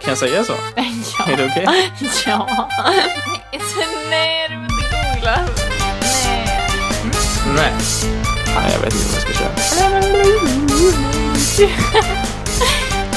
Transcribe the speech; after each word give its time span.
Kan 0.00 0.08
jag 0.08 0.18
säga 0.18 0.44
så? 0.44 0.52
Ja. 1.18 1.32
Är 1.32 1.36
det 1.36 1.44
okej? 1.44 1.66
Ja. 2.26 2.68
Nej, 4.10 4.46
du 4.48 4.54
vill 4.56 4.64
inte 4.64 4.84
googla. 5.14 5.38
Nej. 6.02 6.72
Nej. 7.56 7.72
Nej, 8.56 8.72
jag 8.72 8.80
vet 8.80 8.94
inte 8.94 9.06
vad 9.06 9.14
jag 9.14 9.22
ska 9.22 9.32
köra. 9.32 9.50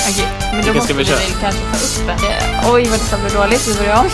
Okej, 0.10 0.28
men 0.42 0.52
då 0.52 0.56
Vilken 0.58 0.76
måste 0.76 0.94
vi 0.94 1.00
vi 1.00 1.06
köra? 1.06 1.18
väl 1.18 1.26
kanske 1.42 1.62
ta 2.06 2.14
upp. 2.14 2.22
Eh, 2.24 2.74
Oj, 2.74 2.84
vad 2.90 3.00
detta 3.00 3.18
blev 3.18 3.34
dåligt. 3.34 3.68
Vi 3.68 3.74
börjar 3.76 4.00
om. 4.00 4.10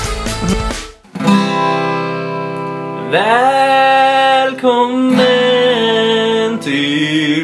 Välkommen 5.20 6.60
till 6.60 7.39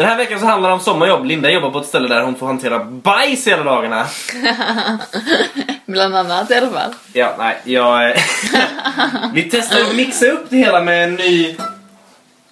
Den 0.00 0.08
här 0.08 0.16
veckan 0.16 0.40
så 0.40 0.46
handlar 0.46 0.68
det 0.68 0.74
om 0.74 0.80
sommarjobb. 0.80 1.24
Linda 1.24 1.50
jobbar 1.50 1.70
på 1.70 1.78
ett 1.78 1.86
ställe 1.86 2.08
där 2.08 2.22
hon 2.22 2.34
får 2.34 2.46
hantera 2.46 2.84
bajs 2.84 3.46
hela 3.46 3.64
dagarna. 3.64 4.06
Bland 5.86 6.16
annat 6.16 6.50
i 6.50 6.54
alla 6.54 6.70
fall. 6.70 6.94
Ja, 7.12 7.34
nej, 7.38 7.56
jag... 7.64 8.14
Vi 9.34 9.42
testar 9.42 9.80
att 9.80 9.96
mixa 9.96 10.26
upp 10.26 10.44
det 10.48 10.56
hela 10.56 10.80
med 10.80 11.04
en 11.04 11.14
ny... 11.14 11.56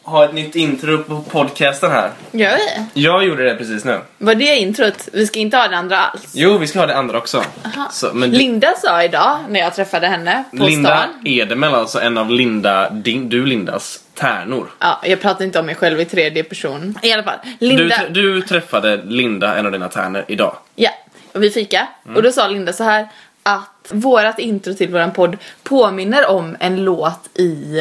Ha 0.09 0.25
ett 0.25 0.35
nytt 0.35 0.57
intro 0.57 1.03
på 1.05 1.23
podcasten 1.23 1.91
här. 1.91 2.11
Gör 2.31 2.57
vi? 2.57 3.03
Jag 3.03 3.25
gjorde 3.25 3.45
det 3.45 3.55
precis 3.55 3.85
nu. 3.85 4.01
Var 4.19 4.35
det 4.35 4.57
introt? 4.57 5.09
Vi 5.13 5.27
ska 5.27 5.39
inte 5.39 5.57
ha 5.57 5.69
det 5.69 5.77
andra 5.77 5.99
alls. 5.99 6.33
Jo, 6.35 6.59
vi 6.59 6.67
ska 6.67 6.79
ha 6.79 6.87
det 6.87 6.97
andra 6.97 7.19
också. 7.19 7.43
Så, 7.93 8.11
men 8.15 8.31
du- 8.31 8.39
Linda 8.39 8.75
sa 8.77 9.03
idag 9.03 9.39
när 9.49 9.61
jag 9.61 9.75
träffade 9.75 10.07
henne 10.07 10.45
på 10.51 10.65
Linda 10.65 10.97
stan. 10.97 11.09
Edemel, 11.25 11.75
alltså 11.75 12.01
en 12.01 12.19
av 12.19 12.31
Linda, 12.31 12.91
din, 12.91 13.29
du 13.29 13.47
Lindas 13.47 14.01
tärnor. 14.15 14.71
Ja, 14.79 15.01
jag 15.05 15.21
pratar 15.21 15.45
inte 15.45 15.61
om 15.61 15.67
mig 15.67 15.75
själv 15.75 16.01
i 16.01 16.05
tredje 16.05 16.45
person. 16.45 16.99
I 17.03 17.13
alla 17.13 17.23
fall. 17.23 17.39
Linda. 17.59 17.97
Du, 18.11 18.35
du 18.35 18.43
träffade 18.43 18.97
Linda, 19.05 19.57
en 19.57 19.67
av 19.67 19.73
dina 19.73 19.89
tärnor, 19.89 20.25
idag. 20.29 20.57
Ja, 20.75 20.91
och 21.33 21.43
vi 21.43 21.51
fika. 21.51 21.89
Mm. 22.05 22.17
Och 22.17 22.23
då 22.23 22.33
sa 22.33 22.49
Linda 22.49 22.73
så 22.73 22.85
här 22.85 23.09
att 23.43 23.89
vårat 23.91 24.39
intro 24.39 24.75
till 24.75 24.89
våran 24.89 25.13
podd 25.13 25.37
påminner 25.63 26.27
om 26.31 26.57
en 26.61 26.85
låt 26.85 27.29
i 27.39 27.81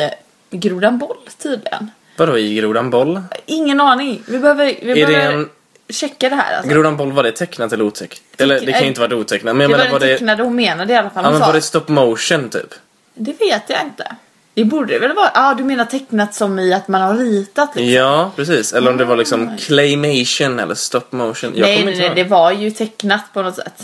Grodan 0.51 0.97
Boll 0.97 1.17
tydligen. 1.43 1.91
Vadå 2.17 2.37
i 2.37 2.55
Grodan 2.55 2.89
Boll? 2.89 3.21
Ingen 3.45 3.81
aning. 3.81 4.23
Vi 4.27 4.39
behöver, 4.39 4.65
vi 4.65 4.91
Är 4.91 4.95
det 4.95 5.05
behöver 5.05 5.33
en- 5.33 5.49
checka 5.89 6.29
det 6.29 6.35
här 6.35 6.57
alltså. 6.57 6.73
Grodan 6.73 6.97
Boll, 6.97 7.11
var 7.11 7.23
det 7.23 7.31
tecknat 7.31 7.73
eller 7.73 7.83
otecknat? 7.85 8.21
Eller 8.37 8.59
det 8.59 8.65
kan 8.71 8.79
ju 8.79 8.83
eh, 8.83 8.87
inte 8.87 9.01
vara 9.01 9.15
otecknat, 9.15 9.55
men 9.55 9.61
jag 9.61 9.69
det 9.69 9.77
var 9.77 9.85
menar 9.85 9.99
var 9.99 10.07
det... 10.07 10.13
tecknade 10.13 10.43
hon 10.43 10.55
menade 10.55 10.93
i 10.93 10.95
alla 10.95 11.09
fall. 11.09 11.23
Ja, 11.23 11.31
men 11.31 11.39
var 11.39 11.53
det 11.53 11.61
stop 11.61 11.83
motion 11.87 12.49
typ? 12.49 12.73
Det 13.13 13.39
vet 13.39 13.63
jag 13.67 13.81
inte. 13.81 14.15
Det 14.53 14.65
borde 14.65 14.93
det 14.93 14.99
väl 14.99 15.13
vara? 15.13 15.31
Ja, 15.33 15.51
ah, 15.51 15.53
du 15.53 15.63
menar 15.63 15.85
tecknat 15.85 16.35
som 16.35 16.59
i 16.59 16.73
att 16.73 16.87
man 16.87 17.01
har 17.01 17.17
ritat 17.17 17.75
liksom. 17.75 17.93
Ja, 17.93 18.31
precis. 18.35 18.73
Eller 18.73 18.91
om 18.91 18.97
det 18.97 19.05
var 19.05 19.15
liksom 19.17 19.57
claymation 19.57 20.59
eller 20.59 20.75
stop 20.75 21.01
motion. 21.09 21.51
Jag 21.55 21.61
nej, 21.67 21.85
nej, 21.85 21.99
nej, 21.99 22.11
det 22.15 22.23
var 22.23 22.51
ju 22.51 22.71
tecknat 22.71 23.21
på 23.33 23.41
något 23.41 23.55
sätt. 23.55 23.83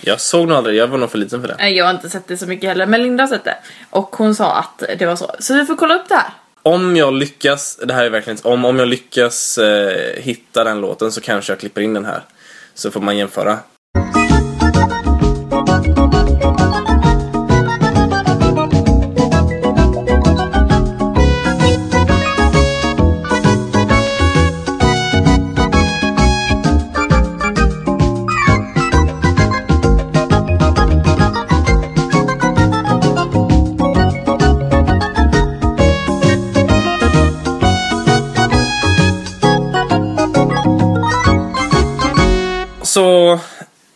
Jag 0.00 0.20
såg 0.20 0.48
nog 0.48 0.58
aldrig, 0.58 0.76
jag 0.76 0.86
var 0.86 0.98
nog 0.98 1.10
för 1.10 1.18
liten 1.18 1.40
för 1.40 1.48
det. 1.48 1.56
Nej, 1.58 1.76
Jag 1.76 1.84
har 1.84 1.90
inte 1.90 2.10
sett 2.10 2.28
det 2.28 2.36
så 2.36 2.46
mycket 2.46 2.68
heller, 2.68 2.86
men 2.86 3.02
Linda 3.02 3.22
har 3.22 3.28
sett 3.28 3.44
det. 3.44 3.56
Och 3.90 4.16
hon 4.16 4.34
sa 4.34 4.52
att 4.54 4.82
det 4.98 5.06
var 5.06 5.16
så. 5.16 5.30
Så 5.38 5.54
vi 5.54 5.64
får 5.64 5.76
kolla 5.76 5.94
upp 5.94 6.08
det 6.08 6.14
här. 6.14 6.30
Om 6.62 6.96
jag 6.96 7.14
lyckas, 7.14 7.76
det 7.84 7.94
här 7.94 8.04
är 8.04 8.10
verkligen 8.10 8.36
inte- 8.36 8.48
om, 8.48 8.64
om 8.64 8.78
jag 8.78 8.88
lyckas 8.88 9.58
eh, 9.58 10.22
hitta 10.22 10.64
den 10.64 10.80
låten 10.80 11.12
så 11.12 11.20
kanske 11.20 11.52
jag 11.52 11.60
klipper 11.60 11.80
in 11.80 11.94
den 11.94 12.04
här. 12.04 12.22
Så 12.74 12.90
får 12.90 13.00
man 13.00 13.16
jämföra. 13.16 13.58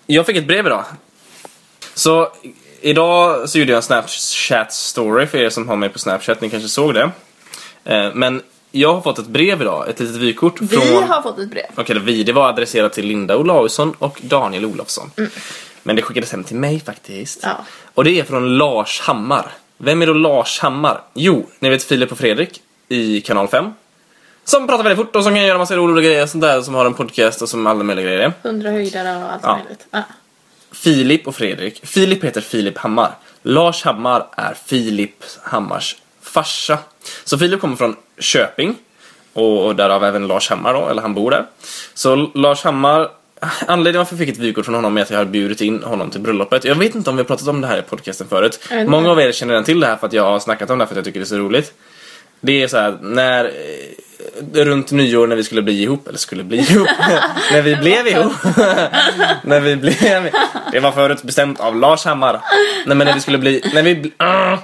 Jag 0.06 0.26
fick 0.26 0.36
ett 0.36 0.46
brev 0.46 0.66
idag. 0.66 0.84
Så 1.94 2.28
idag 2.80 3.48
så 3.48 3.58
gjorde 3.58 3.70
jag 3.72 3.76
en 3.76 3.82
Snapchat 3.82 4.72
story 4.72 5.26
för 5.26 5.38
er 5.38 5.50
som 5.50 5.68
har 5.68 5.76
mig 5.76 5.88
på 5.88 5.98
Snapchat, 5.98 6.40
ni 6.40 6.50
kanske 6.50 6.68
såg 6.68 6.94
det. 6.94 7.10
Eh, 7.84 8.14
Men 8.14 8.42
jag 8.70 8.94
har 8.94 9.00
fått 9.00 9.18
ett 9.18 9.26
brev 9.26 9.60
idag, 9.62 9.88
ett 9.88 10.00
litet 10.00 10.16
vykort 10.16 10.60
Vi 10.60 10.68
från... 10.68 11.02
har 11.02 11.22
fått 11.22 11.38
ett 11.38 11.50
brev. 11.50 11.64
Okej, 11.76 11.98
vi, 11.98 12.22
det 12.22 12.32
var 12.32 12.48
adresserat 12.48 12.92
till 12.92 13.06
Linda 13.06 13.36
Olausson 13.36 13.94
och 13.98 14.18
Daniel 14.22 14.64
Olofsson. 14.64 15.10
Men 15.82 15.96
det 15.96 16.02
skickades 16.02 16.32
hem 16.32 16.44
till 16.44 16.56
mig 16.56 16.80
faktiskt. 16.80 17.40
Ja. 17.42 17.56
Och 17.94 18.04
det 18.04 18.20
är 18.20 18.24
från 18.24 18.58
Lars 18.58 19.00
Hammar. 19.00 19.52
Vem 19.78 20.02
är 20.02 20.06
då 20.06 20.12
Lars 20.12 20.58
Hammar? 20.60 21.00
Jo, 21.14 21.46
ni 21.58 21.68
vet 21.68 21.82
Filip 21.82 22.12
och 22.12 22.18
Fredrik 22.18 22.62
i 22.88 23.20
kanal 23.20 23.48
5. 23.48 23.64
Som 24.48 24.66
pratar 24.66 24.84
väldigt 24.84 25.06
fort 25.06 25.16
och 25.16 25.24
som 25.24 25.34
kan 25.34 25.44
göra 25.44 25.58
massa 25.58 25.76
roliga 25.76 26.04
grejer 26.08 26.22
och 26.22 26.28
sånt 26.28 26.42
där, 26.42 26.60
som 26.62 26.74
har 26.74 26.86
en 26.86 26.94
podcast 26.94 27.42
och 27.42 27.48
som 27.48 27.66
alla 27.66 27.84
möjliga 27.84 28.06
grejer. 28.06 28.32
Hundra 28.42 28.70
höjdare 28.70 29.16
och 29.24 29.32
allt 29.32 29.40
Ja. 29.42 29.56
möjligt. 29.56 29.86
Ja. 29.90 30.02
Filip 30.72 31.26
och 31.28 31.34
Fredrik. 31.36 31.86
Filip 31.86 32.24
heter 32.24 32.40
Filip 32.40 32.78
Hammar. 32.78 33.10
Lars 33.42 33.84
Hammar 33.84 34.26
är 34.36 34.54
Filip 34.66 35.24
Hammars 35.42 35.96
farsa. 36.22 36.78
Så 37.24 37.38
Filip 37.38 37.60
kommer 37.60 37.76
från 37.76 37.96
Köping. 38.18 38.74
Och, 39.32 39.76
därav 39.76 40.04
även 40.04 40.26
Lars 40.26 40.50
Hammar 40.50 40.74
då, 40.74 40.88
eller 40.88 41.02
han 41.02 41.14
bor 41.14 41.30
där. 41.30 41.46
Så 41.94 42.16
Lars 42.34 42.62
Hammar, 42.64 43.08
anledningen 43.66 43.98
varför 43.98 44.14
jag 44.14 44.18
fick 44.26 44.28
ett 44.28 44.38
vykort 44.42 44.64
från 44.64 44.74
honom 44.74 44.96
är 44.98 45.02
att 45.02 45.10
jag 45.10 45.18
har 45.18 45.24
bjudit 45.24 45.60
in 45.60 45.82
honom 45.82 46.10
till 46.10 46.20
bröllopet. 46.20 46.64
Jag 46.64 46.74
vet 46.74 46.94
inte 46.94 47.10
om 47.10 47.16
vi 47.16 47.22
har 47.22 47.26
pratat 47.26 47.48
om 47.48 47.60
det 47.60 47.66
här 47.66 47.78
i 47.78 47.82
podcasten 47.82 48.28
förut. 48.28 48.68
Många 48.86 49.10
av 49.10 49.20
er 49.20 49.32
känner 49.32 49.52
redan 49.52 49.64
till 49.64 49.80
det 49.80 49.86
här 49.86 49.96
för 49.96 50.06
att 50.06 50.12
jag 50.12 50.22
har 50.24 50.38
snackat 50.40 50.70
om 50.70 50.78
det 50.78 50.84
här 50.84 50.86
för 50.86 50.94
att 50.94 50.96
jag 50.96 51.04
tycker 51.04 51.20
det 51.20 51.24
är 51.24 51.26
så 51.26 51.36
roligt. 51.38 51.72
Det 52.40 52.62
är 52.62 52.68
så 52.68 52.76
här, 52.78 52.98
när 53.00 53.44
eh, 53.44 54.64
runt 54.64 54.90
nyår 54.90 55.26
när 55.26 55.36
vi 55.36 55.44
skulle 55.44 55.62
bli 55.62 55.82
ihop, 55.82 56.08
eller 56.08 56.18
skulle 56.18 56.44
bli 56.44 56.58
ihop, 56.58 56.88
när 57.52 57.62
vi 57.62 57.76
blev 57.76 58.06
ihop. 58.06 58.32
när 59.42 59.60
vi 59.60 59.76
blev, 59.76 60.30
det 60.72 60.80
var 60.80 60.92
förut 60.92 61.22
bestämt 61.22 61.60
av 61.60 61.76
Lars 61.76 62.04
Hammar. 62.04 62.40
Nej 62.86 62.96
men 62.96 63.06
när 63.06 63.14
vi 63.14 63.20
skulle 63.20 63.38
bli, 63.38 63.62
när 63.74 63.82
vi, 63.82 64.12
ah, 64.16 64.58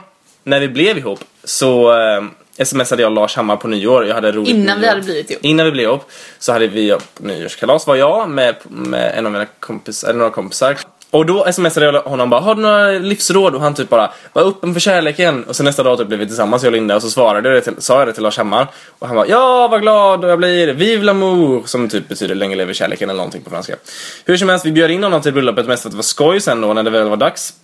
när 0.44 0.60
vi 0.60 0.68
blev 0.68 0.98
ihop 0.98 1.20
så 1.44 1.92
eh, 2.00 2.64
smsade 2.64 3.02
jag 3.02 3.12
Lars 3.12 3.36
Hammar 3.36 3.56
på 3.56 3.68
nyår. 3.68 4.06
Jag 4.06 4.14
hade 4.14 4.32
roligt 4.32 4.48
Innan 4.48 4.76
vi 4.76 4.80
nyår. 4.82 4.88
hade 4.88 5.02
blivit 5.02 5.30
ihop. 5.30 5.44
Innan 5.44 5.66
vi 5.66 5.72
blev 5.72 5.84
ihop 5.84 6.10
så 6.38 6.52
hade 6.52 6.66
vi 6.66 6.96
nyårskalas 7.18 7.86
var 7.86 7.96
jag 7.96 8.28
med, 8.28 8.54
med 8.68 9.18
en 9.18 9.26
av 9.26 9.32
mina 9.32 9.46
kompisar, 9.60 10.08
eller 10.08 10.18
några 10.18 10.30
kompisar. 10.32 10.76
Och 11.12 11.26
då 11.26 11.52
smsade 11.52 11.86
jag 11.86 12.02
honom 12.02 12.30
bara, 12.30 12.40
har 12.40 12.54
du 12.54 12.62
några 12.62 12.90
livsråd? 12.90 13.54
Och 13.54 13.60
han 13.60 13.74
typ 13.74 13.88
bara, 13.88 14.12
var 14.32 14.42
öppen 14.42 14.72
för 14.72 14.80
kärleken. 14.80 15.44
Och 15.44 15.56
sen 15.56 15.64
nästa 15.64 15.82
dag 15.82 15.98
typ 15.98 16.08
blev 16.08 16.20
vi 16.20 16.26
tillsammans 16.26 16.62
jag 16.62 16.68
och 16.68 16.72
Linda 16.72 16.96
och 16.96 17.02
så 17.02 17.10
svarade 17.10 17.48
jag 17.48 17.56
det 17.56 17.60
till, 17.60 17.74
sa 17.78 17.98
jag 17.98 18.08
det 18.08 18.12
till 18.12 18.22
Lars 18.22 18.38
Hammar. 18.38 18.66
Och 18.98 19.06
han 19.06 19.16
bara, 19.16 19.26
ja 19.26 19.68
vad 19.68 19.80
glad 19.82 20.24
jag 20.24 20.38
blir, 20.38 20.72
vive 20.72 21.04
l'amour. 21.04 21.66
Som 21.66 21.88
typ 21.88 22.08
betyder 22.08 22.34
länge 22.34 22.56
lever 22.56 22.72
kärleken 22.72 23.10
eller 23.10 23.16
någonting 23.16 23.42
på 23.42 23.50
franska. 23.50 23.76
Hur 24.24 24.36
som 24.36 24.48
helst, 24.48 24.66
vi 24.66 24.72
bjöd 24.72 24.90
in 24.90 25.02
honom 25.02 25.22
till 25.22 25.32
bröllopet 25.32 25.66
mest 25.66 25.82
för 25.82 25.88
att 25.88 25.92
det 25.92 25.96
var 25.96 26.02
skoj 26.02 26.40
sen 26.40 26.60
då 26.60 26.72
när 26.72 26.82
det 26.82 26.90
väl 26.90 27.08
var 27.08 27.16
dags. 27.16 27.54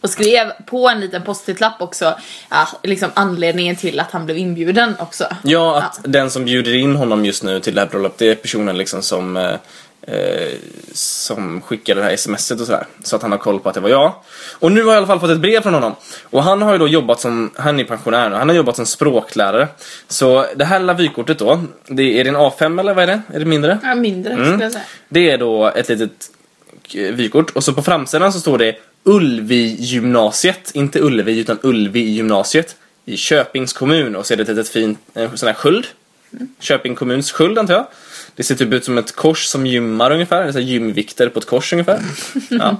Och 0.00 0.10
skrev 0.10 0.52
på 0.66 0.88
en 0.88 1.00
liten 1.00 1.22
post-it-lapp 1.22 1.82
också 1.82 2.14
ja, 2.50 2.68
liksom 2.82 3.10
anledningen 3.14 3.76
till 3.76 4.00
att 4.00 4.10
han 4.10 4.24
blev 4.24 4.38
inbjuden 4.38 4.94
också. 4.98 5.24
Ja, 5.42 5.78
att 5.78 6.00
den 6.04 6.30
som 6.30 6.44
bjuder 6.44 6.74
in 6.74 6.96
honom 6.96 7.24
just 7.24 7.42
nu 7.42 7.60
till 7.60 7.74
det 7.74 7.80
här 7.80 7.88
bröllopet, 7.88 8.18
det 8.18 8.30
är 8.30 8.34
personen 8.34 8.78
liksom 8.78 9.02
som 9.02 9.56
eh, 10.06 10.14
eh, 10.14 10.48
som 10.92 11.60
skickade 11.60 12.00
det 12.00 12.06
här 12.06 12.16
smset 12.16 12.60
och 12.60 12.66
sådär. 12.66 12.86
Så 13.04 13.16
att 13.16 13.22
han 13.22 13.30
har 13.30 13.38
koll 13.38 13.60
på 13.60 13.68
att 13.68 13.74
det 13.74 13.80
var 13.80 13.88
jag. 13.88 14.12
Och 14.58 14.72
nu 14.72 14.82
har 14.82 14.88
jag 14.88 14.94
i 14.94 14.98
alla 14.98 15.06
fall 15.06 15.20
fått 15.20 15.30
ett 15.30 15.38
brev 15.40 15.60
från 15.60 15.74
honom. 15.74 15.94
Och 16.30 16.42
han 16.42 16.62
har 16.62 16.72
ju 16.72 16.78
då 16.78 16.88
jobbat 16.88 17.20
som, 17.20 17.50
han 17.56 17.80
är 17.80 17.84
pensionär 17.84 18.30
nu, 18.30 18.36
han 18.36 18.48
har 18.48 18.56
jobbat 18.56 18.76
som 18.76 18.86
språklärare. 18.86 19.68
Så 20.08 20.46
det 20.56 20.64
här 20.64 20.78
lilla 20.80 20.94
vykortet 20.94 21.38
då, 21.38 21.60
det 21.86 22.20
är 22.20 22.24
det 22.24 22.30
en 22.30 22.36
A5 22.36 22.80
eller 22.80 22.94
vad 22.94 23.02
är 23.02 23.06
det? 23.06 23.20
Är 23.34 23.38
det 23.38 23.44
mindre? 23.44 23.78
Ja, 23.82 23.94
mindre 23.94 24.32
Mm. 24.32 24.46
skulle 24.46 24.64
jag 24.64 24.72
säga. 24.72 24.84
Det 25.08 25.30
är 25.30 25.38
då 25.38 25.66
ett 25.66 25.88
litet 25.88 26.30
eh, 26.94 27.14
vykort 27.14 27.50
och 27.50 27.64
så 27.64 27.72
på 27.72 27.82
framsidan 27.82 28.32
så 28.32 28.40
står 28.40 28.58
det 28.58 28.76
Ulvi 29.04 29.76
gymnasiet, 29.78 30.70
inte 30.74 31.00
Ullevi 31.00 31.38
utan 31.38 31.58
Ulvi 31.62 32.00
gymnasiet 32.00 32.76
i 33.04 33.16
Köpings 33.16 33.72
kommun 33.72 34.16
och 34.16 34.26
så 34.26 34.32
är 34.32 34.36
det 34.36 34.42
ett 34.42 34.48
litet 34.48 34.68
fint 34.68 34.98
en 35.14 35.38
sån 35.38 35.46
här 35.46 35.54
sköld. 35.54 35.86
Köping 36.60 36.94
kommuns 36.94 37.32
sköld 37.32 37.58
antar 37.58 37.74
jag. 37.74 37.86
Det 38.36 38.42
ser 38.42 38.54
typ 38.54 38.72
ut 38.72 38.84
som 38.84 38.98
ett 38.98 39.16
kors 39.16 39.44
som 39.44 39.66
gymmar 39.66 40.10
ungefär, 40.10 40.42
eller 40.42 40.52
så 40.52 40.60
gymvikter 40.60 41.28
på 41.28 41.38
ett 41.38 41.46
kors 41.46 41.72
ungefär. 41.72 42.00
Ja. 42.50 42.76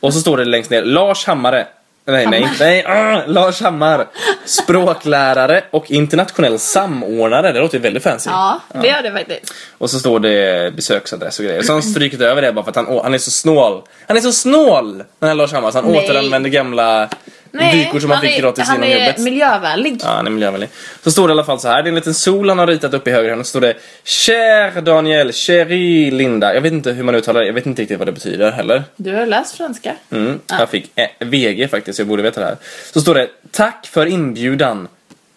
Och 0.00 0.14
så 0.14 0.20
står 0.20 0.36
det 0.36 0.44
längst 0.44 0.70
ner 0.70 0.82
Lars 0.82 1.26
Hammare 1.26 1.66
Nej, 2.08 2.26
nej, 2.26 2.48
nej, 2.60 2.84
ah, 2.86 3.26
Lars 3.26 3.60
Hammar, 3.60 4.06
språklärare 4.44 5.64
och 5.70 5.90
internationell 5.90 6.58
samordnare. 6.58 7.52
Det 7.52 7.60
låter 7.60 7.78
ju 7.78 7.82
väldigt 7.82 8.02
fancy. 8.02 8.30
Ja, 8.30 8.60
det 8.72 8.86
gör 8.86 9.02
det 9.02 9.12
faktiskt. 9.12 9.54
Och 9.78 9.90
så 9.90 9.98
står 9.98 10.20
det 10.20 10.74
besöksadress 10.76 11.38
och 11.38 11.44
grejer. 11.44 11.62
Så 11.62 11.72
han 11.72 11.82
strykit 11.82 12.20
över 12.20 12.42
det 12.42 12.52
bara 12.52 12.64
för 12.64 12.70
att 12.70 12.76
han, 12.76 13.00
han 13.02 13.14
är 13.14 13.18
så 13.18 13.30
snål. 13.30 13.82
Han 14.06 14.16
är 14.16 14.20
så 14.20 14.32
snål! 14.32 15.04
Den 15.18 15.28
här 15.28 15.34
Lars 15.34 15.52
Hammar, 15.52 15.70
så 15.70 15.78
han 15.78 15.90
Nej. 15.90 16.04
återanvänder 16.04 16.50
gamla 16.50 17.08
vykort 17.58 18.02
som 18.02 18.10
han 18.10 18.20
fick 18.20 18.38
gratis 18.38 18.68
han 18.68 18.82
genom 18.82 18.90
är 19.00 19.06
jobbet. 19.06 19.18
miljövänlig. 19.22 20.00
Ja, 20.02 20.08
han 20.08 20.26
är 20.26 20.30
miljövänlig. 20.30 20.68
Så 21.04 21.10
står 21.10 21.28
det 21.28 21.32
i 21.32 21.32
alla 21.32 21.44
fall 21.44 21.60
så 21.60 21.68
här. 21.68 21.82
Det 21.82 21.86
är 21.86 21.88
en 21.88 21.94
liten 21.94 22.14
sol 22.14 22.48
han 22.48 22.58
har 22.58 22.66
ritat 22.66 22.94
upp 22.94 23.08
i 23.08 23.10
höger 23.10 23.28
hörn. 23.30 23.44
Så 23.44 23.48
står 23.48 23.60
det 23.60 23.74
Cher 24.04 24.80
Daniel, 24.80 25.32
Cherie 25.32 26.10
Linda. 26.10 26.54
Jag 26.54 26.60
vet 26.60 26.72
inte 26.72 26.92
hur 26.92 27.04
man 27.04 27.14
uttalar 27.14 27.40
det. 27.40 27.46
Jag 27.46 27.54
vet 27.54 27.66
inte 27.66 27.82
riktigt 27.82 27.98
vad 27.98 28.08
det 28.08 28.12
betyder 28.12 28.50
heller. 28.52 28.84
Du 28.96 29.14
har 29.14 29.26
läst 29.26 29.56
franska. 29.56 29.92
Mm, 30.10 30.40
Jag 30.46 30.70
fick 30.70 30.90
eh, 30.94 31.06
VG 31.26 31.68
faktiskt, 31.70 31.98
jag 31.98 32.08
borde 32.08 32.22
veta 32.22 32.40
det 32.40 32.46
här. 32.46 32.56
Så 32.92 33.00
står 33.00 33.14
det 33.14 33.28
Tack 33.50 33.86
för 33.86 34.06
inbjudan 34.06 34.88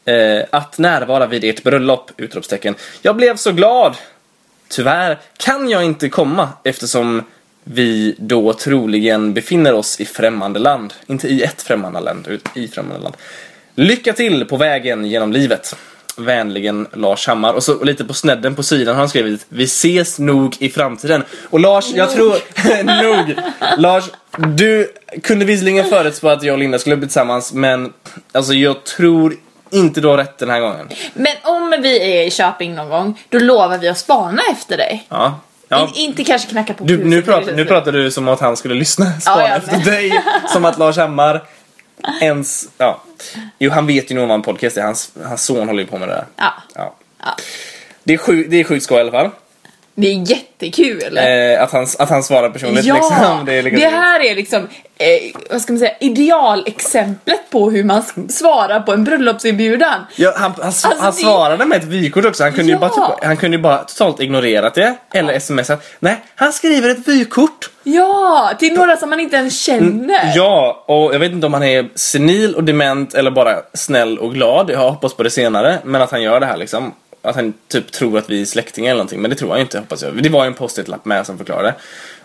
eh, 0.06 0.44
att 0.50 0.78
närvara 0.78 1.28
vid 1.28 1.44
ert 1.44 1.64
bröllop! 1.64 2.12
Utropstecken. 2.18 2.76
Jag 3.02 3.16
blev 3.16 3.36
så 3.36 3.52
glad! 3.52 3.96
Tyvärr 4.70 5.18
kan 5.38 5.70
jag 5.70 5.84
inte 5.84 6.10
komma 6.10 6.50
eftersom 6.64 7.24
vi 7.72 8.16
då 8.18 8.54
troligen 8.54 9.34
befinner 9.34 9.74
oss 9.74 10.00
i 10.00 10.06
främmande 10.06 10.60
land. 10.60 10.94
Inte 11.08 11.28
i 11.28 11.44
ett 11.44 11.62
främmande 11.62 12.00
land, 12.00 12.28
utan 12.28 12.52
i 12.56 12.68
främmande 12.68 13.04
land. 13.04 13.18
Lycka 13.76 14.14
till 14.14 14.46
på 14.46 14.58
vägen 14.58 15.06
genom 15.06 15.32
livet. 15.32 15.76
Vänligen 16.18 16.88
Lars 16.94 17.28
Hammar. 17.28 17.54
Och 17.54 17.64
så 17.64 17.84
lite 17.84 18.06
på 18.06 18.14
snedden 18.14 18.56
på 18.56 18.64
sidan 18.64 18.96
har 18.96 19.00
han 19.00 19.10
skrivit 19.10 19.46
Vi 19.50 19.64
ses 19.64 20.20
nog 20.20 20.56
i 20.60 20.70
framtiden. 20.70 21.24
Och 21.50 21.60
Lars, 21.60 21.92
jag 21.94 22.12
tror... 22.12 22.36
nog! 23.04 23.36
Lars, 23.78 24.04
du 24.38 24.94
kunde 25.24 25.46
visserligen 25.46 25.86
förutspå 25.86 26.30
att 26.30 26.44
jag 26.44 26.54
och 26.54 26.60
Linda 26.60 26.80
skulle 26.80 26.96
bli 26.98 27.08
tillsammans 27.08 27.54
men 27.54 27.94
alltså 28.32 28.54
jag 28.54 28.84
tror 28.84 29.36
inte 29.70 30.02
du 30.02 30.08
har 30.08 30.18
rätt 30.18 30.38
den 30.38 30.50
här 30.50 30.60
gången. 30.60 30.90
Men 31.14 31.34
om 31.44 31.76
vi 31.82 32.20
är 32.20 32.28
i 32.28 32.32
Köping 32.32 32.76
någon 32.76 32.90
gång, 32.90 33.22
då 33.30 33.40
lovar 33.40 33.78
vi 33.78 33.88
att 33.88 33.98
spana 33.98 34.42
efter 34.52 34.78
dig. 34.78 35.06
Ja. 35.10 35.40
Ja. 35.70 35.88
In, 35.88 36.10
inte 36.10 36.24
kanske 36.24 36.50
knacka 36.50 36.74
på 36.74 36.84
Du, 36.84 36.98
nu, 36.98 37.16
huset, 37.16 37.26
pratar, 37.26 37.46
det 37.46 37.52
är 37.52 37.56
nu 37.56 37.66
pratar 37.66 37.92
du 37.92 38.12
som 38.12 38.28
att 38.28 38.40
han 38.40 38.58
skulle 38.58 38.76
lyssna, 38.76 39.20
spana 39.20 39.48
jag 39.48 39.58
efter 39.58 39.78
dig. 39.78 40.24
Som 40.54 40.66
att 40.66 40.78
Lars 40.78 40.98
Hammar 40.98 41.44
ens, 42.22 42.70
ja. 42.78 43.02
Jo, 43.60 43.72
han 43.72 43.88
vet 43.88 44.12
ju 44.12 44.16
nog 44.16 44.28
vad 44.28 44.36
en 44.36 44.42
podcast 44.42 44.78
är. 44.78 44.82
Hans, 44.82 45.12
hans 45.24 45.44
son 45.44 45.68
håller 45.68 45.84
ju 45.84 45.88
på 45.88 45.98
med 45.98 46.08
det 46.08 46.14
där. 46.14 46.26
Ja. 46.36 46.54
Ja. 46.76 46.96
ja. 47.20 47.36
Det 48.04 48.14
är, 48.14 48.18
sju, 48.18 48.46
det 48.50 48.60
är 48.60 48.64
sjukt 48.64 48.84
skoj 48.84 48.98
i 48.98 49.02
alla 49.02 49.12
fall. 49.12 49.30
Det 50.02 50.08
är 50.08 50.30
jättekul. 50.32 51.18
Eh, 51.18 51.64
att, 51.64 51.72
han, 51.72 51.88
att 52.00 52.10
han 52.10 52.24
svarar 52.24 52.50
personligt 52.50 52.86
ja, 52.86 52.96
liksom. 52.96 53.16
Det 53.46 53.54
är 53.58 53.64
det 53.64 53.88
här 53.98 54.20
är 54.26 54.36
liksom, 54.36 54.60
eh, 54.98 55.08
vad 55.52 55.62
ska 55.62 55.74
man 55.74 55.80
säga, 55.80 55.94
idealexemplet 56.00 57.50
på 57.50 57.70
hur 57.70 57.84
man 57.84 58.04
svarar 58.30 58.80
på 58.80 58.92
en 58.94 59.04
bröllopsinbjudan. 59.04 60.02
Ja, 60.16 60.34
han, 60.36 60.42
han, 60.42 60.52
han 60.58 60.66
Alltså, 60.66 60.90
det- 61.06 61.14
svarade 61.14 61.66
med 61.66 61.78
ett 61.78 61.84
vykort 61.88 62.26
också. 62.26 62.44
Han 62.44 62.54
kunde, 62.54 62.72
ju 62.72 62.78
Ja. 62.82 62.90
bara, 62.90 63.08
typ, 63.16 63.26
han 63.26 63.38
kunde 63.38 63.58
ju 63.58 63.64
bara 63.64 63.78
totalt 63.78 64.20
ignorerat 64.20 64.74
det. 64.76 64.96
Eller 65.14 65.40
smsat. 65.40 65.84
Nej, 66.00 66.16
han 66.36 66.54
skriver 66.54 66.90
ett 66.90 67.08
vykort. 67.08 67.70
Ja, 67.84 68.52
till 68.60 68.74
några 68.74 68.98
som 68.98 69.10
man 69.10 69.20
inte 69.20 69.36
ens 69.36 69.62
känner. 69.62 70.32
Ja, 70.36 70.84
och 70.88 71.14
jag 71.16 71.20
vet 71.20 71.32
inte 71.32 71.46
om 71.46 71.54
han 71.54 71.64
är 71.64 71.90
senil 71.96 72.56
och 72.56 72.64
dement 72.64 73.14
eller 73.14 73.32
bara 73.32 73.56
snäll 73.74 74.18
och 74.20 74.34
glad. 74.34 74.70
Jag 74.70 74.80
hoppas 74.92 75.14
på 75.14 75.24
det 75.24 75.30
senare. 75.30 75.78
Men 75.84 76.02
att 76.02 76.12
han 76.12 76.22
gör 76.22 76.40
det 76.40 76.46
här 76.46 76.58
liksom. 76.58 76.94
Att 77.22 77.36
han 77.36 77.54
typ 77.68 77.92
tror 77.92 78.18
att 78.18 78.30
vi 78.30 78.42
är 78.42 78.46
släktingar 78.46 78.92
eller 78.92 78.98
någonting. 78.98 79.22
Men 79.22 79.30
det 79.30 79.36
tror 79.36 79.52
jag 79.52 79.62
inte 79.62 79.80
hoppas 79.80 80.04
jag. 80.04 80.24
Det 80.24 80.30
var 80.30 80.44
ju 80.44 80.48
en 80.48 80.54
post-it-lapp 80.54 81.06
med 81.06 81.26
som 81.26 81.38
förklarade. 81.38 81.76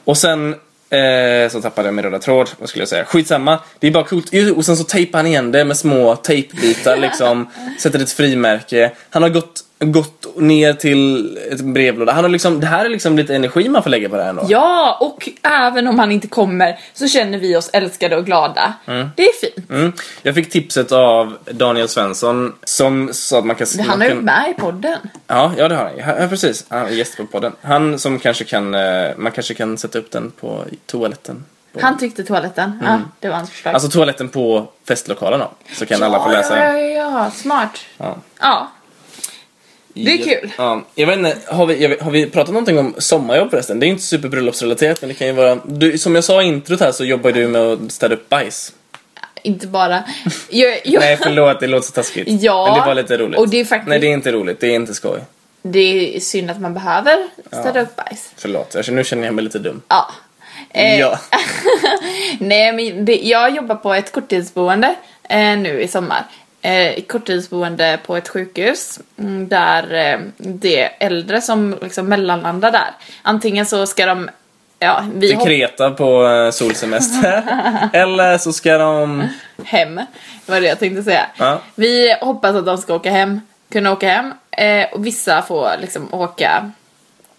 Och 0.04 0.18
sen 0.18 0.54
eh, 0.90 1.50
så 1.50 1.60
tappade 1.62 1.88
jag 1.88 1.94
min 1.94 2.04
röda 2.04 2.18
tråd. 2.18 2.50
Vad 2.58 2.68
skulle 2.68 2.82
jag 2.82 2.88
säga? 2.88 3.04
Skitsamma. 3.04 3.58
Det 3.78 3.86
är 3.86 3.90
bara 3.90 4.04
coolt. 4.04 4.30
Och 4.56 4.64
sen 4.64 4.76
så 4.76 4.84
tejpar 4.84 5.18
han 5.18 5.26
igen 5.26 5.52
det 5.52 5.64
med 5.64 5.76
små 5.76 6.16
tejpbitar 6.16 6.96
liksom. 6.96 7.50
Sätter 7.78 8.02
ett 8.02 8.12
frimärke. 8.12 8.92
Han 9.10 9.22
har 9.22 9.30
gått, 9.30 9.60
gått 9.78 10.36
ner 10.36 10.72
till 10.72 11.36
ett 11.52 11.60
brevlåda. 11.60 12.12
Han 12.12 12.24
har 12.24 12.28
liksom, 12.28 12.60
det 12.60 12.66
här 12.66 12.84
är 12.84 12.88
liksom 12.88 13.16
lite 13.16 13.34
energi 13.34 13.68
man 13.68 13.82
får 13.82 13.90
lägga 13.90 14.08
på 14.08 14.16
det 14.16 14.22
här 14.22 14.30
ändå. 14.30 14.46
Ja, 14.48 14.98
och 15.00 15.28
även 15.42 15.86
om 15.86 15.98
han 15.98 16.12
inte 16.12 16.28
kommer 16.28 16.78
så 16.94 17.08
känner 17.08 17.38
vi 17.38 17.56
oss 17.56 17.70
älskade 17.72 18.16
och 18.16 18.26
glada. 18.26 18.74
Det 18.86 19.22
är 19.22 19.40
fint. 19.40 19.70
Mm. 19.70 19.92
Jag 20.22 20.34
fick 20.34 20.50
tipset 20.50 20.92
av 20.92 21.36
Daniel 21.50 21.88
Svensson 21.88 22.52
som 22.64 23.10
sa 23.12 23.38
att 23.38 23.44
man 23.44 23.56
kan... 23.56 23.66
Han 23.86 24.00
har 24.00 24.08
ju 24.08 24.14
kan- 24.14 24.24
med 24.24 24.54
i 24.56 24.60
podden. 24.60 24.98
Ja, 25.26 25.52
ja 25.58 25.68
det 25.68 25.74
har 25.74 25.84
han. 25.84 26.20
Ja, 26.22 26.28
precis. 26.28 26.64
Han 26.68 26.86
är 26.86 26.90
gäst 26.90 27.16
på 27.16 27.26
podden. 27.26 27.52
Han 27.62 27.98
som 27.98 28.18
kanske 28.18 28.44
kan, 28.44 28.74
eh, 28.74 29.10
man 29.16 29.32
kanske 29.32 29.54
kan 29.54 29.78
sätta 29.78 29.98
upp 29.98 30.10
den 30.10 30.30
på 30.30 30.64
toaletten. 30.86 31.44
Han 31.80 31.98
tyckte 31.98 32.24
toaletten. 32.24 32.80
Ja, 32.84 33.00
det 33.20 33.28
var 33.28 33.36
hans 33.36 33.50
förslag. 33.50 33.74
Alltså 33.74 33.88
toaletten 33.88 34.28
på 34.28 34.66
festlokalen 34.88 35.40
då. 35.40 35.50
Så 35.74 35.86
kan 35.86 36.02
alla 36.02 36.18
få 36.18 36.28
ja, 36.28 36.32
läsa 36.32 36.58
ja, 36.58 36.78
ja, 36.78 37.24
ja, 37.24 37.30
smart. 37.30 37.78
Ja. 37.96 38.16
Ja. 38.40 38.70
Det 39.94 40.12
är 40.12 40.24
kul. 40.40 40.50
Ja, 40.58 40.82
jag 40.94 41.06
vet 41.06 41.18
inte, 41.18 41.36
har 41.46 41.66
vi, 41.66 41.86
vet- 41.86 42.00
har 42.02 42.10
vi 42.10 42.26
pratat 42.30 42.52
någonting 42.54 42.78
om 42.78 42.94
sommarjobb 42.98 43.50
förresten? 43.50 43.80
Det 43.80 43.86
är 43.86 43.88
inte 43.88 44.02
superbröllopsrelaterat 44.02 45.00
men 45.00 45.08
det 45.08 45.14
kan 45.14 45.26
ju 45.26 45.32
vara... 45.32 45.58
Du, 45.64 45.98
som 45.98 46.14
jag 46.14 46.24
sa 46.24 46.42
i 46.42 46.46
introt 46.46 46.80
här 46.80 46.92
så 46.92 47.04
jobbar 47.04 47.32
du 47.32 47.48
med 47.48 47.60
att 47.62 47.92
städa 47.92 48.14
upp 48.14 48.28
bajs. 48.28 48.72
Inte 49.42 49.66
bara... 49.66 50.04
Jag, 50.50 50.80
jag, 50.84 51.00
Nej 51.00 51.16
förlåt, 51.22 51.60
det 51.60 51.66
låter 51.66 51.86
så 51.86 51.92
taskigt. 51.92 52.26
Ja, 52.42 52.66
Men 52.70 52.80
det 52.80 52.86
var 52.86 52.94
lite 52.94 53.16
roligt. 53.18 53.38
och 53.38 53.48
det 53.48 53.60
är 53.60 53.64
faktiskt- 53.64 53.88
Nej 53.88 53.98
det 53.98 54.06
är 54.06 54.12
inte 54.12 54.32
roligt, 54.32 54.60
det 54.60 54.66
är 54.66 54.74
inte 54.74 54.94
skoj. 54.94 55.20
Det 55.62 56.16
är 56.16 56.20
synd 56.20 56.50
att 56.50 56.60
man 56.60 56.74
behöver 56.74 57.28
städa 57.46 57.82
upp 57.82 57.96
bajs. 57.96 58.30
Förlåt, 58.36 58.74
jag, 58.74 58.88
nu 58.92 59.04
känner 59.04 59.24
jag 59.24 59.34
mig 59.34 59.44
lite 59.44 59.58
dum. 59.58 59.82
Ja. 59.88 60.10
Eh, 60.70 61.00
Ja. 61.00 61.18
Nej, 62.38 62.72
men 62.72 63.04
det, 63.04 63.16
jag 63.16 63.56
jobbar 63.56 63.74
på 63.74 63.94
ett 63.94 64.12
korttidsboende 64.12 64.94
eh, 65.28 65.56
nu 65.58 65.80
i 65.82 65.88
sommar. 65.88 66.24
Eh, 66.64 67.02
korttidsboende 67.02 67.98
på 68.06 68.16
ett 68.16 68.28
sjukhus 68.28 69.00
mm, 69.18 69.48
där 69.48 69.94
eh, 69.94 70.18
det 70.36 70.80
är 70.80 70.90
äldre 71.00 71.40
som 71.40 71.78
liksom 71.82 72.08
mellanlandar 72.08 72.70
där. 72.70 72.90
Antingen 73.22 73.66
så 73.66 73.86
ska 73.86 74.06
de 74.06 74.30
Ja, 74.78 75.04
vi 75.14 75.28
Till 75.28 75.38
Kreta 75.38 75.90
på 75.90 76.26
eh, 76.26 76.50
solsemester. 76.50 77.42
Eller 77.92 78.38
så 78.38 78.52
ska 78.52 78.78
de... 78.78 79.28
hem, 79.64 80.00
var 80.46 80.60
det 80.60 80.66
jag 80.66 80.78
tänkte 80.78 81.02
säga. 81.02 81.26
Ja. 81.36 81.60
Vi 81.74 82.16
hoppas 82.20 82.56
att 82.56 82.66
de 82.66 82.78
ska 82.78 82.94
åka 82.94 83.10
hem, 83.10 83.40
kunna 83.72 83.92
åka 83.92 84.08
hem. 84.08 84.32
Eh, 84.50 84.92
och 84.92 85.06
vissa 85.06 85.42
får 85.42 85.70
liksom 85.80 86.14
åka 86.14 86.70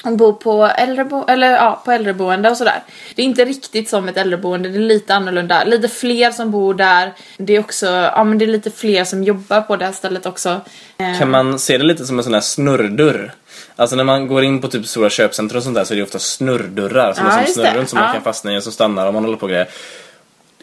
och 0.05 0.17
bo 0.17 0.33
på, 0.35 0.67
äldrebo- 0.67 1.29
eller, 1.29 1.51
ja, 1.51 1.81
på 1.85 1.91
äldreboende 1.91 2.49
och 2.49 2.57
sådär. 2.57 2.83
Det 3.15 3.21
är 3.21 3.25
inte 3.25 3.45
riktigt 3.45 3.89
som 3.89 4.07
ett 4.07 4.17
äldreboende, 4.17 4.69
det 4.69 4.77
är 4.77 4.79
lite 4.79 5.13
annorlunda. 5.15 5.63
Lite 5.63 5.87
fler 5.87 6.31
som 6.31 6.51
bor 6.51 6.73
där. 6.73 7.13
Det 7.37 7.55
är 7.55 7.59
också, 7.59 7.85
ja 7.87 8.23
men 8.23 8.37
det 8.37 8.45
är 8.45 8.47
lite 8.47 8.71
fler 8.71 9.03
som 9.03 9.23
jobbar 9.23 9.61
på 9.61 9.75
det 9.75 9.85
här 9.85 9.91
stället 9.91 10.25
också. 10.25 10.61
Eh, 10.97 11.19
Kan 11.19 11.29
man 11.31 11.59
se 11.59 11.77
det 11.77 11.83
lite 11.83 12.05
som 12.05 12.17
en 12.17 12.23
sån 12.23 12.33
här 12.33 12.41
snurrdörr? 12.41 13.33
Alltså 13.75 13.95
när 13.95 14.03
man 14.03 14.27
går 14.27 14.43
in 14.43 14.61
på 14.61 14.67
typ 14.67 14.85
stora 14.87 15.09
köpcentrum 15.09 15.57
och 15.57 15.63
sånt 15.63 15.75
där 15.75 15.83
så 15.83 15.93
är 15.93 15.97
det 15.97 16.03
ofta 16.03 16.19
snurrdörrar 16.19 17.13
som 17.13 17.25
Ja, 17.25 17.31
är 17.31 17.35
som 17.35 17.41
just 17.41 17.53
snurr 17.53 17.63
det. 17.63 17.77
runt 17.77 17.89
som 17.89 17.99
man 17.99 18.07
Ja. 18.07 18.13
kan 18.13 18.21
fastna 18.23 18.53
i 18.55 18.59
och 18.59 18.63
så 18.63 18.71
stannar 18.71 19.07
om 19.07 19.13
man 19.13 19.23
håller 19.23 19.37
på 19.37 19.47
grejer. 19.47 19.67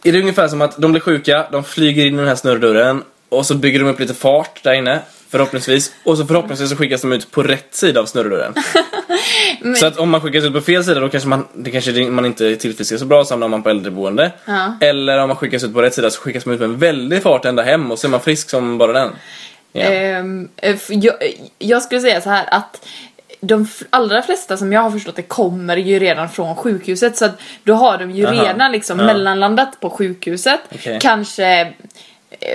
Är 0.05 0.13
det 0.13 0.21
ungefär 0.21 0.49
som 0.49 0.63
att 0.63 0.77
de 0.77 0.91
blir 0.93 1.01
sjuka, 1.01 1.47
de 1.53 1.65
flyger 1.65 2.07
in 2.07 2.15
i 2.15 2.17
den 2.19 2.29
här 2.29 2.35
snurrdörren 2.35 3.03
och 3.29 3.47
så 3.47 3.55
bygger 3.55 3.79
de 3.79 3.89
upp 3.89 4.01
lite 4.01 4.15
fart 4.15 4.63
där 4.63 4.73
inne 4.73 5.01
förhoppningsvis 5.31 5.93
och 6.05 6.19
så 6.19 6.27
förhoppningsvis 6.27 6.71
så 6.71 6.77
skickas 6.77 7.01
de 7.01 7.13
ut 7.13 7.31
på 7.31 7.43
rätt 7.43 7.75
sida 7.75 8.01
av 8.01 8.07
snurrdörren. 8.07 8.55
Så 9.77 9.87
att 9.87 9.97
om 9.99 10.11
man 10.11 10.21
skickas 10.21 10.45
ut 10.45 10.53
på 10.53 10.61
fel 10.61 10.85
sida 10.85 11.01
då 11.01 11.09
kanske 11.09 11.29
man, 11.29 11.47
det 11.55 11.71
kanske 11.71 12.11
man 12.11 12.27
inte 12.27 12.57
tillfrisknar 12.57 12.99
så 12.99 13.05
bra 13.05 13.25
så 13.25 13.33
hamnar 13.35 13.49
man 13.49 13.63
på 13.63 13.71
äldreboende. 13.71 14.33
Ja. 14.45 14.75
Eller 14.81 15.19
om 15.19 15.29
man 15.29 15.37
skickas 15.37 15.65
ut 15.65 15.75
på 15.75 15.83
rätt 15.83 15.95
sida 15.95 16.11
så 16.11 16.21
skickas 16.21 16.47
man 16.47 16.55
ut 16.55 16.61
med 16.61 16.71
en 16.71 16.79
väldig 16.79 17.23
fart 17.23 17.45
ända 17.45 17.63
hem 17.63 17.91
och 17.91 17.99
så 17.99 18.07
är 18.07 18.11
man 18.11 18.21
frisk 18.21 18.51
som 18.51 18.79
bara 18.79 18.93
den. 18.93 19.11
Ja. 19.73 19.83
Ehm, 19.83 20.49
eh, 20.57 20.75
f- 20.75 20.87
jag, 20.91 21.15
jag 21.59 21.83
skulle 21.83 22.01
säga 22.01 22.21
så 22.21 22.31
här 22.31 22.45
att 22.51 22.87
de 23.41 23.69
allra 23.91 24.23
flesta 24.23 24.57
som 24.57 24.73
jag 24.73 24.81
har 24.81 24.91
förstått 24.91 25.17
det 25.17 25.23
kommer 25.23 25.77
ju 25.77 25.99
redan 25.99 26.29
från 26.29 26.57
sjukhuset 26.57 27.17
så 27.17 27.25
att 27.25 27.41
då 27.65 27.75
har 27.75 27.99
de 27.99 28.11
ju 28.11 28.27
Aha. 28.27 28.45
redan 28.45 28.73
liksom 28.73 28.99
Ja. 28.99 29.05
mellanlandat 29.07 29.81
på 29.81 29.91
sjukhuset. 29.91 30.61
Okej. 30.75 30.99
Kanske 31.03 31.73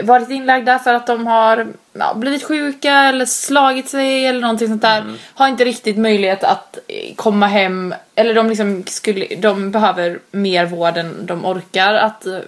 varit 0.03 0.29
inlagda 0.29 0.79
för 0.79 0.93
att 0.93 1.07
de 1.07 1.27
har 1.27 1.67
ja, 1.93 2.13
blivit 2.13 2.43
sjuka 2.43 2.91
eller 2.93 3.25
slagit 3.25 3.89
sig 3.89 4.25
eller 4.25 4.39
någonting 4.41 4.67
sånt 4.67 4.81
där. 4.81 5.01
Mm. 5.01 5.15
Har 5.33 5.47
inte 5.47 5.65
riktigt 5.65 5.97
möjlighet 5.97 6.43
att 6.43 6.77
eh, 6.87 7.15
komma 7.15 7.47
hem 7.47 7.95
eller 8.15 8.33
de 8.33 8.49
liksom 8.49 8.83
skulle, 8.87 9.25
de 9.37 9.71
behöver 9.71 10.19
mer 10.31 10.65
vård 10.65 10.97
än 10.97 11.25
de 11.25 11.45
orkar 11.45 11.93
att 11.93 12.25
eh, 12.25 12.39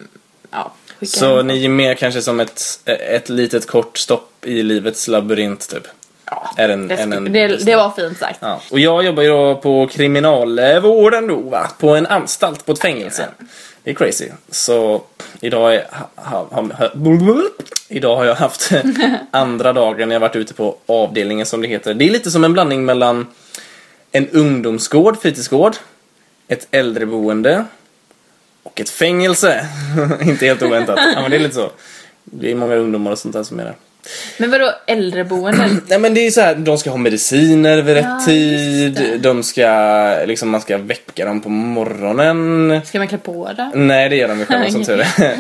ja, 0.52 0.72
skicka 1.00 1.20
Så 1.20 1.38
hem. 1.38 1.48
ni 1.48 1.66
är 1.66 1.70
mer 1.70 1.94
kanske 1.96 2.22
som 2.22 2.40
ett, 2.40 2.62
ett 2.86 3.30
litet 3.30 3.68
kort 3.68 3.98
stopp 3.98 4.32
i 4.46 4.64
livets 4.64 5.08
labyrint 5.08 5.70
typ? 5.70 5.88
ja, 6.32 6.50
är 6.58 6.70
en- 6.70 6.88
det, 6.88 6.96
en- 6.96 7.14
en- 7.14 7.34
det, 7.34 7.48
det 7.66 7.76
var 7.76 7.92
fint 7.92 8.18
sagt. 8.18 8.38
Ja. 8.42 8.62
Och 8.72 8.80
jag 8.80 9.06
jobbar 9.06 9.24
ju 9.24 9.30
då 9.30 9.56
på 9.56 9.88
kriminalvården 9.88 11.28
då 11.28 11.36
va? 11.36 11.70
På 11.80 11.96
en 11.96 12.06
anstalt, 12.08 12.66
på 12.66 12.72
ett 12.72 12.80
fängelse. 12.82 13.26
Det 13.90 13.94
är 13.94 13.96
crazy. 13.96 14.30
Så 14.50 15.02
idag 15.42 15.76
är, 15.76 15.88
ha, 16.16 16.48
ha, 16.52 16.62
ha, 16.74 16.90
Idag 17.88 18.16
har 18.16 18.26
jag 18.26 18.36
haft 18.36 18.72
andra 19.32 19.74
dagen 19.74 20.12
jag 20.12 20.20
varit 20.20 20.36
ute 20.36 20.54
på 20.54 20.78
avdelningen 20.86 21.46
som 21.46 21.62
det 21.62 21.68
heter. 21.68 21.94
Det 21.94 22.06
är 22.06 22.10
lite 22.10 22.32
som 22.32 22.44
en 22.44 22.54
blandning 22.54 22.86
mellan 22.86 23.28
en 24.12 24.28
ungdomsgård, 24.30 25.22
fritidsgård, 25.22 25.76
ett 26.48 26.68
äldreboende 26.72 27.66
och 28.64 28.82
ett 28.82 28.90
fängelse. 28.90 29.68
Inte 30.22 30.46
helt 30.46 30.62
oväntat. 30.62 31.00
Ja 31.16 31.22
men 31.22 31.32
det 31.32 31.38
är 31.38 31.42
lite 31.42 31.56
så. 31.56 31.72
Det 32.24 32.52
är 32.52 32.56
många 32.56 32.76
ungdomar 32.76 33.12
och 33.12 33.20
sånt 33.20 33.34
där 33.34 33.44
som 33.44 33.60
är 33.60 33.64
där. 33.64 33.76
Men 34.38 34.52
vadå 34.52 34.72
äldreboenden? 34.88 35.82
Nej 35.88 36.00
men 36.00 36.14
det 36.14 36.28
är 36.28 36.32
så 36.32 36.42
här, 36.42 36.56
de 36.56 36.78
ska 36.78 36.90
ha 36.90 36.98
mediciner 36.98 37.82
vid 37.82 37.96
rätt 37.96 38.06
Ja, 38.06 38.22
tid, 38.26 39.20
de 39.22 39.44
ska, 39.44 39.70
liksom 40.26 40.50
man 40.50 40.62
ska 40.62 40.78
väcka 40.78 41.26
dem 41.26 41.42
på 41.42 41.50
morgonen. 41.50 42.82
Ska 42.86 42.98
man 42.98 43.08
klä 43.08 43.18
på 43.18 43.52
det? 43.58 43.72
Nej 43.76 44.10
det 44.10 44.16
gör 44.16 44.28
de 44.28 44.40
ju 44.40 44.46
själva 44.46 44.70
som 44.72 44.84
tur 44.84 45.00
är. 45.00 45.36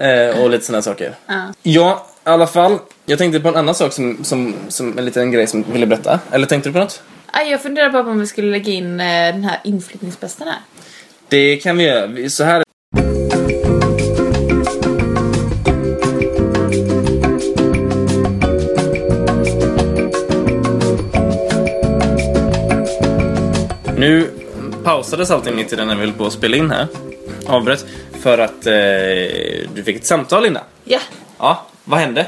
Eh, 0.28 0.42
och 0.42 0.50
lite 0.50 0.64
sådana 0.64 0.82
saker. 0.82 1.14
Ja. 1.26 1.52
Ja, 1.62 2.06
i 2.26 2.28
alla 2.28 2.46
fall. 2.46 2.78
Jag 3.06 3.18
tänkte 3.18 3.40
på 3.40 3.48
en 3.48 3.56
annan 3.56 3.74
sak 3.74 3.92
som, 3.92 4.24
som, 4.24 4.54
som 4.68 4.98
en 4.98 5.04
liten 5.04 5.32
grej 5.32 5.46
som 5.46 5.64
jag 5.66 5.72
ville 5.72 5.86
berätta. 5.86 6.20
Eller 6.30 6.46
tänkte 6.46 6.68
du 6.68 6.72
på 6.72 6.78
något? 6.78 7.02
Aj, 7.32 7.50
jag 7.50 7.62
funderar 7.62 7.90
bara 7.90 8.04
på 8.04 8.10
om 8.10 8.20
vi 8.20 8.26
skulle 8.26 8.50
lägga 8.50 8.72
in 8.72 9.00
eh, 9.00 9.06
den 9.06 9.44
här 9.44 9.60
inflyttningspesten 9.64 10.48
här. 10.48 10.58
Det 11.28 11.56
kan 11.56 11.76
vi 11.76 11.84
göra. 11.84 12.28
Så 12.30 12.44
här. 12.44 12.62
Nu 23.98 24.30
pausades 24.84 25.30
allting 25.30 25.56
mitt 25.56 25.72
i 25.72 25.76
den 25.76 25.88
när 25.88 25.94
vi 25.94 26.00
höll 26.00 26.12
på 26.12 26.26
att 26.26 26.32
spela 26.32 26.56
in 26.56 26.70
här. 26.70 26.86
Avbröt. 27.46 27.86
För 28.22 28.38
att 28.38 28.66
eh, 28.66 28.72
du 29.74 29.82
fick 29.84 29.96
ett 29.96 30.06
samtal 30.06 30.42
Linda. 30.42 30.60
Ja, 30.84 30.98
Ja, 31.38 31.66
vad 31.84 32.00
hände? 32.00 32.26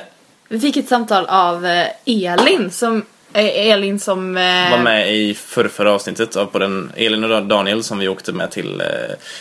vi 0.48 0.60
fick 0.60 0.76
ett 0.76 0.88
samtal 0.88 1.26
av 1.26 1.66
eh, 1.66 1.86
Elin 2.04 2.70
som 2.70 3.04
eh, 3.32 3.68
Elin 3.70 4.00
som... 4.00 4.36
eh, 4.36 4.70
var 4.70 4.78
med 4.78 5.14
i 5.14 5.34
förrförra 5.34 5.92
avsnittet 5.92 6.36
av 6.36 6.46
på 6.46 6.58
den 6.58 6.92
Elin 6.96 7.24
och 7.24 7.46
Daniel 7.46 7.82
som 7.82 7.98
vi 7.98 8.08
åkte 8.08 8.32
med 8.32 8.50
till 8.50 8.80
eh, 8.80 8.86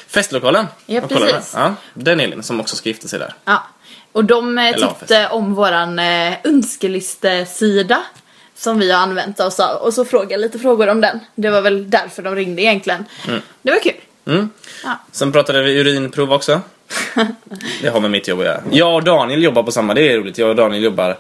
festlokalen. 0.08 0.66
Ja, 0.86 1.02
och 1.02 1.10
kollade 1.12 1.34
precis. 1.34 1.54
Ja, 1.58 1.76
den 1.94 2.20
Elin 2.20 2.44
som 2.44 2.60
också 2.60 2.76
ska 2.76 2.90
gifta 2.90 3.08
sig 3.08 3.20
där. 3.20 3.34
Ja. 3.46 3.64
Och 4.12 4.26
de 4.26 4.58
eh, 4.58 4.68
Eller 4.68 5.34
om 5.34 5.54
våran 5.56 6.00
eh, 6.00 6.34
önskelistesida 6.44 8.02
som 8.60 8.80
vi 8.80 8.92
har 8.92 9.00
använt 9.00 9.40
oss 9.40 9.60
av 9.60 9.76
och 9.76 9.94
så 9.94 10.06
frågade 10.06 10.42
lite 10.42 10.60
frågor 10.60 10.88
om 10.88 11.02
den. 11.02 11.20
Det 11.36 11.50
var 11.50 11.62
väl 11.62 11.90
därför 11.90 12.24
de 12.24 12.36
ringde 12.36 12.62
egentligen. 12.62 13.06
Det 13.62 13.72
var 13.72 13.80
kul. 13.80 13.94
Mm. 14.26 14.50
Ja. 14.84 15.00
Sen 15.12 15.32
pratade 15.32 15.64
vi 15.64 15.80
urinprov 15.80 16.34
också. 16.34 16.62
det 17.82 17.90
har 17.90 18.00
med 18.00 18.12
mitt 18.12 18.28
jobb 18.28 18.40
att 18.40 18.46
göra. 18.46 18.62
Jag 18.72 18.96
och 18.96 19.04
Daniel 19.04 19.44
jobbar 19.44 19.64
på 19.64 19.72
samma, 19.72 19.94
det 19.94 20.12
är 20.12 20.18
roligt. 20.18 20.38
Jag 20.38 20.50
och 20.50 20.56
Daniel 20.56 20.84
jobbar 20.84 21.18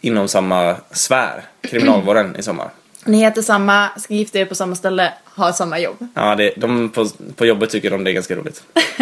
inom 0.00 0.28
samma 0.28 0.76
sfär, 0.90 1.44
kriminalvården 1.60 2.36
i 2.36 2.42
sommar. 2.42 2.70
Ni 3.04 3.18
heter 3.18 3.42
samma, 3.42 3.88
ska 3.98 4.14
gifta 4.14 4.38
er 4.38 4.44
på 4.44 4.54
samma 4.54 4.74
ställe, 4.74 5.12
ha 5.24 5.52
samma 5.52 5.78
jobb. 5.78 6.08
Ja, 6.14 6.34
det, 6.34 6.52
de 6.56 6.90
på, 6.90 7.08
på 7.36 7.46
jobbet 7.46 7.70
tycker 7.70 7.90
de 7.90 8.04
det 8.04 8.10
är 8.10 8.12
ganska 8.12 8.34
roligt. 8.34 8.62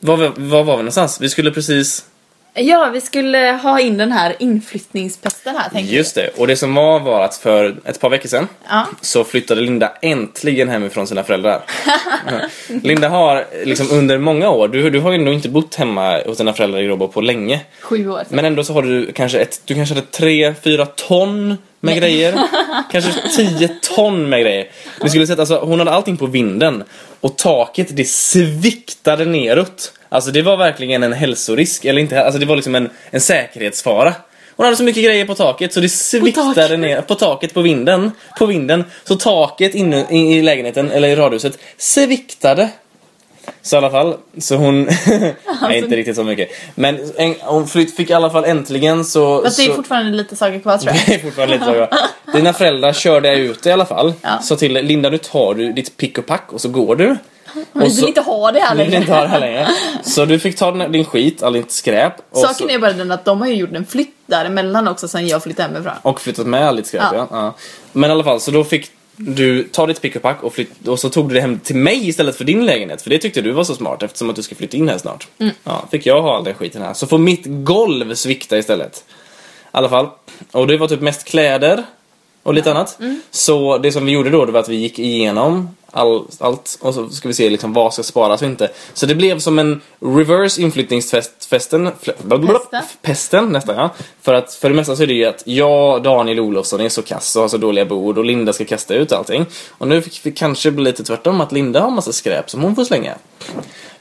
var, 0.00 0.16
var, 0.16 0.32
var 0.36 0.64
var 0.64 0.76
vi 0.76 0.82
någonstans? 0.82 1.20
Vi 1.20 1.28
skulle 1.28 1.50
precis 1.50 2.04
Ja, 2.60 2.90
vi 2.92 3.00
skulle 3.00 3.38
ha 3.62 3.80
in 3.80 3.96
den 3.96 4.12
här 4.12 4.36
inflyttningspesten 4.38 5.56
här 5.56 5.70
tänkte 5.70 5.94
Just 5.94 6.14
det, 6.14 6.28
och 6.36 6.46
det 6.46 6.56
som 6.56 6.74
var 6.74 7.00
var 7.00 7.24
att 7.24 7.36
för 7.36 7.76
ett 7.84 8.00
par 8.00 8.10
veckor 8.10 8.28
sedan 8.28 8.48
Ja. 8.68 8.86
så 9.00 9.24
flyttade 9.24 9.60
Linda 9.60 9.92
äntligen 10.02 10.68
hemifrån 10.68 11.06
sina 11.06 11.24
föräldrar. 11.24 11.62
Linda 12.82 13.08
har 13.08 13.44
liksom 13.64 13.86
under 13.90 14.18
många 14.18 14.50
år, 14.50 14.68
du, 14.68 14.90
du 14.90 15.00
har 15.00 15.12
ju 15.12 15.18
nog 15.18 15.34
inte 15.34 15.48
bott 15.48 15.74
hemma 15.74 16.20
hos 16.26 16.38
dina 16.38 16.52
föräldrar 16.52 16.80
i 16.80 16.84
Gråbo 16.86 17.08
på 17.08 17.20
länge. 17.20 17.60
Sju 17.80 18.08
år. 18.08 18.22
Men 18.28 18.44
ändå 18.44 18.64
så 18.64 18.72
har 18.72 18.82
du 18.82 19.12
kanske 19.12 19.38
ett, 19.38 19.60
du 19.64 19.74
kanske 19.74 19.94
hade 19.94 20.06
tre, 20.06 20.54
fyra 20.62 20.86
ton 20.86 21.56
med 21.80 21.96
grejer. 21.96 22.40
Kanske 22.92 23.12
tio 23.36 23.68
ton 23.82 24.28
med 24.28 24.40
grejer. 24.40 24.66
Ni 25.02 25.08
skulle 25.08 25.26
sett, 25.26 25.38
alltså, 25.38 25.58
hon 25.58 25.78
hade 25.78 25.90
allting 25.90 26.16
på 26.16 26.26
vinden 26.26 26.84
och 27.20 27.38
taket 27.38 27.96
det 27.96 28.08
sviktade 28.08 29.24
neråt. 29.24 29.92
Alltså 30.08 30.30
det 30.30 30.42
var 30.42 30.56
verkligen 30.56 31.02
en 31.02 31.12
hälsorisk, 31.12 31.84
eller 31.84 32.00
inte, 32.00 32.24
alltså 32.24 32.40
det 32.40 32.46
var 32.46 32.56
liksom 32.56 32.74
en, 32.74 32.90
en 33.10 33.20
säkerhetsfara. 33.20 34.14
Hon 34.56 34.64
hade 34.64 34.76
så 34.76 34.82
mycket 34.82 35.04
grejer 35.04 35.24
på 35.24 35.34
taket 35.34 35.72
så 35.72 35.80
det 35.80 35.88
sviktade 35.88 36.54
taket. 36.54 36.80
ner 36.80 37.00
på 37.00 37.14
taket 37.14 37.54
på 37.54 37.62
vinden. 37.62 38.10
På 38.38 38.46
vinden. 38.46 38.84
Så 39.04 39.16
taket 39.16 39.74
inne 39.74 40.06
i, 40.10 40.16
i 40.16 40.42
lägenheten, 40.42 40.90
eller 40.90 41.08
i 41.08 41.16
radhuset, 41.16 41.58
sviktade. 41.76 42.68
Så 43.62 43.76
i 43.76 43.78
alla 43.78 43.90
fall, 43.90 44.16
så 44.38 44.56
hon... 44.56 44.82
nej, 45.62 45.78
inte 45.78 45.96
riktigt 45.96 46.16
så 46.16 46.24
mycket. 46.24 46.48
Men 46.74 46.98
en, 47.16 47.34
hon 47.40 47.68
flytt, 47.68 47.96
fick 47.96 48.10
i 48.10 48.12
alla 48.12 48.30
fall 48.30 48.44
äntligen 48.44 49.04
så... 49.04 49.42
Fast 49.42 49.56
det 49.56 49.62
är 49.62 49.68
så, 49.68 49.74
fortfarande 49.74 50.16
lite 50.16 50.36
saker 50.36 50.58
kvar 50.60 50.78
tror 50.78 50.94
jag. 50.94 51.06
det 51.06 51.14
är 51.14 51.18
fortfarande 51.18 51.54
lite 51.54 51.66
så. 51.66 51.74
ja. 51.74 51.98
Dina 52.32 52.52
föräldrar 52.52 52.92
körde 52.92 53.36
ut 53.36 53.66
i 53.66 53.70
alla 53.72 53.86
fall. 53.86 54.12
Ja. 54.22 54.38
Så 54.42 54.56
till 54.56 54.72
Linda, 54.72 55.10
nu 55.10 55.18
tar 55.18 55.54
du 55.54 55.72
ditt 55.72 55.96
pick 55.96 56.18
och 56.18 56.26
pack 56.26 56.52
och 56.52 56.60
så 56.60 56.68
går 56.68 56.96
du. 56.96 57.16
Vi 57.72 57.88
vill 57.88 58.08
inte 58.08 58.20
ha 58.20 58.52
det 58.52 58.60
här 58.60 58.70
Du 58.74 58.78
längre. 58.78 58.96
inte 58.96 59.12
ha 59.12 59.22
det 59.22 59.28
här 59.28 59.40
längre. 59.40 59.68
Så 60.02 60.24
du 60.24 60.38
fick 60.38 60.56
ta 60.56 60.70
din, 60.70 61.04
skit, 61.04 61.42
all 61.42 61.52
ditt 61.52 61.70
skräp. 61.72 62.12
Och, 62.30 62.38
Saken 62.38 62.54
så, 62.54 62.68
är 62.68 62.78
bara 62.78 62.92
den 62.92 63.12
att 63.12 63.24
de 63.24 63.40
har 63.40 63.48
ju 63.48 63.54
gjort 63.54 63.72
en 63.72 63.86
flytt 63.86 64.14
däremellan 64.26 64.88
också 64.88 65.08
sen 65.08 65.26
jag 65.26 65.42
flyttade 65.42 65.68
hemifrån. 65.68 65.92
och 66.02 66.20
flyttat 66.20 66.46
med 66.46 66.68
all 66.68 66.76
ditt 66.76 66.86
skräp, 66.86 67.02
ja. 67.02 67.16
Ja. 67.16 67.26
ja. 67.30 67.54
Men 67.92 68.10
i 68.10 68.12
alla 68.12 68.24
fall, 68.24 68.40
så 68.40 68.50
då 68.50 68.64
fick 68.64 68.90
du 69.18 69.62
ta 69.62 69.86
ditt 69.86 70.00
pick 70.00 70.16
och 70.16 70.22
pack 70.22 70.42
och, 70.42 70.54
flytt, 70.54 70.88
och 70.88 71.00
så 71.00 71.10
tog 71.10 71.28
du 71.28 71.34
det 71.34 71.40
hem 71.40 71.58
till 71.58 71.76
mig 71.76 72.08
istället 72.08 72.36
för 72.36 72.44
din 72.44 72.66
lägenhet. 72.66 73.02
För 73.02 73.10
det 73.10 73.18
tyckte 73.18 73.40
du 73.40 73.52
var 73.52 73.64
så 73.64 73.74
smart 73.74 74.02
eftersom 74.02 74.30
att 74.30 74.36
du 74.36 74.42
ska 74.42 74.54
flytta 74.54 74.76
in 74.76 74.88
här 74.88 74.98
snart. 74.98 75.28
Mm. 75.38 75.54
Ja, 75.64 75.84
fick 75.90 76.06
jag 76.06 76.22
ha 76.22 76.36
all 76.36 76.44
den 76.44 76.54
skiten 76.54 76.82
här. 76.82 76.94
Så 76.94 77.06
får 77.06 77.18
mitt 77.18 77.44
golv 77.46 78.14
svikta 78.14 78.58
istället. 78.58 79.04
I 79.08 79.10
alla 79.70 79.88
fall. 79.88 80.08
Och 80.52 80.66
det 80.66 80.76
var 80.76 80.88
typ 80.88 81.00
mest 81.00 81.24
kläder 81.24 81.84
och 82.48 82.54
lite 82.54 82.70
annat. 82.70 83.00
Mm. 83.00 83.22
Så 83.30 83.78
det 83.78 83.92
som 83.92 84.06
vi 84.06 84.12
gjorde 84.12 84.30
då 84.30 84.44
det 84.44 84.52
var 84.52 84.60
att 84.60 84.68
vi 84.68 84.76
gick 84.76 84.98
igenom 84.98 85.68
all, 85.92 86.24
allt 86.38 86.78
och 86.80 86.94
så 86.94 87.08
ska 87.08 87.28
vi 87.28 87.34
se 87.34 87.50
liksom 87.50 87.72
vad 87.72 87.94
ska 87.94 88.02
sparas 88.02 88.42
och 88.42 88.48
inte. 88.48 88.70
Så 88.94 89.06
det 89.06 89.14
blev 89.14 89.38
som 89.38 89.58
en 89.58 89.80
reverse 90.00 90.62
inflyttningsfesten. 90.62 91.90
Pesten. 93.02 93.46
Nästan 93.46 93.76
ja. 93.76 93.94
För 94.22 94.34
att 94.34 94.54
för 94.54 94.68
det 94.68 94.74
mesta 94.74 94.96
så 94.96 95.02
är 95.02 95.06
det 95.06 95.12
ju 95.12 95.24
att 95.24 95.42
jag, 95.46 96.02
Daniel 96.02 96.40
Olofsson 96.40 96.80
är 96.80 96.88
så 96.88 97.02
kass 97.02 97.36
och 97.36 97.42
har 97.42 97.48
så 97.48 97.56
dåliga 97.56 97.84
bord 97.84 98.18
och 98.18 98.24
Linda 98.24 98.52
ska 98.52 98.64
kasta 98.64 98.94
ut 98.94 99.12
allting. 99.12 99.46
Och 99.70 99.88
nu 99.88 100.02
fick 100.02 100.20
vi 100.26 100.32
kanske 100.32 100.70
bli 100.70 100.84
lite 100.84 101.04
tvärtom 101.04 101.40
att 101.40 101.52
Linda 101.52 101.80
har 101.80 101.90
massa 101.90 102.12
skräp 102.12 102.50
som 102.50 102.62
hon 102.62 102.74
får 102.74 102.84
slänga. 102.84 103.14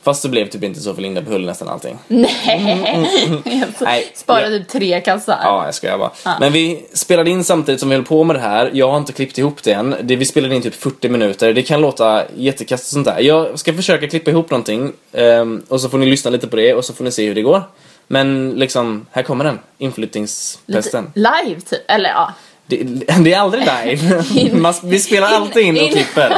Fast 0.08 0.24
det 0.24 0.30
blev 0.30 0.50
typ 0.50 0.64
inte 0.64 0.80
så 0.80 0.94
för 0.94 1.02
Linda 1.02 1.22
behöll 1.22 1.46
nästan 1.46 1.70
allting. 1.70 1.98
Nej. 2.08 3.10
Nej, 3.80 4.12
Sparade 4.16 4.60
typ 4.60 4.68
tre 4.68 5.02
kassar. 5.02 5.40
Ja, 5.44 5.66
jag 5.66 5.76
skojar 5.76 5.98
bara. 5.98 6.12
Men 6.40 6.54
vi 6.54 6.86
spelade 6.94 7.30
in 7.30 7.44
samtidigt 7.44 7.80
som 7.80 7.90
vi 7.90 7.96
höll 7.96 8.06
på 8.06 8.24
med 8.24 8.36
det 8.36 8.40
här. 8.40 8.72
Jag 8.74 8.90
har 8.90 8.98
inte 8.98 9.14
klippt 9.14 9.38
ihop 9.38 9.64
det 9.64 9.72
än. 9.72 9.96
Det, 10.04 10.16
vi 10.16 10.26
spelade 10.26 10.56
in 10.56 10.62
typ 10.62 10.76
40 10.76 11.10
minuter. 11.10 11.54
Det 11.54 11.62
kan 11.64 11.82
låta 11.82 12.24
jättekast 12.36 12.84
och 12.84 12.90
sånt 12.90 13.06
där. 13.06 13.20
Jag 13.20 13.60
ska 13.60 13.74
försöka 13.74 14.08
klippa 14.08 14.32
ihop 14.32 14.50
någonting. 14.50 14.92
ehm, 15.14 15.64
och 15.68 15.82
så 15.82 15.90
får 15.90 15.98
ni 15.98 16.06
lyssna 16.06 16.32
lite 16.32 16.48
på 16.48 16.56
det 16.56 16.74
och 16.74 16.86
så 16.86 16.94
får 16.94 17.04
ni 17.04 17.12
se 17.12 17.28
hur 17.28 17.36
det 17.36 17.42
går. 17.42 17.64
Men 18.08 18.50
liksom, 18.52 19.06
här 19.12 19.24
kommer 19.24 19.44
den. 19.46 19.54
Lite 19.54 19.84
Inflyttningspesten. 19.84 21.12
live 21.16 21.62
typ. 21.62 21.82
Eller 21.92 22.10
ja. 22.10 22.34
Det, 22.68 22.78
det 23.24 23.34
är 23.34 23.40
aldrig 23.40 23.64
live. 23.86 24.52
Man, 24.60 24.74
vi 24.84 25.00
spelar 25.00 25.28
alltid 25.28 25.64
in 25.66 25.78
och 25.78 25.84
in- 25.84 25.94
klipper. 25.94 26.38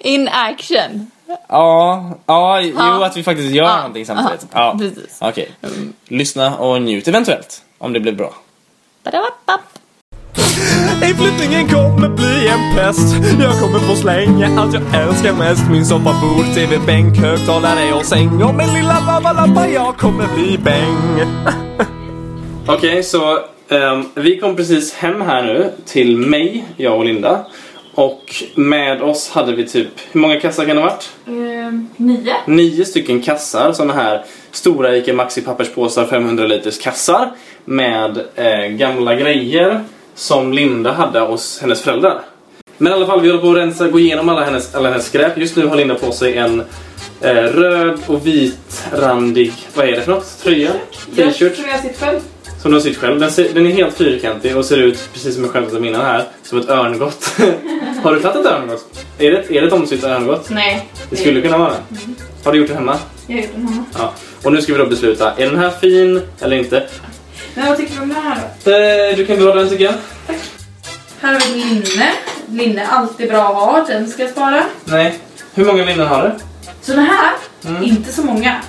In 0.00 0.28
action. 0.32 1.10
Ja, 1.48 2.10
ja, 2.26 2.60
jo 2.60 3.02
att 3.02 3.16
vi 3.16 3.22
faktiskt 3.22 3.54
gör 3.54 3.64
Ja, 3.64 3.76
någonting 3.76 4.06
samtidigt. 4.06 4.46
ja, 4.52 4.76
precis. 4.78 5.18
Okej. 5.20 5.50
Lyssna 6.08 6.56
och 6.58 6.82
njut 6.82 7.08
eventuellt. 7.08 7.62
Om 7.78 7.92
det 7.92 8.00
blir 8.00 8.12
bra. 8.12 8.34
Badabap. 9.04 9.60
Inflyttningen 11.04 11.68
kommer 11.68 12.08
bli 12.08 12.48
en 12.48 12.76
pest 12.76 13.14
Jag 13.40 13.60
kommer 13.60 13.78
få 13.78 13.96
slänga 13.96 14.60
allt 14.60 14.74
jag 14.74 15.02
älskar 15.02 15.32
mest 15.32 15.62
Min 15.70 15.86
soffa, 15.86 16.12
bord, 16.20 16.54
tv, 16.54 16.78
bänk, 16.86 17.16
högtalare 17.18 17.92
och 17.92 18.04
säng 18.04 18.42
Och 18.42 18.54
min 18.54 18.74
lilla 18.74 19.00
lavalampa, 19.00 19.68
jag 19.68 19.96
kommer 19.96 20.26
bli 20.34 20.58
bäng 20.58 21.20
Okej, 22.66 23.02
så 23.02 23.38
ehm, 23.68 24.04
vi 24.14 24.38
kom 24.38 24.56
precis 24.56 24.94
hem 24.94 25.20
här 25.20 25.42
nu 25.42 25.72
till 25.86 26.16
mig, 26.16 26.64
jag 26.76 26.98
och 26.98 27.04
Linda. 27.04 27.44
Och 27.94 28.34
med 28.54 29.02
oss 29.02 29.30
hade 29.30 29.52
vi 29.52 29.66
typ, 29.66 29.88
hur 30.12 30.20
många 30.20 30.40
kassar 30.40 30.64
kan 30.64 30.76
det 30.76 30.82
ha 30.82 30.88
varit? 30.88 31.10
Ehm, 31.26 31.88
nio. 31.96 32.34
Nio 32.46 32.84
stycken 32.84 33.22
kassar, 33.22 33.72
såna 33.72 33.92
här 33.92 34.24
stora 34.50 34.96
Ica 34.96 35.12
Maxi 35.12 35.42
papperspåsar, 35.42 36.06
500 36.06 36.46
liters 36.46 36.78
kassar. 36.78 37.30
Med 37.64 38.18
eh, 38.34 38.66
gamla 38.66 39.14
grejer 39.14 39.80
som 40.14 40.52
Linda 40.52 40.92
hade 40.92 41.20
hos 41.20 41.60
hennes 41.60 41.82
föräldrar. 41.82 42.20
Men 42.78 42.92
i 42.92 42.94
alla 42.94 43.06
fall, 43.06 43.20
vi 43.20 43.28
håller 43.28 43.42
på 43.42 43.50
att 43.50 43.56
rensa, 43.56 43.88
gå 43.88 43.98
igenom 43.98 44.28
alla 44.28 44.44
hennes, 44.44 44.74
alla 44.74 44.88
hennes 44.88 45.06
skräp. 45.06 45.38
Just 45.38 45.56
nu 45.56 45.66
har 45.66 45.76
Linda 45.76 45.94
på 45.94 46.12
sig 46.12 46.36
en 46.36 46.60
eh, 47.20 47.34
röd 47.34 47.98
och 48.06 48.26
vitrandig, 48.26 49.52
vad 49.74 49.88
är 49.88 49.92
det 49.92 50.02
för 50.02 50.12
något? 50.12 50.38
Tröja? 50.42 50.70
T-shirt? 51.16 51.56
tror 51.56 51.68
jag 51.68 51.80
sitter 51.80 52.06
själv. 52.06 52.20
Som 52.64 52.70
du 52.70 52.76
har 52.76 52.82
sytt 52.82 52.96
själv. 52.96 53.20
Den, 53.20 53.30
ser, 53.30 53.54
den 53.54 53.66
är 53.66 53.70
helt 53.70 53.96
fyrkantig 53.96 54.56
och 54.56 54.64
ser 54.64 54.76
ut, 54.76 55.08
precis 55.12 55.34
som 55.34 55.44
jag 55.44 55.52
skämtade 55.52 55.86
innan 55.86 56.00
här, 56.00 56.24
som 56.42 56.58
ett 56.58 56.68
örngott. 56.68 57.30
har 58.02 58.14
du 58.14 58.20
tagit 58.20 58.36
ett 58.36 58.52
örngott? 58.52 59.06
Är 59.18 59.30
det, 59.30 59.56
är 59.56 59.60
det 59.60 59.66
ett 59.66 59.72
omsytt 59.72 60.04
örngott? 60.04 60.50
Nej. 60.50 60.88
Det 61.10 61.16
skulle 61.16 61.40
kunna 61.40 61.58
vara 61.58 61.70
det. 61.70 61.98
Har 62.44 62.52
du 62.52 62.58
gjort 62.58 62.68
det 62.68 62.74
hemma? 62.74 62.98
Jag 63.26 63.36
har 63.36 63.42
gjort 63.42 63.52
den 63.54 63.68
hemma. 63.68 63.84
Ja. 63.98 64.12
Och 64.42 64.52
nu 64.52 64.62
ska 64.62 64.72
vi 64.72 64.78
då 64.78 64.86
besluta, 64.86 65.32
är 65.36 65.46
den 65.46 65.58
här 65.58 65.70
fin 65.70 66.22
eller 66.40 66.56
inte? 66.56 66.88
Men 67.54 67.66
vad 67.68 67.76
tycker 67.76 67.96
du 67.96 68.02
om 68.02 68.08
den 68.08 68.22
här 68.22 68.38
då? 68.64 68.70
Eh, 68.70 69.16
du 69.16 69.26
kan 69.26 69.36
behålla 69.36 69.54
den 69.54 69.68
tycker 69.68 69.84
jag. 69.84 69.94
Här 71.20 71.32
har 71.32 71.40
vi 71.40 71.64
linne. 71.64 72.12
Linne 72.48 72.82
är 72.82 72.86
alltid 72.88 73.28
bra 73.28 73.48
att 73.48 73.54
ha. 73.54 73.84
Den 73.88 74.08
ska 74.10 74.22
jag 74.22 74.30
spara. 74.30 74.64
Nej. 74.84 75.18
Hur 75.54 75.64
många 75.64 75.84
linnen 75.84 76.06
har 76.06 76.22
du? 76.22 76.32
Så 76.82 76.92
den 76.92 77.06
här, 77.06 77.32
inte 77.82 78.12
så 78.12 78.22
många. 78.22 78.60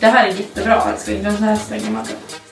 Det 0.00 0.06
här 0.06 0.26
är 0.26 0.32
jättebra 0.32 0.82
älskling. 0.92 1.22
Den 1.22 1.36
här 1.36 1.56
slänger 1.56 1.90
man 1.90 2.00
inte. 2.00 2.43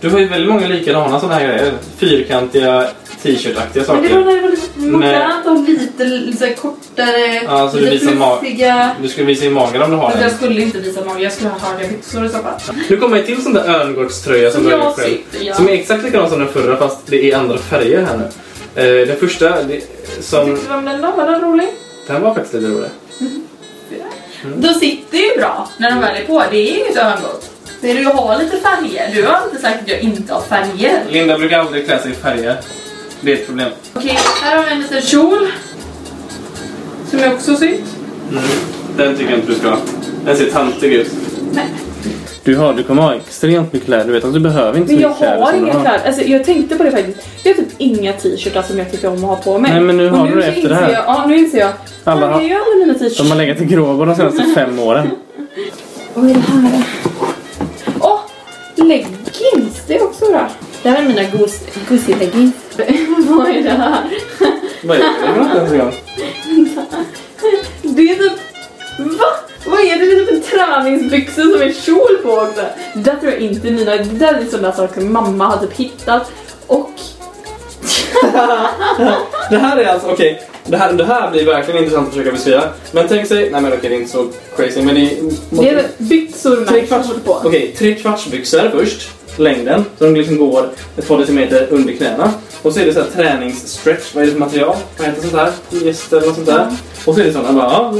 Du 0.00 0.10
har 0.10 0.18
ju 0.18 0.28
väldigt 0.28 0.50
många 0.50 0.68
likadana 0.68 1.20
sådana 1.20 1.34
här 1.38 1.46
grejer. 1.48 1.72
Fyrkantiga 1.98 2.86
t-shirt-aktiga 3.22 3.84
Men 3.88 4.02
det 4.02 4.08
saker. 4.08 4.14
var 4.18 4.24
när 4.24 4.34
det 4.36 4.40
var 4.42 4.50
lite 4.50 4.80
modernt 4.80 5.46
och 5.46 5.68
lite, 5.68 6.04
lite 6.04 6.54
kortare, 6.54 7.42
Ja, 7.44 7.70
så 7.70 7.76
du 7.76 7.90
lite 7.90 8.06
ma- 8.06 8.38
fluffiga. 8.40 8.90
Du 9.02 9.08
skulle 9.08 9.26
visa 9.26 9.44
i 9.44 9.50
magen 9.50 9.82
om 9.82 9.90
du 9.90 9.96
har 9.96 10.10
Fast 10.10 10.22
jag 10.22 10.30
den. 10.30 10.36
skulle 10.36 10.60
inte 10.62 10.78
visa 10.78 11.04
mage, 11.04 11.22
jag 11.22 11.32
skulle 11.32 11.48
ha 11.50 11.58
höga 11.58 11.88
byxor 11.88 12.26
i 12.26 12.28
så 12.28 12.38
fall. 12.38 12.60
Nu 12.90 12.96
kommer 12.96 13.16
jag 13.16 13.26
till 13.26 13.42
sån 13.42 13.52
där 13.52 13.68
örngårdströja 13.68 14.50
som, 14.50 14.60
Som 14.60 14.70
du 14.70 14.76
har 14.76 14.84
jag 14.84 14.94
själv. 14.96 15.08
sytt, 15.32 15.42
ja. 15.42 15.54
Som 15.54 15.68
är 15.68 15.72
exakt 15.72 16.04
likadan 16.04 16.30
som 16.30 16.38
den 16.38 16.48
förra 16.48 16.76
fast 16.76 16.98
det 17.06 17.32
är 17.32 17.36
andra 17.36 17.58
färger 17.58 18.04
här 18.06 18.16
nu. 18.16 18.24
Eh, 19.00 19.06
den 19.06 19.16
första, 19.16 19.62
det, 19.62 19.80
som... 20.20 20.46
Tyckte 20.56 20.68
du 20.72 20.74
om 20.78 20.84
den 20.84 21.00
då? 21.02 21.10
Var 21.16 21.26
den 21.26 21.40
rolig? 21.40 21.68
Den 22.06 22.22
var 22.22 22.34
faktiskt 22.34 22.54
lite 22.54 22.66
rolig. 22.66 22.90
Då 24.56 24.68
sitter 24.68 25.18
ju 25.18 25.38
bra 25.38 25.68
när 25.78 25.90
de 25.90 26.00
väl 26.00 26.16
är 26.22 26.26
på. 26.26 26.42
Det 26.50 26.56
är 26.56 26.78
inget 26.84 26.96
örngott. 26.96 27.50
Det 27.80 27.90
är 27.90 27.94
ju 27.94 28.06
att 28.06 28.14
ha 28.14 28.36
lite 28.38 28.56
färger. 28.56 29.10
Du 29.14 29.22
har 29.26 29.38
inte 29.50 29.62
sagt 29.62 29.82
att 29.82 29.88
jag 29.88 30.00
inte 30.00 30.34
har 30.34 30.40
färger. 30.40 31.02
Linda 31.10 31.38
brukar 31.38 31.58
aldrig 31.58 31.86
klä 31.86 31.98
sig 31.98 32.10
i 32.10 32.14
färger. 32.14 32.56
Det 33.20 33.32
är 33.32 33.36
ett 33.36 33.46
problem. 33.46 33.68
Okej, 33.94 34.18
här 34.42 34.56
har 34.56 34.64
vi 34.64 34.70
en 34.72 34.80
liten 34.80 35.02
kjol. 35.02 35.46
Som 37.10 37.18
jag 37.18 37.32
också 37.32 37.56
sytt. 37.56 37.84
Mm. 38.30 38.42
Den 38.96 39.16
tycker 39.16 39.30
jag 39.30 39.38
inte 39.40 39.52
du 39.52 39.58
ska 39.58 39.68
ha. 39.70 39.76
Den 40.24 40.36
ser 40.36 40.50
tantig 40.50 40.92
ut. 40.92 41.10
Nej. 41.54 41.64
Du, 42.44 42.56
har, 42.56 42.74
du 42.74 42.82
kommer 42.82 43.02
ha 43.02 43.14
extremt 43.14 43.72
mycket 43.72 43.86
kläder. 43.86 44.04
Du 44.04 44.12
vet 44.12 44.24
att 44.24 44.32
du 44.34 44.40
behöver 44.40 44.78
inte 44.78 44.88
så 44.88 44.94
Men 44.94 45.02
jag 45.02 45.10
mycket 45.10 45.18
kläder 45.18 45.40
har 45.42 45.52
som 45.52 45.60
du 45.64 45.70
inga 45.70 45.80
kläder. 45.80 46.06
Alltså, 46.06 46.22
jag 46.22 46.44
tänkte 46.44 46.76
på 46.76 46.82
det 46.84 46.90
faktiskt. 46.90 47.18
Jag 47.42 47.50
har 47.54 47.56
typ 47.62 47.68
inga 47.78 48.12
t-shirtar 48.12 48.62
som 48.62 48.78
jag 48.78 48.90
tycker 48.90 49.08
om 49.08 49.14
att 49.14 49.20
ha 49.20 49.36
på 49.36 49.58
mig. 49.58 49.70
Nej, 49.72 49.80
men 49.80 49.96
nu 49.96 50.10
Och 50.10 50.16
har 50.16 50.28
du 50.28 50.34
det 50.36 50.42
så 50.42 50.48
efter 50.48 50.60
inser 50.60 50.68
det 50.68 50.74
här. 50.74 50.92
Jag, 50.92 51.04
ja, 51.06 51.24
nu 51.26 51.36
inser 51.38 51.58
jag. 51.58 51.70
Alla 52.04 52.26
Alla 52.26 52.34
har- 52.34 52.40
är 52.40 52.44
ju 52.48 52.54
alla 52.54 52.86
mina 52.86 52.94
t-shirts. 52.94 53.18
De 53.18 53.30
har 53.30 53.36
legat 53.38 53.60
i 53.60 53.64
gråbo 53.64 54.04
de 54.04 54.14
senaste 54.14 54.44
fem 54.54 54.78
åren. 54.78 55.10
Vad 56.14 56.30
är 56.30 56.34
det 56.34 56.40
här? 56.40 56.82
Leggings! 58.90 59.82
Det 59.86 59.96
är 59.96 60.02
också 60.02 60.30
bra. 60.30 60.50
Det 60.82 60.88
här 60.88 61.02
är 61.02 61.06
mina 61.08 61.22
Gucci-leggings. 61.88 62.52
Vad 63.28 63.48
är 63.48 63.62
det 63.62 63.70
här? 63.70 64.10
Vad 64.82 64.96
är 64.96 65.70
det? 65.70 65.76
Jag. 65.76 65.94
Det 67.82 68.02
är 68.02 68.16
typ... 68.16 68.32
Va? 68.98 69.26
Vad 69.66 69.80
är 69.80 69.98
det? 69.98 70.04
Det 70.04 70.12
är 70.12 70.26
typ 70.26 70.30
en 70.30 70.42
träningsbyxor 70.42 71.42
som 71.42 71.62
är 71.62 71.72
kjol 71.72 72.16
på 72.22 72.30
också. 72.30 72.64
Det 72.94 73.00
där 73.00 73.16
tror 73.16 73.32
jag 73.32 73.40
inte 73.40 73.68
är 73.68 73.72
mina. 73.72 73.96
Det 73.96 74.18
där 74.18 74.34
är 74.34 74.44
sådana 74.44 74.72
saker 74.72 75.00
mamma 75.00 75.46
har 75.46 75.66
typ 75.66 75.76
hittat. 75.76 76.32
Och... 76.66 76.90
Det 79.50 79.58
här 79.58 79.76
är 79.76 79.86
alltså, 79.86 80.08
okej. 80.08 80.42
det, 80.66 80.76
här, 80.76 80.92
det 80.92 81.04
här 81.04 81.30
blir 81.30 81.44
verkligen 81.46 81.78
intressant 81.82 82.08
att 82.08 82.14
försöka 82.14 82.32
beskriva. 82.32 82.62
Men 82.92 83.08
tänk 83.08 83.26
sig, 83.28 83.50
nej 83.50 83.60
men 83.62 83.72
okej 83.72 83.90
det 83.90 83.96
är 83.96 84.00
inte 84.00 84.10
så 84.12 84.26
crazy 84.56 84.82
men 84.82 84.94
det 84.94 85.00
är... 85.00 85.10
Det 85.50 85.68
är 85.68 85.84
byxor 85.98 86.64
Tre 86.64 86.76
med 86.76 86.88
kvarts, 86.88 87.08
kjol 87.08 87.18
på. 87.24 87.40
okej, 87.44 87.74
tre 87.78 87.94
kvartsbyxor 87.94 88.70
först. 88.74 89.10
Längden. 89.36 89.84
Så 89.98 90.04
de 90.04 90.14
liksom 90.16 90.38
går 90.38 90.68
ett 90.96 91.08
par 91.08 91.18
decimeter 91.18 91.66
under 91.70 91.92
knäna. 91.92 92.32
Och 92.62 92.72
så 92.72 92.80
är 92.80 92.84
det 92.86 92.92
så 92.94 93.00
här 93.00 93.06
träningsstretch. 93.06 94.14
Vad 94.14 94.22
är 94.22 94.26
det 94.26 94.32
för 94.32 94.38
material? 94.40 94.76
Vad 94.98 95.06
heter 95.06 95.20
sånt 95.22 95.34
här? 95.34 95.52
Polyester 95.70 96.16
eller 96.16 96.26
något 96.26 96.34
sånt 96.36 96.46
där. 96.46 96.66
Och 97.04 97.14
så 97.14 97.20
är 97.20 97.24
det 97.24 97.32
sånt. 97.32 97.46
Jag 97.46 97.54
bara, 97.54 97.72
ja, 97.72 97.92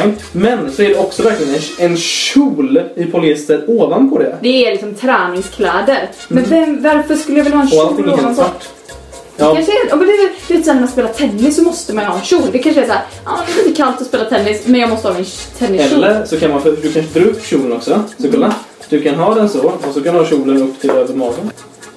fine. 0.00 0.14
Men 0.32 0.72
så 0.72 0.82
är 0.82 0.88
det 0.88 0.96
också 0.96 1.22
verkligen 1.22 1.54
en, 1.54 1.90
en 1.90 1.96
kjol 1.96 2.80
i 2.96 3.04
polyester 3.04 3.64
ovanpå 3.68 4.18
det. 4.18 4.36
Det 4.42 4.66
är 4.66 4.70
liksom 4.70 4.94
träningskläder. 4.94 6.08
Men 6.28 6.44
vem, 6.44 6.82
varför 6.82 7.14
skulle 7.14 7.38
jag 7.38 7.44
vilja 7.44 7.58
ha 7.58 7.62
en 7.62 7.68
Och 7.68 7.72
kjol 7.72 7.86
allting 7.86 8.04
är 8.04 8.08
helt 8.08 8.20
ovanpå? 8.20 8.42
svart. 8.42 8.68
Det 9.36 9.42
Ja, 9.42 9.54
kanske 9.54 9.72
är, 9.72 9.88
ja, 9.88 9.96
men 9.96 10.06
det 10.06 10.12
är, 10.12 10.30
lite 10.48 10.62
såhär 10.62 10.74
när 10.74 10.80
man 10.80 10.92
spelar 10.92 11.08
tennis 11.08 11.56
så 11.56 11.62
måste 11.62 11.94
man 11.94 12.04
ha 12.04 12.14
en 12.14 12.24
kjol. 12.24 12.42
Det 12.52 12.58
kanske 12.58 12.82
är 12.82 12.86
såhär, 12.86 13.02
ja 13.24 13.38
det 13.46 13.52
är 13.52 13.56
lite 13.56 13.76
kallt 13.76 14.00
att 14.00 14.06
spela 14.06 14.24
tennis 14.24 14.62
men 14.66 14.80
jag 14.80 14.90
måste 14.90 15.08
ha 15.08 15.14
min 15.14 15.26
tenniskjol. 15.58 16.04
eller 16.04 16.24
så 16.24 16.40
kan 16.40 16.50
man, 16.50 16.62
du 16.82 16.92
kan 16.92 17.04
dra 17.14 17.30
upp 17.30 17.46
kjolen 17.46 17.72
också. 17.72 18.02
Så 18.18 18.30
kolla. 18.30 18.54
Du 18.88 19.02
kan 19.02 19.14
ha 19.14 19.34
den 19.34 19.48
så 19.48 19.62
och 19.62 19.94
så 19.94 20.00
kan 20.00 20.14
du 20.14 20.20
ha 20.20 20.26
kjolen 20.26 20.62
upp 20.62 20.80
till 20.80 20.90
över 20.90 21.14
magen. 21.14 21.50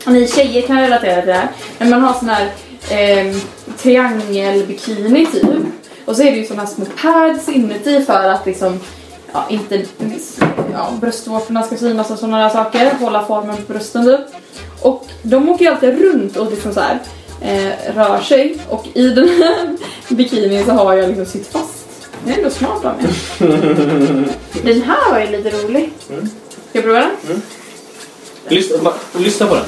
Ni 0.08 0.28
tjejer 0.28 0.62
kan 0.62 0.82
relatera 0.82 1.22
till 1.22 1.28
det 1.28 1.34
här. 1.34 1.48
När 1.78 1.90
man 1.90 2.02
har 2.02 2.14
sån 2.14 2.30
här 2.30 2.52
eh, 2.90 3.36
triangelbikini 3.78 5.26
typ. 5.26 5.46
Och 6.06 6.16
så 6.16 6.24
är 6.24 6.32
det 6.32 6.38
ju 6.38 6.46
såna 6.46 6.62
här 6.62 6.70
små 6.70 6.86
pads 7.02 7.50
inuti 7.50 8.02
för 8.02 8.30
att 8.30 8.46
liksom 8.46 8.80
ja, 9.34 9.46
inte 9.50 9.86
ja, 10.74 10.94
bröstvårtorna 11.02 11.64
ska 11.64 11.78
synas 11.78 12.12
och 12.12 12.20
sådana 12.20 12.40
där 12.40 12.50
saker. 12.50 12.92
Hålla 13.00 13.26
formen 13.26 13.56
på 13.56 13.74
brösten 13.74 14.06
typ. 14.06 14.36
Och 14.82 15.08
de 15.22 15.50
åker 15.50 15.66
ju 15.66 15.72
alltid 15.72 16.02
runt 16.02 16.38
och 16.38 16.52
liksom 16.52 16.74
så 16.74 16.80
här, 16.80 17.00
eh, 17.46 17.96
rör 17.96 18.22
sig. 18.22 18.58
Och 18.70 18.88
i 18.94 19.10
den 19.10 19.30
här 19.30 19.78
bikinin 20.16 20.66
så 20.66 20.72
har 20.72 20.94
jag 20.94 21.08
liksom 21.08 21.26
sytt 21.26 21.48
fast. 21.48 21.72
Det 22.26 22.32
är 22.34 22.38
ändå 22.38 22.50
smart 22.50 22.86
av 22.86 22.96
mig. 22.96 23.06
den 24.64 24.82
här 24.82 25.12
var 25.12 25.20
ju 25.20 25.38
lite 25.38 25.50
rolig. 25.50 25.94
Ska 26.06 26.14
jag 26.72 26.84
prova 26.84 27.00
den? 27.00 27.42
Lyssna, 28.48 28.78
bara, 28.78 28.94
lyssna 29.18 29.48
på 29.48 29.56
den. 29.56 29.64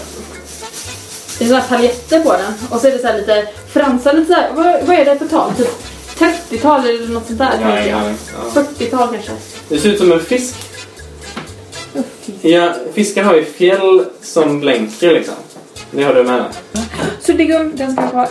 Det 1.40 1.46
är 1.46 1.54
här 1.54 1.68
paljetter 1.70 2.20
på 2.20 2.32
den. 2.32 2.54
Och 2.70 2.82
så 2.82 2.88
är 2.88 2.92
det 2.92 3.00
så 3.00 3.08
här 3.08 3.18
lite 3.18 3.48
fransar, 3.68 4.14
lite 4.14 4.34
så 4.34 4.56
vad, 4.56 4.84
vad 4.84 4.96
är 4.96 5.06
det 5.06 5.18
för 5.18 5.28
tal? 5.28 5.54
Typ 5.54 5.70
30-tal 6.18 6.86
eller 6.86 7.08
något 7.08 7.28
sånt 7.28 7.40
där. 7.40 7.52
tänker 7.52 7.90
jag. 7.90 8.66
40-tal 8.66 9.08
kanske. 9.10 9.32
Det 9.70 9.80
ser 9.80 9.90
ut 9.90 9.98
som 9.98 10.12
en 10.12 10.20
fisk. 10.20 10.56
Ja, 12.42 12.74
fiskar 12.94 13.24
har 13.24 13.36
ju 13.36 13.46
fjäll 13.46 14.06
som 14.22 14.60
blänker 14.60 15.14
liksom. 15.14 15.36
Det 15.92 16.04
har 16.04 16.14
du 16.14 16.24
med. 16.24 16.44
Så 17.22 17.32
det 17.34 17.46
går, 17.46 17.78
den 17.78 17.92
ska 17.92 18.02
jag 18.02 18.10
ha. 18.10 18.28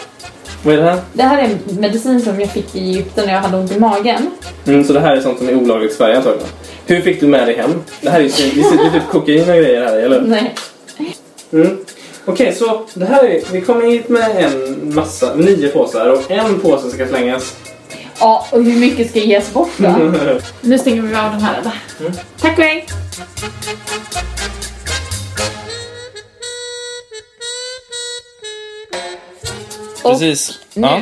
Vad 0.63 0.75
är 0.75 0.79
det 0.79 0.85
här? 0.91 1.01
Det 1.13 1.23
här 1.23 1.39
är 1.43 1.81
medicin 1.81 2.21
som 2.21 2.41
jag 2.41 2.51
fick 2.51 2.75
i 2.75 2.79
Egypten 2.79 3.27
när 3.27 3.35
jag 3.35 3.41
hade 3.41 3.57
ont 3.57 3.73
i 3.73 3.81
magen. 3.81 4.31
Mm, 4.67 4.85
så 4.85 4.93
det 4.93 5.01
här 5.01 5.17
är 5.17 5.21
sånt 5.21 5.39
som 5.39 5.49
är 5.49 5.55
olagligt 5.55 5.93
i 5.93 5.95
Sverige 5.95 6.17
antagligen. 6.17 6.49
Hur 6.87 7.01
fick 7.01 7.21
du 7.21 7.27
med 7.27 7.47
dig 7.47 7.57
hem? 7.57 7.71
Det 8.01 8.11
här 8.11 8.21
är 8.21 8.25
ju 8.25 8.29
det 8.63 8.91
typ 8.93 9.09
kokain 9.11 9.41
och 9.41 9.47
grejer 9.47 9.85
här, 9.85 9.97
eller? 9.97 10.21
Nej. 10.21 10.55
Mm. 11.53 11.77
Okej, 12.25 12.55
så 12.55 12.87
det 12.95 13.07
här 13.07 13.25
är, 13.25 13.41
vi 13.53 13.61
kommer 13.61 13.87
hit 13.87 14.09
med 14.09 14.45
en 14.45 14.95
massa, 14.95 15.35
nio 15.35 15.69
påsar 15.69 16.09
och 16.11 16.31
en 16.31 16.61
påse 16.61 16.91
ska 16.91 17.07
slängas. 17.07 17.57
Ja, 18.21 18.47
och 18.51 18.65
hur 18.65 18.77
mycket 18.81 19.11
ska 19.11 19.19
ges 19.19 19.53
bort 19.53 19.71
då? 19.77 19.89
Nu 20.61 20.79
stänger 20.79 21.03
vi 21.03 21.15
av 21.15 21.31
den 21.31 21.41
här. 21.41 21.61
eller? 21.61 21.73
Tack 22.41 22.59
och 22.59 22.65
hej! 22.65 22.87
Precis. 30.13 30.59
Nu. 30.75 30.87
Ja. 30.87 31.01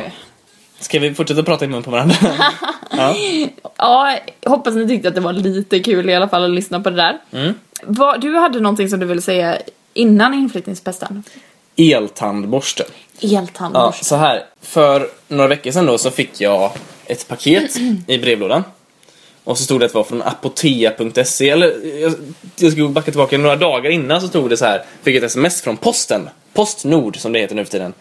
Ska 0.79 0.99
vi 0.99 1.13
fortsätta 1.13 1.43
prata 1.43 1.65
i 1.65 1.67
mun 1.67 1.83
på 1.83 1.91
varandra? 1.91 2.15
ja. 2.91 3.15
Ja, 3.77 4.17
hoppas 4.45 4.75
ni 4.75 4.87
tyckte 4.87 5.07
att 5.07 5.15
det 5.15 5.21
var 5.21 5.33
lite 5.33 5.79
kul 5.79 6.09
i 6.09 6.15
alla 6.15 6.29
fall 6.29 6.43
att 6.43 6.49
lyssna 6.49 6.79
på 6.79 6.89
det 6.89 6.95
där. 6.95 7.17
Mm. 7.31 7.53
Vad, 7.83 8.21
du 8.21 8.35
hade 8.35 8.59
någonting 8.59 8.89
som 8.89 8.99
du 8.99 9.05
ville 9.05 9.21
säga 9.21 9.57
innan 9.93 10.33
inflyttningspesten? 10.33 11.23
Eltandborste. 11.75 12.83
Ja, 13.19 13.39
Eltandborste. 13.39 14.05
så 14.05 14.15
här. 14.15 14.43
För 14.61 15.07
några 15.27 15.47
veckor 15.47 15.71
sedan 15.71 15.85
då 15.85 15.97
så 15.97 16.11
fick 16.11 16.41
jag 16.41 16.71
ett 17.05 17.27
paket 17.27 17.77
i 18.07 18.17
brevlådan. 18.17 18.63
Och 19.43 19.57
så 19.57 19.63
stod 19.63 19.79
det 19.79 19.85
att 19.85 19.91
det 19.91 19.97
var 19.97 20.03
från 20.03 20.21
apotea.se. 20.21 21.49
Eller 21.49 21.99
jag, 22.01 22.13
jag 22.55 22.71
ska 22.71 22.87
backa 22.87 23.11
tillbaka 23.11 23.37
några 23.37 23.55
dagar 23.55 23.89
innan 23.89 24.21
så 24.21 24.27
stod 24.27 24.49
det 24.49 24.57
så 24.57 24.65
här. 24.65 24.83
Fick 25.03 25.15
ett 25.15 25.23
sms 25.23 25.61
från 25.61 25.77
posten. 25.77 26.29
Postnord 26.53 27.17
som 27.17 27.33
det 27.33 27.39
heter 27.39 27.55
nu 27.55 27.65
för 27.65 27.71
tiden. 27.71 27.93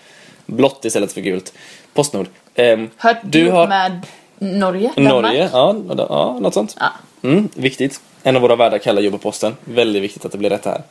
Blått 0.47 0.85
istället 0.85 1.13
för 1.13 1.21
gult. 1.21 1.53
Postnord. 1.95 2.27
Ehm, 2.55 2.91
Hört 2.97 3.17
du 3.23 3.51
har 3.51 3.69
med 3.69 4.07
Norge? 4.39 4.93
Norge, 4.97 5.51
ja, 5.53 5.75
ja, 5.99 6.39
något 6.41 6.55
sånt. 6.55 6.77
Ja. 6.81 6.93
Mm, 7.29 7.49
viktigt. 7.55 8.01
En 8.23 8.37
av 8.37 8.43
våra 8.43 8.57
värdar 8.57 8.79
kallar 8.79 9.03
jobbar 9.03 9.19
på 9.19 9.23
posten. 9.23 9.57
Väldigt 9.65 10.03
viktigt 10.03 10.25
att 10.25 10.33
det 10.33 10.39
blir 10.39 10.51
rätt 10.51 10.65
här. 10.65 10.83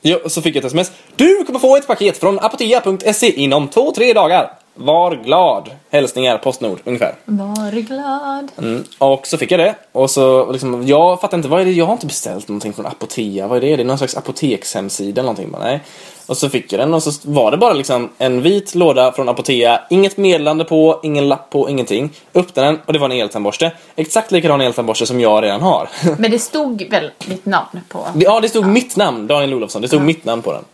Ja, 0.00 0.18
så 0.26 0.42
fick 0.42 0.56
jag 0.56 0.60
ett 0.60 0.66
sms. 0.66 0.92
Du 1.16 1.44
kommer 1.44 1.58
få 1.58 1.76
ett 1.76 1.86
paket 1.86 2.18
från 2.18 2.38
apotea.se 2.38 3.32
inom 3.42 3.68
två, 3.68 3.92
tre 3.92 4.12
dagar. 4.12 4.52
Var 4.74 5.16
glad. 5.24 5.70
Hälsningar 5.90 6.38
Postnord, 6.38 6.80
ungefär. 6.84 7.14
Var 7.24 7.70
glad. 7.80 8.48
Mm. 8.58 8.84
Och 8.98 9.26
så 9.26 9.38
fick 9.38 9.50
jag 9.50 9.60
det. 9.60 9.74
Och 9.92 10.10
så 10.10 10.52
liksom, 10.52 10.86
jag 10.86 11.20
fattar 11.20 11.36
inte, 11.36 11.48
vad 11.48 11.60
är 11.60 11.64
det? 11.64 11.72
Jag 11.72 11.86
har 11.86 11.92
inte 11.92 12.06
beställt 12.06 12.48
någonting 12.48 12.72
från 12.72 12.86
Apotea. 12.86 13.46
Vad 13.46 13.56
är 13.56 13.60
det? 13.60 13.76
Det 13.76 13.82
är 13.82 13.84
någon 13.84 13.98
slags 13.98 14.16
apotekshemsida 14.16 15.20
eller 15.20 15.32
någonting. 15.32 15.54
Nej. 15.60 15.80
Och 16.26 16.36
så 16.36 16.48
fick 16.48 16.72
jag 16.72 16.80
den 16.80 16.94
och 16.94 17.02
så 17.02 17.10
var 17.22 17.50
det 17.50 17.56
bara 17.56 17.72
liksom 17.72 18.08
en 18.18 18.42
vit 18.42 18.74
låda 18.74 19.12
från 19.12 19.28
Apotea. 19.28 19.80
Inget 19.90 20.16
meddelande 20.16 20.64
på, 20.64 21.00
ingen 21.02 21.28
lapp 21.28 21.50
på, 21.50 21.70
ingenting. 21.70 22.10
Öppnade 22.34 22.68
den 22.68 22.78
och 22.86 22.92
det 22.92 22.98
var 22.98 23.10
en 23.10 23.16
eltandborste. 23.16 23.72
Exakt 23.96 24.32
likadan 24.32 24.60
eltandborste 24.60 25.06
som 25.06 25.20
jag 25.20 25.44
redan 25.44 25.60
har. 25.60 25.88
Men 26.18 26.30
det 26.30 26.38
stod 26.38 26.90
väl 26.90 27.10
mitt 27.26 27.46
namn 27.46 27.80
på? 27.88 28.06
Ja, 28.14 28.40
det 28.40 28.48
stod 28.48 28.66
mitt 28.66 28.96
namn, 28.96 29.26
Daniel 29.26 29.54
Olofsson. 29.54 29.82
Det 29.82 29.88
stod 29.88 30.02
mitt 30.02 30.24
namn 30.24 30.42
på 30.42 30.52
den. 30.52 30.64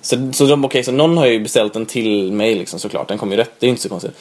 Så, 0.00 0.32
så, 0.32 0.46
de, 0.46 0.64
okej, 0.64 0.84
så 0.84 0.92
någon 0.92 1.18
har 1.18 1.26
ju 1.26 1.40
beställt 1.40 1.72
den 1.72 1.86
till 1.86 2.32
mig 2.32 2.54
liksom, 2.54 2.78
såklart. 2.78 3.08
Den 3.08 3.18
kom 3.18 3.30
ju 3.30 3.36
rätt, 3.36 3.52
det 3.58 3.66
är 3.66 3.68
ju 3.68 3.70
inte 3.70 3.82
så 3.82 3.88
konstigt. 3.88 4.16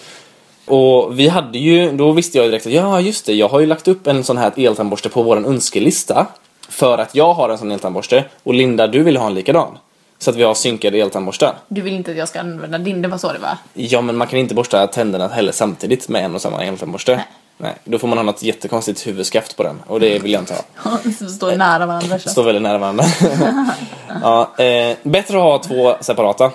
Och 0.66 1.20
vi 1.20 1.28
hade 1.28 1.58
ju, 1.58 1.92
då 1.92 2.12
visste 2.12 2.38
jag 2.38 2.48
direkt 2.48 2.66
att 2.66 2.74
ja 2.74 3.02
just 3.02 3.26
det, 3.26 3.34
jag 3.34 3.50
har 3.50 3.60
ju 3.60 3.66
lagt 3.66 3.88
upp 3.88 4.08
en 4.08 4.24
sån 4.24 4.38
här 4.38 4.52
eltandborste 4.58 5.10
på 5.10 5.24
våran 5.24 5.46
önskelista. 5.46 6.28
För 6.70 6.98
att 6.98 7.16
jag 7.16 7.34
har 7.34 7.50
en 7.50 7.58
sån 7.58 7.72
eltandborste 7.72 8.24
och 8.44 8.54
Linda 8.54 8.88
du 8.88 9.04
vill 9.04 9.18
ha 9.18 9.28
en 9.28 9.34
likadan. 9.34 9.78
Så 10.22 10.30
att 10.30 10.36
vi 10.36 10.44
har 10.44 10.54
synkade 10.54 11.00
eltandborstar. 11.00 11.56
Du 11.68 11.82
vill 11.82 11.94
inte 11.94 12.12
att 12.12 12.18
jag 12.18 12.28
ska 12.28 12.40
använda 12.40 12.78
din, 12.78 13.02
det 13.02 13.08
var 13.08 13.18
så 13.18 13.34
det 13.34 13.40
var? 13.40 13.58
Ja 13.74 14.02
men 14.02 14.18
man 14.18 14.28
kan 14.28 14.40
inte 14.40 14.56
borsta 14.56 14.88
tänderna 14.88 15.28
heller 15.28 15.52
samtidigt 15.52 16.10
med 16.10 16.26
en 16.26 16.36
och 16.36 16.42
samma 16.42 16.64
eltandborste. 16.64 17.16
Nej. 17.16 17.26
Nej, 17.58 17.76
då 17.84 18.00
får 18.00 18.08
man 18.08 18.18
ha 18.18 18.24
något 18.24 18.44
jättekonstigt 18.44 19.08
huvudskaft 19.08 19.58
på 19.58 19.64
den 19.64 19.82
och 19.88 20.00
det 20.00 20.20
vill 20.20 20.32
jag 20.32 20.42
inte 20.42 20.54
ha. 20.78 20.98
Som 21.18 21.30
står 21.30 21.56
nära 21.56 21.86
varandra 21.86 22.20
så. 22.20 22.30
Står 22.30 22.44
väldigt 22.44 22.62
nära 22.62 22.78
varandra. 22.78 23.04
ja, 24.22 24.64
eh, 24.64 24.98
bättre 25.04 25.38
att 25.38 25.44
ha 25.44 25.60
två 25.60 25.96
separata. 26.02 26.52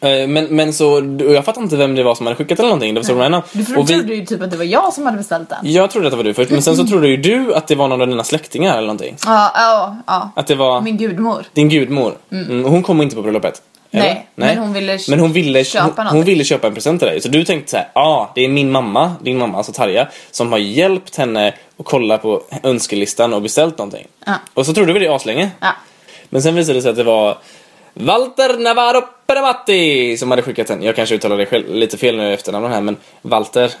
Eh, 0.00 0.28
men, 0.28 0.44
men 0.44 0.72
så, 0.72 1.16
jag 1.20 1.44
fattar 1.44 1.62
inte 1.62 1.76
vem 1.76 1.94
det 1.94 2.02
var 2.02 2.14
som 2.14 2.26
hade 2.26 2.36
skickat 2.36 2.58
eller 2.58 2.68
någonting. 2.68 2.94
Det 2.94 3.12
var 3.12 3.30
de 3.30 3.42
Du 3.52 3.76
och 3.76 3.90
vi, 3.90 3.94
trodde 3.94 4.14
ju 4.14 4.26
typ 4.26 4.42
att 4.42 4.50
det 4.50 4.56
var 4.56 4.64
jag 4.64 4.92
som 4.92 5.04
hade 5.06 5.18
beställt 5.18 5.48
den. 5.48 5.58
Jag 5.62 5.90
trodde 5.90 6.06
att 6.06 6.12
det 6.12 6.16
var 6.16 6.24
du 6.24 6.34
först, 6.34 6.50
men 6.50 6.62
sen 6.62 6.76
så 6.76 6.86
trodde 6.86 7.08
ju 7.08 7.16
du 7.16 7.54
att 7.54 7.66
det 7.68 7.74
var 7.74 7.88
någon 7.88 8.00
av 8.00 8.08
dina 8.08 8.24
släktingar 8.24 8.72
eller 8.72 8.86
någonting. 8.86 9.16
Ja, 9.26 9.50
ja, 9.54 9.96
ja. 10.06 10.30
Att 10.36 10.46
det 10.46 10.54
var 10.54 10.80
Min 10.80 10.96
gudmor. 10.96 11.44
din 11.52 11.68
gudmor. 11.68 12.14
Mm. 12.32 12.64
Hon 12.64 12.82
kom 12.82 13.02
inte 13.02 13.16
på 13.16 13.22
bröllopet. 13.22 13.62
eller? 13.90 14.04
Nej, 14.04 14.26
men 14.34 14.58
hon 14.58 14.72
ville 14.72 14.98
men 15.08 15.20
hon 15.20 15.32
ville, 15.32 15.64
köpa 15.64 15.84
hon, 15.84 15.92
hon 15.96 16.04
någonting. 16.04 16.24
ville 16.24 16.44
köpa 16.44 16.66
en 16.66 16.74
present 16.74 17.00
till 17.00 17.08
dig. 17.08 17.20
Så 17.20 17.28
du 17.28 17.44
tänkte 17.44 17.70
så 17.70 17.76
här, 17.76 17.88
ja 17.94 18.00
ah, 18.00 18.32
det 18.34 18.44
är 18.44 18.48
min 18.48 18.70
mamma, 18.70 19.12
din 19.22 19.38
mamma 19.38 19.56
alltså 19.58 19.72
Tarja, 19.72 20.08
som 20.30 20.52
har 20.52 20.58
hjälpt 20.58 21.16
henne 21.16 21.48
att 21.78 21.84
kolla 21.84 22.18
på 22.18 22.42
önskelistan 22.62 23.34
och 23.34 23.42
beställt 23.42 23.78
någonting. 23.78 24.06
Ja. 24.26 24.34
Och 24.54 24.66
så 24.66 24.72
trodde 24.74 24.92
vi 24.92 24.98
det 25.00 25.08
aslänge. 25.14 25.50
Ja. 25.60 25.72
Men 26.30 26.42
sen 26.42 26.54
visade 26.54 26.78
det 26.78 26.82
sig 26.82 26.90
att 26.90 26.96
det 26.96 27.04
var 27.04 27.38
Walter 28.00 28.58
Navarro 28.58 29.02
Peramatti 29.26 30.16
som 30.16 30.30
hade 30.30 30.42
skickat 30.42 30.66
den. 30.66 30.82
Jag 30.82 30.96
kanske 30.96 31.14
uttalar 31.14 31.36
det 31.36 31.46
själv, 31.46 31.74
lite 31.74 31.98
fel 31.98 32.16
nu 32.16 32.30
i 32.30 32.34
efternamnet 32.34 32.70
här 32.70 32.80
men 32.80 32.96
Walter, 33.22 33.72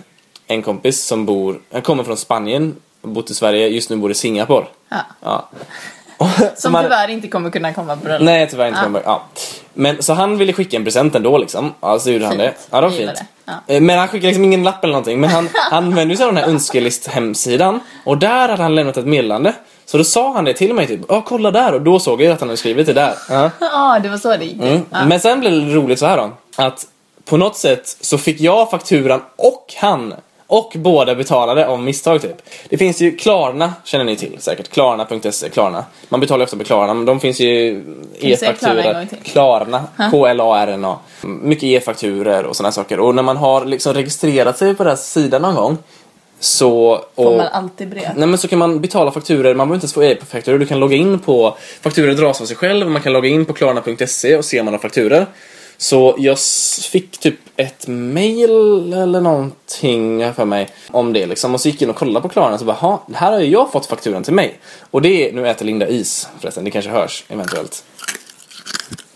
en 0.46 0.62
kompis 0.62 1.04
som 1.04 1.26
bor, 1.26 1.60
han 1.72 1.82
kommer 1.82 2.04
från 2.04 2.16
Spanien, 2.16 2.76
bott 3.02 3.30
i 3.30 3.34
Sverige, 3.34 3.68
just 3.68 3.90
nu 3.90 3.96
bor 3.96 4.10
i 4.10 4.14
Singapore. 4.14 4.66
Ja. 4.88 4.96
Ja. 5.20 5.48
Som 6.56 6.74
hade- 6.74 6.88
tyvärr 6.88 7.08
inte 7.10 7.28
kommer 7.28 7.50
kunna 7.50 7.72
komma 7.72 7.96
på 7.96 8.04
bröllop. 8.04 8.24
Nej 8.24 8.48
tyvärr 8.50 8.68
inte. 8.68 8.80
Ja. 8.84 8.90
Ja. 8.94 9.00
Ja. 9.04 9.22
Men 9.74 10.02
så 10.02 10.12
han 10.12 10.38
ville 10.38 10.52
skicka 10.52 10.76
en 10.76 10.84
present 10.84 11.14
ändå 11.14 11.38
liksom. 11.38 11.74
Ja, 11.80 11.98
så 11.98 12.10
gjorde 12.10 12.24
han 12.24 12.32
Fint. 12.32 12.42
det. 12.42 12.54
Ja, 12.70 12.80
det 12.80 12.86
var 12.86 12.94
fint. 12.94 13.10
det. 13.14 13.26
Ja. 13.44 13.74
Eh, 13.74 13.80
Men 13.80 13.98
han 13.98 14.08
skickade 14.08 14.26
liksom 14.26 14.44
ingen 14.44 14.62
lapp 14.62 14.84
eller 14.84 14.92
någonting. 14.92 15.20
Men 15.20 15.30
han, 15.30 15.48
han 15.70 15.84
använde 15.84 16.16
sig 16.16 16.26
av 16.26 16.34
den 16.34 16.42
här 16.44 16.50
önskelist-hemsidan. 16.50 17.80
Och 18.04 18.18
där 18.18 18.48
hade 18.48 18.62
han 18.62 18.74
lämnat 18.74 18.96
ett 18.96 19.06
meddelande. 19.06 19.52
Så 19.86 19.98
då 19.98 20.04
sa 20.04 20.32
han 20.32 20.44
det 20.44 20.54
till 20.54 20.74
mig 20.74 20.86
typ, 20.86 21.00
ja 21.08 21.22
kolla 21.26 21.50
där. 21.50 21.74
Och 21.74 21.82
då 21.82 21.98
såg 22.00 22.22
jag 22.22 22.32
att 22.32 22.40
han 22.40 22.48
hade 22.48 22.56
skrivit 22.56 22.86
det 22.86 22.92
där. 22.92 23.14
Ja. 23.30 23.50
Ja, 23.60 23.98
det 24.02 24.08
var 24.08 24.18
så 24.18 24.36
det 24.36 24.44
gick. 24.44 24.62
Mm. 24.62 24.82
Ja. 24.90 25.04
Men 25.04 25.20
sen 25.20 25.40
blev 25.40 25.52
det 25.52 25.74
roligt 25.74 25.98
så 25.98 26.06
här 26.06 26.16
då. 26.16 26.30
Att 26.56 26.86
på 27.24 27.36
något 27.36 27.56
sätt 27.56 27.96
så 28.00 28.18
fick 28.18 28.40
jag 28.40 28.70
fakturan 28.70 29.22
och 29.36 29.74
han. 29.80 30.14
Och 30.50 30.72
båda 30.76 31.14
betalade 31.14 31.66
av 31.66 31.82
misstag 31.82 32.22
typ. 32.22 32.42
Det 32.68 32.78
finns 32.78 33.00
ju 33.00 33.16
Klarna, 33.16 33.72
känner 33.84 34.04
ni 34.04 34.16
till 34.16 34.36
säkert. 34.38 34.68
Klarna.se, 34.68 35.48
Klarna. 35.48 35.84
Man 36.08 36.20
betalar 36.20 36.38
ju 36.38 36.44
ofta 36.44 36.56
på 36.56 36.64
Klarna, 36.64 36.94
men 36.94 37.04
de 37.04 37.20
finns 37.20 37.40
ju 37.40 37.84
e-fakturor. 38.20 39.06
Klarna, 39.24 39.84
K-L-A-R-N-A. 40.10 40.98
Mycket 41.22 41.64
e-fakturor 41.64 42.44
och 42.44 42.56
sådana 42.56 42.72
saker. 42.72 43.00
Och 43.00 43.14
när 43.14 43.22
man 43.22 43.36
har 43.36 43.64
liksom 43.64 43.94
registrerat 43.94 44.58
sig 44.58 44.74
på 44.74 44.84
den 44.84 44.90
här 44.90 44.96
sidan 44.96 45.42
någon 45.42 45.54
gång 45.54 45.78
så... 46.40 47.00
Får 47.16 47.26
och, 47.26 47.36
man 47.36 47.46
alltid 47.46 47.88
brev. 47.88 48.08
Nej 48.16 48.28
men 48.28 48.38
så 48.38 48.48
kan 48.48 48.58
man 48.58 48.80
betala 48.80 49.10
fakturer, 49.10 49.54
man 49.54 49.68
behöver 49.68 49.74
inte 49.74 49.84
ens 49.84 49.94
få 49.94 50.02
e-fakturor. 50.02 50.58
Du 50.58 50.66
kan 50.66 50.80
logga 50.80 50.96
in 50.96 51.18
på, 51.18 51.56
fakturor 51.80 52.14
dras 52.14 52.40
av 52.40 52.44
sig 52.44 52.56
själv, 52.56 52.90
man 52.90 53.02
kan 53.02 53.12
logga 53.12 53.28
in 53.28 53.44
på 53.44 53.52
klarna.se 53.52 54.36
och 54.36 54.44
se 54.44 54.60
om 54.60 54.64
man 54.64 54.74
har 54.74 54.78
fakturor. 54.78 55.26
Så 55.80 56.14
jag 56.18 56.38
fick 56.92 57.18
typ 57.18 57.34
ett 57.56 57.86
mail 57.86 58.92
eller 58.92 59.20
någonting 59.20 60.32
för 60.34 60.44
mig 60.44 60.68
om 60.90 61.12
det 61.12 61.26
liksom. 61.26 61.54
Och 61.54 61.60
så 61.60 61.68
gick 61.68 61.82
jag 61.82 61.86
in 61.86 61.90
och 61.90 61.96
kollade 61.96 62.22
på 62.22 62.28
Klarna 62.28 62.54
och 62.54 62.58
så 62.60 62.64
bara, 62.66 62.76
"Ha, 62.76 63.06
här 63.14 63.32
har 63.32 63.40
jag 63.40 63.72
fått 63.72 63.86
fakturan 63.86 64.22
till 64.22 64.32
mig. 64.34 64.58
Och 64.90 65.02
det 65.02 65.28
är, 65.28 65.32
nu 65.32 65.48
äter 65.48 65.66
Linda 65.66 65.88
is 65.88 66.28
förresten, 66.40 66.64
det 66.64 66.70
kanske 66.70 66.90
hörs 66.90 67.24
eventuellt. 67.28 67.84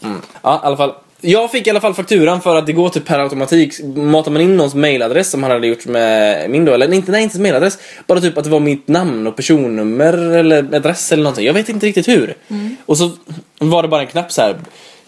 Mm. 0.05 0.21
Ja, 0.43 0.61
i 0.65 0.67
alla 0.67 0.77
fall. 0.77 0.95
Jag 1.21 1.51
fick 1.51 1.67
i 1.67 1.71
alla 1.71 1.81
fall 1.81 1.95
fakturan 1.95 2.41
för 2.41 2.57
att 2.57 2.67
det 2.67 2.73
går 2.73 2.89
typ 2.89 3.05
per 3.07 3.19
automatik. 3.19 3.83
Matar 3.97 4.31
man 4.31 4.43
in 4.43 4.57
någons 4.57 4.75
mailadress 4.75 5.31
som 5.31 5.43
han 5.43 5.53
hade 5.53 5.67
gjort 5.67 5.87
med 5.87 6.51
min 6.51 6.65
då, 6.65 6.73
eller 6.73 6.93
inte, 6.93 7.13
nej 7.13 7.23
inte 7.23 7.41
mailadress. 7.41 7.79
Bara 8.07 8.21
typ 8.21 8.39
att 8.39 8.45
det 8.45 8.51
var 8.51 8.61
mitt 8.61 8.89
namn 8.89 9.27
och 9.27 9.37
personnummer 9.37 10.13
eller 10.13 10.75
adress 10.75 11.13
eller 11.13 11.23
någonting. 11.23 11.47
Jag 11.47 11.55
vet 11.55 11.69
inte 11.69 11.87
riktigt 11.87 12.09
hur. 12.09 12.37
Och 12.87 12.99
så 12.99 13.11
var 13.59 13.83
det 13.83 13.89
bara 13.89 14.01
en 14.01 14.07
knapp 14.07 14.33
så 14.33 14.43
här. 14.43 14.57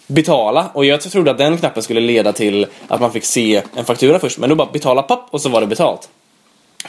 Betala 0.07 0.69
och 0.73 0.85
jag 0.85 1.01
trodde 1.01 1.31
att 1.31 1.37
den 1.37 1.57
knappen 1.57 1.83
skulle 1.83 1.99
leda 2.01 2.33
till 2.33 2.67
att 2.87 3.01
man 3.01 3.11
fick 3.11 3.25
se 3.25 3.61
en 3.75 3.85
faktura 3.85 4.19
först. 4.19 4.37
Men 4.37 4.49
då 4.49 4.55
bara 4.55 4.71
betala 4.71 5.01
papp 5.03 5.27
och 5.31 5.41
så 5.41 5.49
var 5.49 5.61
det 5.61 5.67
betalt. 5.67 6.09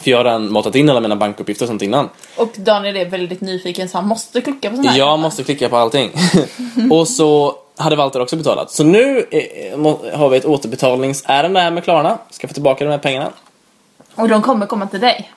För 0.01 0.11
jag 0.11 0.19
har 0.19 0.25
redan 0.25 0.53
matat 0.53 0.75
in 0.75 0.91
alla 0.91 1.01
mina 1.01 1.17
bankuppgifter 1.17 1.65
och 1.65 1.69
sånt 1.69 1.83
innan. 1.83 2.09
Och 2.37 2.53
Daniel 2.57 2.97
är 2.97 3.05
väldigt 3.05 3.41
nyfiken 3.41 3.89
så 3.89 3.99
han 3.99 4.09
måste 4.09 4.41
klicka 4.41 4.71
på 4.71 4.77
sån 4.77 4.87
här. 4.87 4.99
Jag 4.99 5.19
måste 5.19 5.45
klicka 5.45 5.69
på 5.69 5.77
allting. 5.77 6.11
och 6.93 7.09
så 7.09 7.55
hade 7.77 7.97
Walter 7.97 8.21
också 8.21 8.37
betalat. 8.37 8.71
Så 8.71 8.85
nu 8.85 9.27
eh, 9.31 9.77
må- 9.79 10.01
har 10.15 10.29
vi 10.29 10.37
ett 10.37 10.45
återbetalningsärende 10.45 11.61
här 11.61 11.71
med 11.71 11.85
Klarna. 11.85 12.19
Ska 12.31 12.49
få 12.49 12.55
tillbaka 12.55 12.85
de 12.85 12.91
här 12.91 12.99
pengarna. 12.99 13.31
Och 14.15 14.29
de 14.29 14.43
kommer 14.43 14.67
komma 14.67 14.87
till 14.87 15.01
dig. 15.01 15.31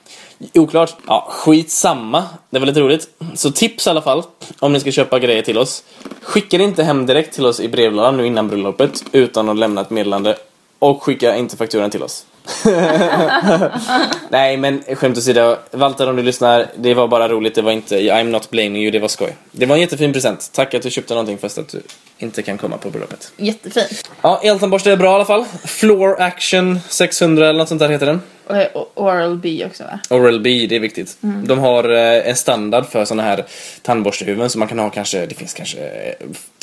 Oklart. 0.54 0.96
Ja, 1.06 1.26
skitsamma. 1.30 2.24
Det 2.50 2.58
var 2.58 2.66
lite 2.66 2.80
roligt. 2.80 3.08
Så 3.34 3.50
tips 3.50 3.86
i 3.86 3.90
alla 3.90 4.02
fall. 4.02 4.22
Om 4.58 4.72
ni 4.72 4.80
ska 4.80 4.90
köpa 4.90 5.18
grejer 5.18 5.42
till 5.42 5.58
oss. 5.58 5.84
Skicka 6.22 6.58
det 6.58 6.64
inte 6.64 6.82
hem 6.82 7.06
direkt 7.06 7.34
till 7.34 7.46
oss 7.46 7.60
i 7.60 7.68
brevlådan 7.68 8.16
nu 8.16 8.26
innan 8.26 8.48
bröllopet. 8.48 9.04
Utan 9.12 9.48
att 9.48 9.56
lämna 9.56 9.80
ett 9.80 9.90
meddelande. 9.90 10.36
Och 10.78 11.02
skicka 11.02 11.36
inte 11.36 11.56
fakturan 11.56 11.90
till 11.90 12.02
oss. 12.02 12.26
Nej 14.28 14.56
men 14.56 14.82
skämt 14.94 15.18
åsido. 15.18 15.56
Walter 15.70 16.10
om 16.10 16.16
du 16.16 16.22
lyssnar. 16.22 16.66
Det 16.76 16.94
var 16.94 17.08
bara 17.08 17.28
roligt. 17.28 17.54
Det 17.54 17.62
var 17.62 17.72
inte 17.72 17.98
I'm 17.98 18.24
not 18.30 18.50
blaming 18.50 18.82
you. 18.82 18.90
Det 18.90 18.98
var 18.98 19.08
skoj. 19.08 19.36
Det 19.52 19.66
var 19.66 19.74
en 19.76 19.80
jättefin 19.80 20.12
present. 20.12 20.50
Tack 20.52 20.74
att 20.74 20.82
du 20.82 20.90
köpte 20.90 21.14
någonting 21.14 21.38
fast 21.38 21.58
att 21.58 21.68
du 21.68 21.82
inte 22.18 22.42
kan 22.42 22.58
komma 22.58 22.76
på 22.76 22.90
bröllopet. 22.90 23.32
Jättefint. 23.36 24.10
Ja, 24.22 24.40
eltandborste 24.44 24.92
är 24.92 24.96
bra 24.96 25.10
i 25.12 25.14
alla 25.14 25.24
fall. 25.24 25.44
Floor 25.64 26.20
Action 26.20 26.80
600 26.88 27.48
eller 27.48 27.58
något 27.58 27.68
sånt 27.68 27.80
där 27.80 27.88
heter 27.88 28.06
den. 28.06 28.20
Oral 28.94 29.36
B 29.38 29.64
också 29.66 29.82
va? 29.84 30.00
Oral 30.10 30.40
B, 30.40 30.66
det 30.68 30.76
är 30.76 30.80
viktigt. 30.80 31.16
Mm. 31.22 31.46
De 31.46 31.58
har 31.58 31.90
eh, 31.92 32.28
en 32.28 32.36
standard 32.36 32.86
för 32.86 33.04
såna 33.04 33.22
här 33.22 33.44
tandborstehuvuden 33.82 34.50
så 34.50 34.58
man 34.58 34.68
kan 34.68 34.78
ha 34.78 34.90
kanske, 34.90 35.26
det 35.26 35.34
finns 35.34 35.54
kanske 35.54 35.78
eh, 35.78 36.14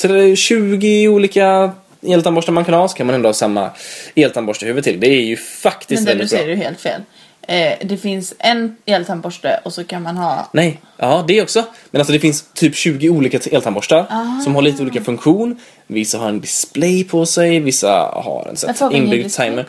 tre- 0.02 0.36
20 0.36 1.08
olika 1.08 1.70
eltandborstar 2.02 2.52
man 2.52 2.64
kan 2.64 2.74
ha 2.74 2.88
så 2.88 2.96
kan 2.96 3.06
man 3.06 3.14
ändå 3.14 3.28
ha 3.28 3.34
samma 3.34 3.70
eltandborstehuvud 4.14 4.84
till. 4.84 5.00
Det 5.00 5.06
är 5.06 5.22
ju 5.22 5.36
faktiskt 5.36 6.00
Men 6.00 6.06
det 6.06 6.12
du 6.12 6.18
väldigt 6.18 6.30
bra. 6.30 6.38
säger 6.38 6.52
är 6.52 6.56
ju 6.56 6.62
helt 6.62 6.80
fel. 6.80 7.02
Eh, 7.48 7.72
det 7.88 7.96
finns 7.96 8.34
en 8.38 8.76
eltandborste 8.86 9.60
och 9.64 9.72
så 9.72 9.84
kan 9.84 10.02
man 10.02 10.16
ha 10.16 10.48
Nej, 10.52 10.80
ja 10.96 11.24
det 11.28 11.42
också. 11.42 11.64
Men 11.90 12.00
alltså 12.00 12.12
det 12.12 12.20
finns 12.20 12.44
typ 12.54 12.74
20 12.76 13.10
olika 13.10 13.38
eltandborstar 13.52 14.06
Ah. 14.10 14.40
som 14.44 14.54
har 14.54 14.62
lite 14.62 14.82
olika 14.82 15.04
funktion. 15.04 15.60
Vissa 15.86 16.18
har 16.18 16.28
en 16.28 16.40
display 16.40 17.04
på 17.04 17.26
sig, 17.26 17.60
vissa 17.60 17.90
har 17.98 18.46
en 18.50 18.56
sån 18.56 18.92
inbyggd 18.94 19.32
timer. 19.32 19.66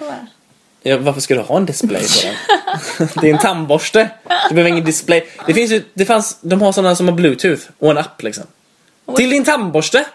Ja, 0.84 0.98
varför 0.98 1.22
ska 1.22 1.36
du 1.36 1.42
ha 1.42 1.58
en 1.58 1.66
display 1.66 2.02
på 2.02 2.28
den? 2.28 3.08
det 3.22 3.30
är 3.30 3.34
en 3.34 3.40
tandborste. 3.40 4.10
Du 4.50 4.56
behöver 4.56 4.70
ingen 4.70 4.86
display. 4.86 5.26
Det 5.48 5.54
finns 5.54 5.72
ju, 5.72 5.84
det 5.94 6.06
fanns, 6.06 6.38
de 6.42 6.62
har 6.62 6.72
sådana 6.72 6.96
som 6.96 7.08
har 7.08 7.16
bluetooth 7.16 7.62
och 7.80 7.92
en 7.92 7.98
app 7.98 8.24
liksom. 8.24 8.44
Till 9.16 9.30
din 9.30 9.46
tandborste! 9.46 10.06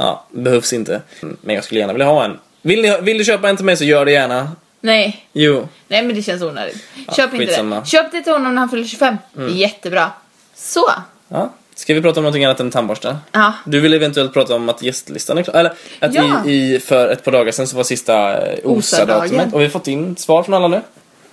Ja, 0.00 0.24
behövs 0.30 0.72
inte. 0.72 1.02
Men 1.40 1.54
jag 1.54 1.64
skulle 1.64 1.80
gärna 1.80 1.92
vilja 1.92 2.06
ha 2.06 2.24
en. 2.24 2.38
Vill, 2.62 2.82
ni, 2.82 3.00
vill 3.00 3.18
du 3.18 3.24
köpa 3.24 3.48
en 3.48 3.56
till 3.56 3.64
mig 3.64 3.76
så 3.76 3.84
gör 3.84 4.04
det 4.04 4.12
gärna. 4.12 4.50
Nej, 4.80 5.26
Jo. 5.32 5.68
nej 5.88 6.02
men 6.02 6.16
det 6.16 6.22
känns 6.22 6.42
onödigt. 6.42 6.84
Köp 7.16 7.32
inte 7.34 7.46
skitsamma. 7.46 7.74
Mm. 7.74 7.80
det. 7.84 7.90
Köp 7.90 8.12
det 8.12 8.22
till 8.22 8.32
honom 8.32 8.54
när 8.54 8.60
han 8.60 8.68
fyller 8.68 8.84
25. 8.84 9.16
Det 9.32 9.42
är 9.42 9.48
jättebra. 9.48 10.10
Så. 10.54 10.90
Ja. 11.28 11.52
Ska 11.74 11.94
vi 11.94 12.02
prata 12.02 12.20
om 12.20 12.24
någonting 12.24 12.44
annat 12.44 12.60
än 12.60 12.70
tandborstar? 12.70 13.16
Ja. 13.32 13.52
Du 13.66 13.80
vill 13.80 13.94
eventuellt 13.94 14.32
prata 14.34 14.54
om 14.54 14.68
att 14.68 14.82
gästlistan 14.82 15.38
är 15.38 15.42
klar. 15.42 15.54
Eller 15.54 15.72
att 16.00 16.14
Ja. 16.14 16.44
i, 16.46 16.74
i, 16.74 16.80
för 16.80 17.08
ett 17.08 17.24
par 17.24 17.32
dagar 17.32 17.52
sedan 17.52 17.66
så 17.66 17.76
var 17.76 17.84
sista 17.84 18.46
eh. 18.46 18.58
OSA-datumet. 18.64 19.52
Och 19.52 19.60
vi 19.60 19.64
har 19.64 19.70
fått 19.70 19.88
in 19.88 20.16
svar 20.16 20.42
från 20.42 20.54
alla 20.54 20.68
nu. 20.68 20.80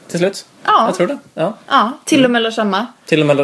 Till 0.07 0.19
slut. 0.19 0.45
Ja. 0.65 0.85
Jag 0.85 0.95
tror 0.95 1.07
det. 1.07 1.17
Ja. 1.33 1.53
Ja, 1.67 1.91
till 2.05 2.25
och 2.25 2.31
med 2.31 2.41
Lars 2.41 2.57
Hammar. 2.57 2.85
Till 3.05 3.19
och 3.19 3.25
med, 3.25 3.37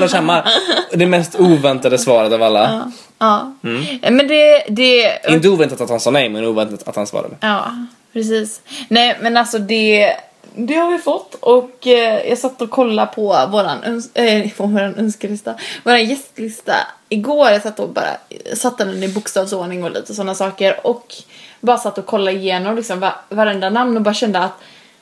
Lars 0.00 0.12
Hammar. 0.14 0.48
Det 0.92 1.06
mest 1.06 1.40
oväntade 1.40 1.98
svaret 1.98 2.32
av 2.32 2.42
alla. 2.42 2.92
Ja. 3.18 3.52
Mm. 3.64 3.84
Men 4.16 4.28
det, 4.28 4.64
det... 4.68 5.18
Inte 5.28 5.48
oväntat 5.48 5.80
att 5.80 5.90
han 5.90 6.00
sa 6.00 6.10
nej, 6.10 6.28
men 6.28 6.44
oväntat 6.44 6.88
att 6.88 6.96
han 6.96 7.06
svarade. 7.06 7.36
Ja, 7.40 7.72
precis. 8.12 8.60
Nej, 8.88 9.18
men 9.20 9.36
alltså 9.36 9.58
det... 9.58 10.16
Det 10.60 10.74
har 10.74 10.90
vi 10.90 10.98
fått 10.98 11.34
och 11.40 11.86
eh, 11.86 12.28
jag 12.28 12.38
satt 12.38 12.62
och 12.62 12.70
kollade 12.70 13.10
på 13.14 13.22
våran, 13.50 13.78
öns- 13.84 14.54
på 14.56 14.66
våran 14.66 14.94
önskelista, 14.94 15.54
våran 15.84 16.04
gästlista 16.04 16.74
igår. 17.08 17.50
Jag 17.50 17.62
satt 17.62 17.80
och 17.80 17.88
bara 17.88 18.16
satte 18.56 18.84
den 18.84 19.02
i 19.02 19.08
bokstavsordning 19.08 19.84
och 19.84 19.90
lite 19.90 20.14
sådana 20.14 20.34
saker 20.34 20.86
och 20.86 21.14
bara 21.60 21.78
satt 21.78 21.98
och 21.98 22.06
kollade 22.06 22.36
igenom 22.36 22.76
liksom 22.76 23.00
va- 23.00 23.14
varenda 23.28 23.70
namn 23.70 23.96
och 23.96 24.02
bara 24.02 24.14
kände 24.14 24.38
att 24.38 24.52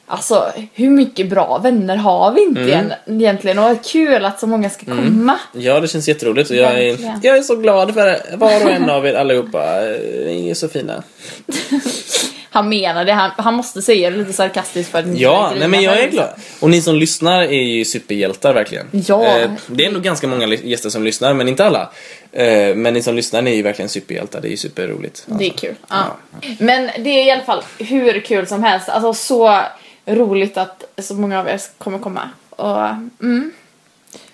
Alltså 0.08 0.52
hur 0.74 0.90
mycket 0.90 1.30
bra 1.30 1.58
vänner 1.58 1.96
har 1.96 2.32
vi 2.32 2.42
inte 2.42 2.60
igen, 2.60 2.92
egentligen 3.06 3.58
och 3.58 3.84
kul 3.84 4.24
att 4.24 4.40
så 4.40 4.46
många 4.46 4.70
ska 4.70 4.86
komma. 4.86 5.38
Ja, 5.52 5.80
det 5.80 5.88
känns 5.88 6.08
jätteroligt 6.08 6.50
och 6.50 6.56
jag 6.56 6.82
är, 6.82 7.18
jag 7.22 7.38
är 7.38 7.42
så 7.42 7.56
glad 7.56 7.94
för 7.94 8.36
var 8.36 8.64
och 8.64 8.70
en 8.70 8.90
av 8.90 9.06
er 9.06 9.14
allihopa. 9.14 9.80
Ni 10.26 10.50
är 10.50 10.54
så 10.54 10.68
fina. 10.68 11.02
han 12.50 12.68
menar 12.68 13.04
det. 13.04 13.12
Han, 13.12 13.30
han 13.36 13.54
måste 13.54 13.82
säga 13.82 14.10
det 14.10 14.16
lite 14.16 14.32
sarkastiskt 14.32 14.90
för 14.90 14.98
att 14.98 15.06
inte 15.06 15.22
Ja, 15.22 15.52
nej 15.58 15.68
men 15.68 15.82
jag 15.82 16.00
är 16.00 16.10
glad. 16.10 16.28
Och 16.60 16.70
ni 16.70 16.82
som 16.82 16.94
lyssnar 16.96 17.42
är 17.42 17.62
ju 17.62 17.84
superhjältar 17.84 18.54
verkligen. 18.54 18.86
Ja. 18.90 19.38
Eh, 19.38 19.50
det 19.66 19.84
är 19.84 19.88
ändå 19.88 20.00
ganska 20.00 20.26
många 20.26 20.46
gäster 20.46 20.90
som 20.90 21.04
lyssnar, 21.04 21.34
men 21.34 21.48
inte 21.48 21.64
alla. 21.64 21.90
Eh, 22.32 22.74
men 22.74 22.94
ni 22.94 23.02
som 23.02 23.16
lyssnar 23.16 23.42
ni 23.42 23.50
är 23.50 23.54
ju 23.54 23.62
verkligen 23.62 23.88
superhjältar, 23.88 24.40
det 24.40 24.48
är 24.48 24.50
ju 24.50 24.56
superroligt. 24.56 25.24
Det 25.26 25.46
är 25.46 25.50
kul. 25.50 25.74
Ja. 25.88 26.16
Men 26.58 26.90
det 26.98 27.10
är 27.10 27.26
i 27.26 27.30
alla 27.30 27.44
fall 27.44 27.62
hur 27.78 28.20
kul 28.20 28.46
som 28.46 28.62
helst. 28.62 28.88
Alltså 28.88 29.14
så 29.14 29.60
roligt 30.06 30.56
att 30.56 30.84
så 30.98 31.14
många 31.14 31.40
av 31.40 31.48
er 31.48 31.60
kommer 31.78 31.98
komma. 31.98 32.30
Och 32.50 32.86
mm, 33.22 33.52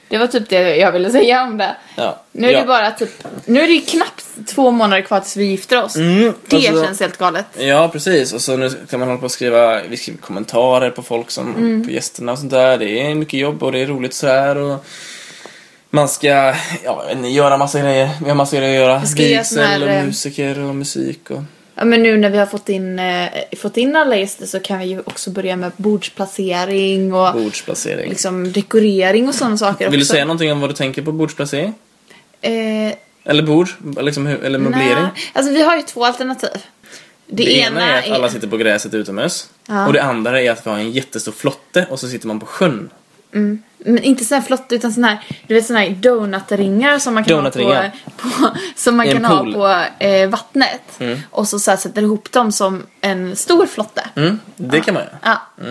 det 0.08 0.18
var 0.18 0.26
typ 0.26 0.48
det 0.48 0.76
jag 0.76 0.92
ville 0.92 1.10
säga 1.10 1.42
om 1.42 1.58
det. 1.58 1.76
Ja. 1.96 2.20
Nu 2.32 2.48
är 2.48 2.52
Ja. 2.52 2.60
det 2.60 2.66
bara 2.66 2.90
typ, 2.90 3.24
nu 3.44 3.60
är 3.62 3.66
det 3.66 3.72
ju 3.72 3.80
knappt 3.80 4.24
två 4.48 4.70
månader 4.70 5.02
kvar 5.02 5.20
tills 5.20 5.36
vi 5.36 5.44
gifter 5.44 5.84
oss. 5.84 5.96
Mm, 5.96 6.32
det 6.46 6.56
alltså- 6.56 6.84
känns 6.84 7.00
helt 7.00 7.16
galet. 7.18 7.46
Ja, 7.58 7.88
precis. 7.88 8.32
Och 8.32 8.40
så 8.40 8.56
nu 8.56 8.70
kan 8.90 9.00
man 9.00 9.08
hålla 9.08 9.18
på 9.20 9.24
och 9.24 9.30
skriva, 9.30 9.82
vi 9.82 9.96
skriver 9.96 10.20
kommentarer 10.20 10.90
på 10.90 11.02
folk 11.02 11.30
som, 11.30 11.56
Mm. 11.56 11.84
på 11.84 11.90
gästerna 11.90 12.32
och 12.32 12.38
sånt 12.38 12.50
där. 12.50 12.78
Det 12.78 13.00
är 13.00 13.14
mycket 13.14 13.40
jobb 13.40 13.62
och 13.62 13.72
det 13.72 13.78
är 13.78 13.86
roligt 13.86 14.14
så 14.14 14.26
här 14.26 14.56
och 14.56 14.84
man 15.90 16.08
ska, 16.08 16.54
ja, 16.84 17.04
göra 17.24 17.56
massa 17.56 17.80
grejer. 17.80 18.10
Vi 18.22 18.28
har 18.28 18.34
massa 18.36 18.56
grejer 18.56 18.80
att 18.80 18.88
göra. 18.88 19.02
Vigsel 19.16 19.82
och 19.82 19.88
eh, 19.88 20.04
musiker 20.04 20.58
och 20.60 20.74
musik 20.74 21.30
och... 21.30 21.42
Ja, 21.74 21.84
men 21.84 22.02
nu 22.02 22.16
när 22.16 22.30
vi 22.30 22.38
har 22.38 22.46
fått 22.46 22.68
in, 22.68 22.98
eh, 22.98 23.28
fått 23.56 23.76
in 23.76 23.96
alla 23.96 24.16
gäster 24.16 24.46
så 24.46 24.60
kan 24.60 24.78
vi 24.78 24.84
ju 24.84 25.00
också 25.00 25.30
börja 25.30 25.56
med 25.56 25.72
bordsplacering 25.76 27.14
och 27.14 27.32
Bordsplacering. 27.34 28.08
liksom 28.08 28.52
dekorering 28.52 29.28
och 29.28 29.34
sådana 29.34 29.56
saker 29.58 29.90
Vill 29.90 30.00
du 30.00 30.04
också. 30.04 30.12
säga 30.12 30.24
någonting 30.24 30.52
om 30.52 30.60
vad 30.60 30.70
du 30.70 30.74
tänker 30.74 31.02
på 31.02 31.12
bordsplacering? 31.12 31.74
Eh, 32.40 32.92
Eller 33.24 33.42
bord? 33.42 33.68
Liksom, 34.00 34.26
eller 34.26 34.58
möblering? 34.58 34.94
nej, 34.94 35.10
alltså 35.32 35.52
vi 35.52 35.62
har 35.62 35.76
ju 35.76 35.82
två 35.82 36.04
alternativ. 36.04 36.50
Det, 37.26 37.44
Det 37.44 37.58
ena 37.58 37.82
är 37.82 37.98
att 37.98 38.10
alla 38.16 38.28
sitter 38.28 38.48
på 38.48 38.56
gräset 38.56 38.94
utomhus. 38.94 39.50
Ja. 39.68 39.86
Och 39.86 39.92
det 39.92 40.02
andra 40.02 40.40
är 40.40 40.50
att 40.50 40.66
vi 40.66 40.70
har 40.70 40.78
en 40.78 40.90
jättestor 40.92 41.32
flotte 41.32 41.86
och 41.90 42.00
så 42.00 42.08
sitter 42.08 42.26
man 42.26 42.40
på 42.40 42.46
sjön. 42.46 42.90
Men 43.84 44.02
inte 44.02 44.24
sån 44.24 44.34
här 44.34 44.42
flott 44.42 44.66
utan 44.68 44.92
sån 44.92 45.04
här, 45.04 45.18
du 45.46 45.54
vet 45.54 45.66
sån 45.66 45.76
här 45.76 45.90
donutringar 45.90 46.98
som 46.98 47.14
man 47.14 47.24
kan 47.24 47.44
ha 47.44 47.50
på, 47.50 47.90
på, 48.16 48.50
som 48.76 48.96
man 48.96 49.10
kan 49.10 49.24
ha 49.24 49.44
på 49.44 49.84
eh, 50.04 50.28
vattnet. 50.28 51.00
Och 51.30 51.48
så, 51.48 51.58
så 51.58 51.70
här, 51.70 51.78
sätter 51.78 52.02
ihop 52.02 52.32
dem 52.32 52.52
som 52.52 52.86
en 53.00 53.36
stor 53.36 53.66
flotte. 53.66 54.04
Mm, 54.14 54.40
det 54.56 54.80
kan 54.80 54.94
man 54.94 55.02
göra. 55.02 55.38
Ja. 55.56 55.66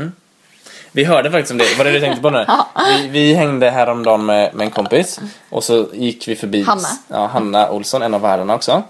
Vi 0.91 1.03
hörde 1.03 1.31
faktiskt 1.31 1.51
om 1.51 1.57
det, 1.57 1.77
var 1.77 1.85
det 1.85 1.91
du 1.91 1.99
tänkte 1.99 2.21
på 2.21 2.29
nu? 2.29 2.45
Vi, 2.87 3.07
vi 3.07 3.33
hängde 3.33 3.69
häromdagen 3.69 4.25
med, 4.25 4.55
med 4.55 4.65
en 4.65 4.71
kompis 4.71 5.19
och 5.49 5.63
så 5.63 5.87
gick 5.93 6.27
vi 6.27 6.35
förbi 6.35 6.63
Hanna. 6.63 6.87
Ja, 7.07 7.27
Hanna 7.27 7.69
Olsson, 7.69 8.01
en 8.01 8.13
av 8.13 8.21
värdarna 8.21 8.55
också. 8.55 8.83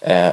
Eh, 0.00 0.30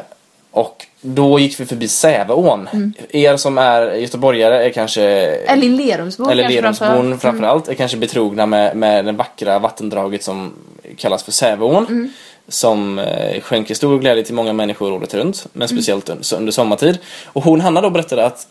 och 0.52 0.86
då 1.02 1.40
gick 1.40 1.60
vi 1.60 1.66
förbi 1.66 1.88
Säveån. 1.88 2.70
Er 3.10 3.38
som 3.38 3.58
är 3.58 3.92
göteborgare 3.94 4.66
är 4.66 4.70
kanske 4.70 5.02
Eller 5.04 5.70
Lerumsbon 5.70 6.30
eller 6.30 6.50
Lerumsbon 6.50 6.88
framförallt. 6.90 7.22
framförallt 7.22 7.68
är 7.68 7.74
kanske 7.74 7.98
betrogna 7.98 8.46
med, 8.46 8.78
med 8.78 9.06
det 9.06 9.12
vackra 9.12 9.60
vattendraget 9.60 10.24
som 10.24 10.54
kallas 10.98 11.24
för 11.24 11.32
Säveån. 11.32 12.12
Som 12.50 13.00
eh, 13.00 13.42
skänker 13.42 13.76
stor 13.76 14.00
glädje 14.00 14.24
till 14.24 14.34
många 14.34 14.54
människor 14.54 14.92
året 14.92 15.14
runt, 15.14 15.48
men 15.54 15.68
speciellt 15.68 16.10
under, 16.10 16.36
under 16.36 16.52
sommartid. 16.52 16.98
Och 17.26 17.44
hon, 17.44 17.62
Hanna 17.62 17.82
då 17.82 17.90
berättade 17.90 18.26
att 18.26 18.48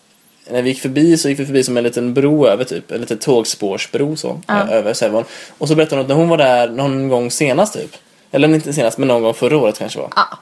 när 0.51 0.63
vi 0.63 0.69
gick 0.71 0.81
förbi 0.81 1.17
så 1.17 1.29
gick 1.29 1.39
vi 1.41 1.47
förbi 1.47 1.63
som 1.63 1.77
en 1.77 1.85
liten 1.85 2.15
bro 2.15 2.47
över 2.47 2.65
typ, 2.65 2.91
en 2.91 3.01
liten 3.01 3.19
tågspårsbro 3.19 4.17
så, 4.17 4.41
ö- 4.49 4.67
över 4.71 4.93
Säveån. 4.93 5.25
Och 5.59 5.69
så 5.69 5.75
berättade 5.75 5.97
hon 5.97 6.03
att 6.05 6.09
när 6.09 6.15
hon 6.15 6.29
var 6.29 6.37
där 6.39 6.69
någon 6.69 7.09
gång 7.09 7.31
senast 7.31 7.75
typ, 7.75 7.97
eller 8.33 8.49
inte 8.49 8.73
senast 8.73 8.99
men 8.99 9.09
någon 9.09 9.23
gång 9.23 9.35
förra 9.35 9.57
året 9.59 9.79
kanske 9.79 9.99
var. 9.99 10.09
Ja. 10.17 10.39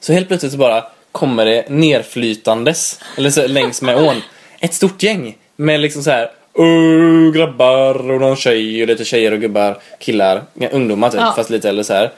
Så 0.00 0.12
helt 0.12 0.28
plötsligt 0.28 0.52
så 0.52 0.58
bara 0.58 0.84
kommer 1.12 1.44
det 1.44 1.64
nerflytandes, 1.68 3.00
eller 3.16 3.30
så 3.30 3.46
längs 3.46 3.82
med 3.82 3.96
ån, 3.96 4.22
ett 4.60 4.74
stort 4.74 5.02
gäng 5.02 5.36
med 5.56 5.80
liksom 5.80 6.02
så 6.02 6.10
här 6.10 6.30
"Åh, 6.54 7.32
grabbar 7.34 8.10
och 8.10 8.20
någon 8.20 8.36
tjej 8.36 8.82
och 8.82 8.88
lite 8.88 9.04
tjejer 9.04 9.32
och 9.32 9.40
gubbar, 9.40 9.78
killar, 10.00 10.42
ja, 10.54 10.68
ungdomar 10.68 11.10
typ, 11.10 11.20
Ja. 11.20 11.32
fast 11.36 11.50
lite 11.50 11.68
äldre 11.68 11.84
så 11.84 11.92
här. 11.94 12.10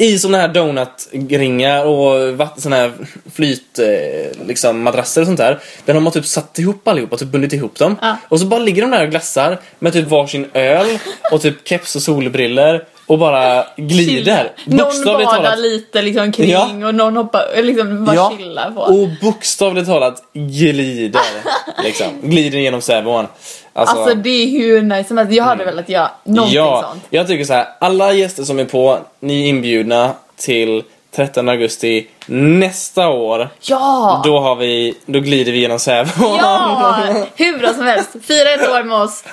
I 0.00 0.18
såna 0.18 0.38
här 0.38 0.48
donutringar 0.48 1.84
och 1.84 2.16
såna 2.56 2.76
här 2.76 2.92
flyt, 3.34 3.78
eh, 3.78 4.46
liksom 4.46 4.82
madrasser 4.82 5.20
och 5.20 5.26
sånt 5.26 5.38
där. 5.38 5.58
Där 5.84 5.94
de 5.94 6.04
har 6.06 6.12
typ 6.12 6.26
satt 6.26 6.58
ihop 6.58 6.88
allihopa, 6.88 7.16
typ 7.16 7.28
bundit 7.28 7.52
ihop 7.52 7.78
dem. 7.78 7.96
Ja. 8.02 8.16
Och 8.28 8.40
så 8.40 8.46
bara 8.46 8.60
ligger 8.60 8.82
de 8.82 8.90
där 8.90 9.04
och 9.04 9.10
glassar 9.10 9.58
med 9.78 9.92
typ 9.92 10.08
varsin 10.08 10.46
öl 10.54 10.86
och 11.32 11.42
typ 11.42 11.68
keps 11.68 11.96
och 11.96 12.02
solbriller 12.02 12.84
och 13.08 13.18
bara 13.18 13.64
glider. 13.76 14.52
Någon 14.64 15.04
badar 15.04 15.56
lite 15.56 16.02
liksom 16.02 16.32
kring 16.32 16.50
Ja. 16.50 16.70
och 16.86 16.94
någon 16.94 17.16
hoppar, 17.16 17.62
liksom 17.62 18.04
bara 18.04 18.30
chillar 18.30 18.70
på. 18.70 18.80
och 18.80 19.08
bokstavligt 19.22 19.86
talat 19.88 20.22
glider. 20.32 21.20
liksom. 21.84 22.06
Glider 22.22 22.58
genom 22.58 22.80
Säveån. 22.80 23.26
Alltså, 23.72 23.96
Alltså 23.96 24.14
det 24.14 24.30
är 24.30 24.46
hur 24.46 24.82
nice 24.82 25.08
som 25.08 25.18
helst. 25.18 25.32
Jag 25.32 25.44
hade 25.44 25.64
velat 25.64 25.88
göra 25.88 26.10
någonting 26.24 26.56
ja, 26.56 26.88
sånt. 26.90 27.04
jag 27.10 27.26
tycker 27.26 27.44
så 27.44 27.52
här. 27.52 27.66
alla 27.80 28.12
gäster 28.12 28.42
som 28.44 28.58
är 28.58 28.64
på, 28.64 28.98
ni 29.20 29.44
är 29.44 29.48
inbjudna 29.48 30.10
till 30.36 30.82
13 31.18 31.48
augusti 31.48 32.06
nästa 32.26 33.08
år. 33.08 33.48
Ja! 33.60 34.22
Då, 34.24 34.40
har 34.40 34.56
vi, 34.56 34.94
då 35.06 35.20
glider 35.20 35.52
vi 35.52 35.58
genom 35.58 35.78
Säveån. 35.78 36.36
Ja! 36.36 37.26
Hur 37.36 37.58
bra 37.58 37.74
som 37.74 37.86
helst. 37.86 38.10
Fira 38.22 38.50
ett 38.50 38.68
år 38.68 38.82
med 38.82 38.96
oss. 38.96 39.24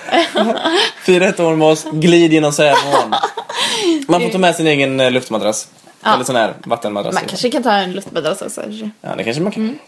Fira 1.05 1.27
ett 1.27 1.39
år 1.39 1.55
med 1.55 1.67
oss, 1.67 1.85
glid 1.91 2.33
genom 2.33 2.51
Säveån. 2.51 3.15
Man 4.07 4.21
får 4.21 4.29
ta 4.29 4.37
med 4.37 4.55
sin 4.55 4.67
egen 4.67 4.99
eh, 4.99 5.11
luftmadrass. 5.11 5.67
Ja. 6.03 6.13
Eller 6.13 6.23
sån 6.23 6.35
här 6.35 6.53
vattenmadrass. 6.65 7.13
Man 7.13 7.23
kanske 7.27 7.51
kan 7.51 7.63
ta 7.63 7.71
en 7.71 7.93
luftmadrass 7.93 8.41
också. 8.41 8.61
Ja, 9.01 9.15
det 9.17 9.23
kanske 9.23 9.43
man 9.43 9.51
kan. 9.51 9.63
Mm. 9.63 9.79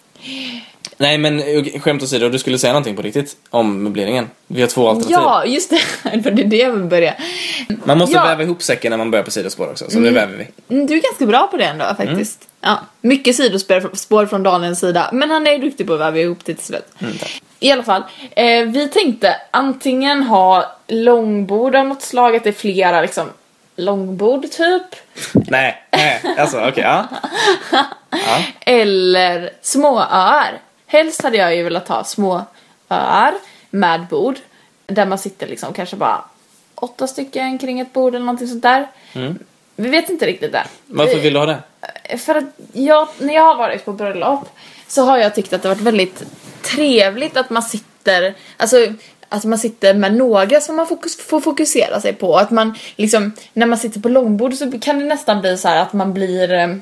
Nej, 1.00 1.18
men 1.18 1.40
eh, 1.40 1.80
skämt 1.82 2.04
åsido, 2.04 2.30
du 2.30 2.40
skulle 2.40 2.60
säga 2.60 2.74
någonting 2.74 2.96
på 2.96 3.02
riktigt 3.02 3.36
om 3.50 3.84
möbleringen. 3.84 4.30
Vi 4.48 4.62
har 4.62 4.68
två 4.68 4.90
alternativ. 4.90 5.12
Ja, 5.12 5.46
just 5.46 5.70
det. 5.70 5.78
För 6.24 6.32
det 6.32 6.42
är 6.42 6.46
det 6.48 6.58
jag 6.58 6.72
vill 6.72 6.84
börja. 6.84 7.14
Man 7.84 7.98
måste 7.98 8.16
Ja. 8.16 8.24
väva 8.24 8.44
ihop 8.44 8.64
säcken 8.64 8.90
när 8.90 8.98
man 8.98 9.12
börjar 9.12 9.24
på 9.26 9.32
sidospår 9.32 9.70
också, 9.70 9.90
så 9.90 10.00
det 10.00 10.12
väver 10.12 10.38
vi. 10.38 10.76
Mm, 10.76 10.88
Du 10.88 10.94
är 10.98 11.02
ganska 11.02 11.26
bra 11.26 11.48
på 11.52 11.58
det 11.58 11.66
ändå 11.66 11.86
faktiskt. 11.98 12.48
Ja, 12.62 12.80
mycket 13.02 13.36
sidospår 13.36 13.90
spår 13.96 14.26
från 14.26 14.44
Daniels 14.44 14.80
sida. 14.80 15.10
Men 15.14 15.32
han 15.32 15.48
är 15.48 15.58
duktig 15.58 15.88
på 15.88 15.94
att 15.94 16.00
väva 16.00 16.18
ihop 16.20 16.40
det 16.46 16.54
till 16.54 16.66
slut. 16.66 16.86
I 17.60 17.72
alla 17.72 17.84
fall, 17.84 18.04
eh, 18.36 18.64
vi 18.66 18.90
tänkte 18.94 19.36
antingen 19.52 20.24
ha 20.24 20.76
långbord 20.88 21.76
av 21.76 21.86
något 21.86 22.02
slag, 22.02 22.36
att 22.36 22.44
det 22.44 22.50
är 22.50 22.54
flera 22.54 23.02
liksom 23.02 23.30
långbord 23.76 24.42
typ. 24.52 24.84
Nej, 25.34 25.84
nej, 25.92 26.22
alltså 26.38 26.58
okej, 26.68 26.84
ja. 26.84 27.06
Eller 28.66 29.50
småöar. 29.62 30.60
Helst 30.88 31.22
hade 31.24 31.38
jag 31.38 31.56
ju 31.56 31.64
velat 31.64 31.88
ha 31.88 32.04
små 32.04 32.46
öar 32.90 33.34
med 33.70 34.06
bord. 34.10 34.36
Där 34.88 35.06
man 35.06 35.18
sitter 35.18 35.48
liksom 35.48 35.74
kanske 35.74 35.96
bara 35.96 36.22
åtta 36.76 37.08
stycken 37.08 37.58
kring 37.58 37.80
ett 37.80 37.94
bord 37.94 38.16
eller 38.16 38.26
någonting 38.26 38.48
sånt 38.48 38.64
där. 38.64 38.88
Vi 39.76 39.90
vet 39.90 40.10
inte 40.10 40.26
riktigt 40.26 40.52
det. 40.52 40.64
Varför 40.86 41.16
Vi- 41.16 41.22
vill 41.22 41.34
du 41.34 41.40
ha 41.40 41.46
det? 41.46 42.18
För 42.18 42.36
att 42.36 42.44
jag, 42.74 43.08
när 43.20 43.34
jag 43.34 43.42
har 43.44 43.56
varit 43.56 43.86
på 43.86 43.94
bröllop 43.94 44.50
så 44.88 45.02
har 45.02 45.18
jag 45.18 45.36
tyckt 45.36 45.54
att 45.54 45.62
det 45.62 45.68
varit 45.70 45.82
väldigt 45.82 46.24
trevligt 46.62 47.38
att 47.38 47.50
man 47.50 47.64
sitter, 47.64 48.34
alltså 48.58 48.78
att 49.30 49.44
man 49.46 49.60
sitter 49.60 49.94
med 49.94 50.14
några 50.16 50.62
som 50.62 50.76
man 50.76 50.88
fokus, 50.88 51.18
får 51.22 51.40
fokusera 51.40 52.02
sig 52.02 52.14
på. 52.14 52.38
Att 52.38 52.52
man 52.52 52.76
liksom, 52.96 53.32
när 53.54 53.66
man 53.66 53.78
sitter 53.78 54.00
på 54.00 54.10
långbord 54.10 54.54
så 54.54 54.80
kan 54.80 55.00
det 55.00 55.06
nästan 55.06 55.42
bli 55.42 55.58
så 55.58 55.68
här 55.68 55.82
att 55.82 55.94
man 55.94 56.14
blir 56.14 56.80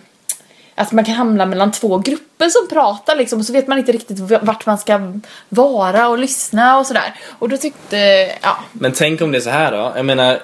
att 0.76 0.92
man 0.92 1.06
kan 1.06 1.16
hamna 1.16 1.46
mellan 1.46 1.72
två 1.72 1.98
grupper 1.98 2.50
som 2.50 2.68
pratar 2.70 3.16
liksom 3.16 3.40
och 3.40 3.46
så 3.46 3.54
vet 3.54 3.68
man 3.68 3.78
inte 3.78 3.92
riktigt 3.92 4.20
vart 4.20 4.66
man 4.66 4.78
ska 4.78 5.14
vara 5.50 6.08
och 6.08 6.18
lyssna 6.18 6.78
och 6.78 6.88
sådär. 6.88 7.14
Och 7.40 7.50
då 7.50 7.58
tyckte, 7.58 7.98
ja, 8.42 8.58
Men 8.72 8.92
tänk 8.92 9.22
om 9.22 9.32
det 9.32 9.38
är 9.38 9.42
så 9.42 9.50
här 9.50 9.72
då. 9.72 9.94
Jag 9.96 10.06
menar, 10.06 10.40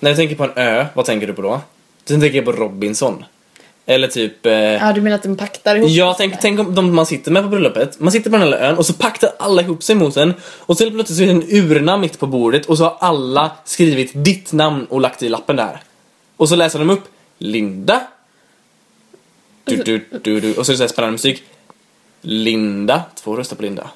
när 0.00 0.10
du 0.10 0.16
tänker 0.16 0.36
på 0.36 0.44
en 0.44 0.52
ö, 0.56 0.86
vad 0.94 1.04
tänker 1.04 1.26
du 1.26 1.32
på 1.32 1.42
då? 1.42 1.60
Du 2.04 2.20
tänker 2.20 2.42
på 2.42 2.52
Robinson. 2.52 3.24
Eller 3.86 4.08
typ... 4.08 4.46
Eh, 4.46 4.52
ja 4.52 4.92
du 4.92 5.00
menar 5.00 5.16
att 5.16 5.22
de 5.22 5.36
paktar 5.36 5.76
ihop? 5.76 5.90
Ja, 5.90 6.14
tänk, 6.18 6.40
tänk 6.40 6.60
om 6.60 6.74
de 6.74 6.94
man 6.94 7.06
sitter 7.06 7.30
med 7.30 7.42
på 7.42 7.48
bröllopet. 7.48 8.00
Man 8.00 8.12
sitter 8.12 8.30
på 8.30 8.36
den 8.36 8.52
här 8.52 8.58
ön 8.58 8.78
och 8.78 8.86
så 8.86 8.92
paktar 8.92 9.30
alla 9.38 9.62
ihop 9.62 9.82
sig 9.82 9.96
mot 9.96 10.16
en. 10.16 10.34
Och 10.42 10.76
så 10.76 10.84
helt 10.84 10.94
plötsligt 10.94 11.16
så 11.16 11.22
är 11.22 11.26
det 11.26 11.32
en 11.32 11.70
urna 11.70 11.96
mitt 11.96 12.18
på 12.18 12.26
bordet 12.26 12.66
och 12.66 12.78
så 12.78 12.84
har 12.84 12.96
alla 13.00 13.50
skrivit 13.64 14.10
ditt 14.14 14.52
namn 14.52 14.86
och 14.90 15.00
lagt 15.00 15.22
i 15.22 15.28
lappen 15.28 15.56
där. 15.56 15.80
Och 16.36 16.48
så 16.48 16.56
läser 16.56 16.78
de 16.78 16.90
upp 16.90 17.04
Linda. 17.38 18.00
Du, 19.68 19.76
du, 19.76 20.20
du, 20.22 20.40
du. 20.40 20.54
Och 20.54 20.66
så 20.66 20.72
är 20.72 20.74
det 20.74 20.76
så 20.76 20.82
här 20.82 20.88
spännande 20.88 21.12
musik. 21.12 21.42
Linda. 22.20 23.02
Två 23.14 23.36
röstar 23.36 23.56
på 23.56 23.62
Linda. 23.62 23.90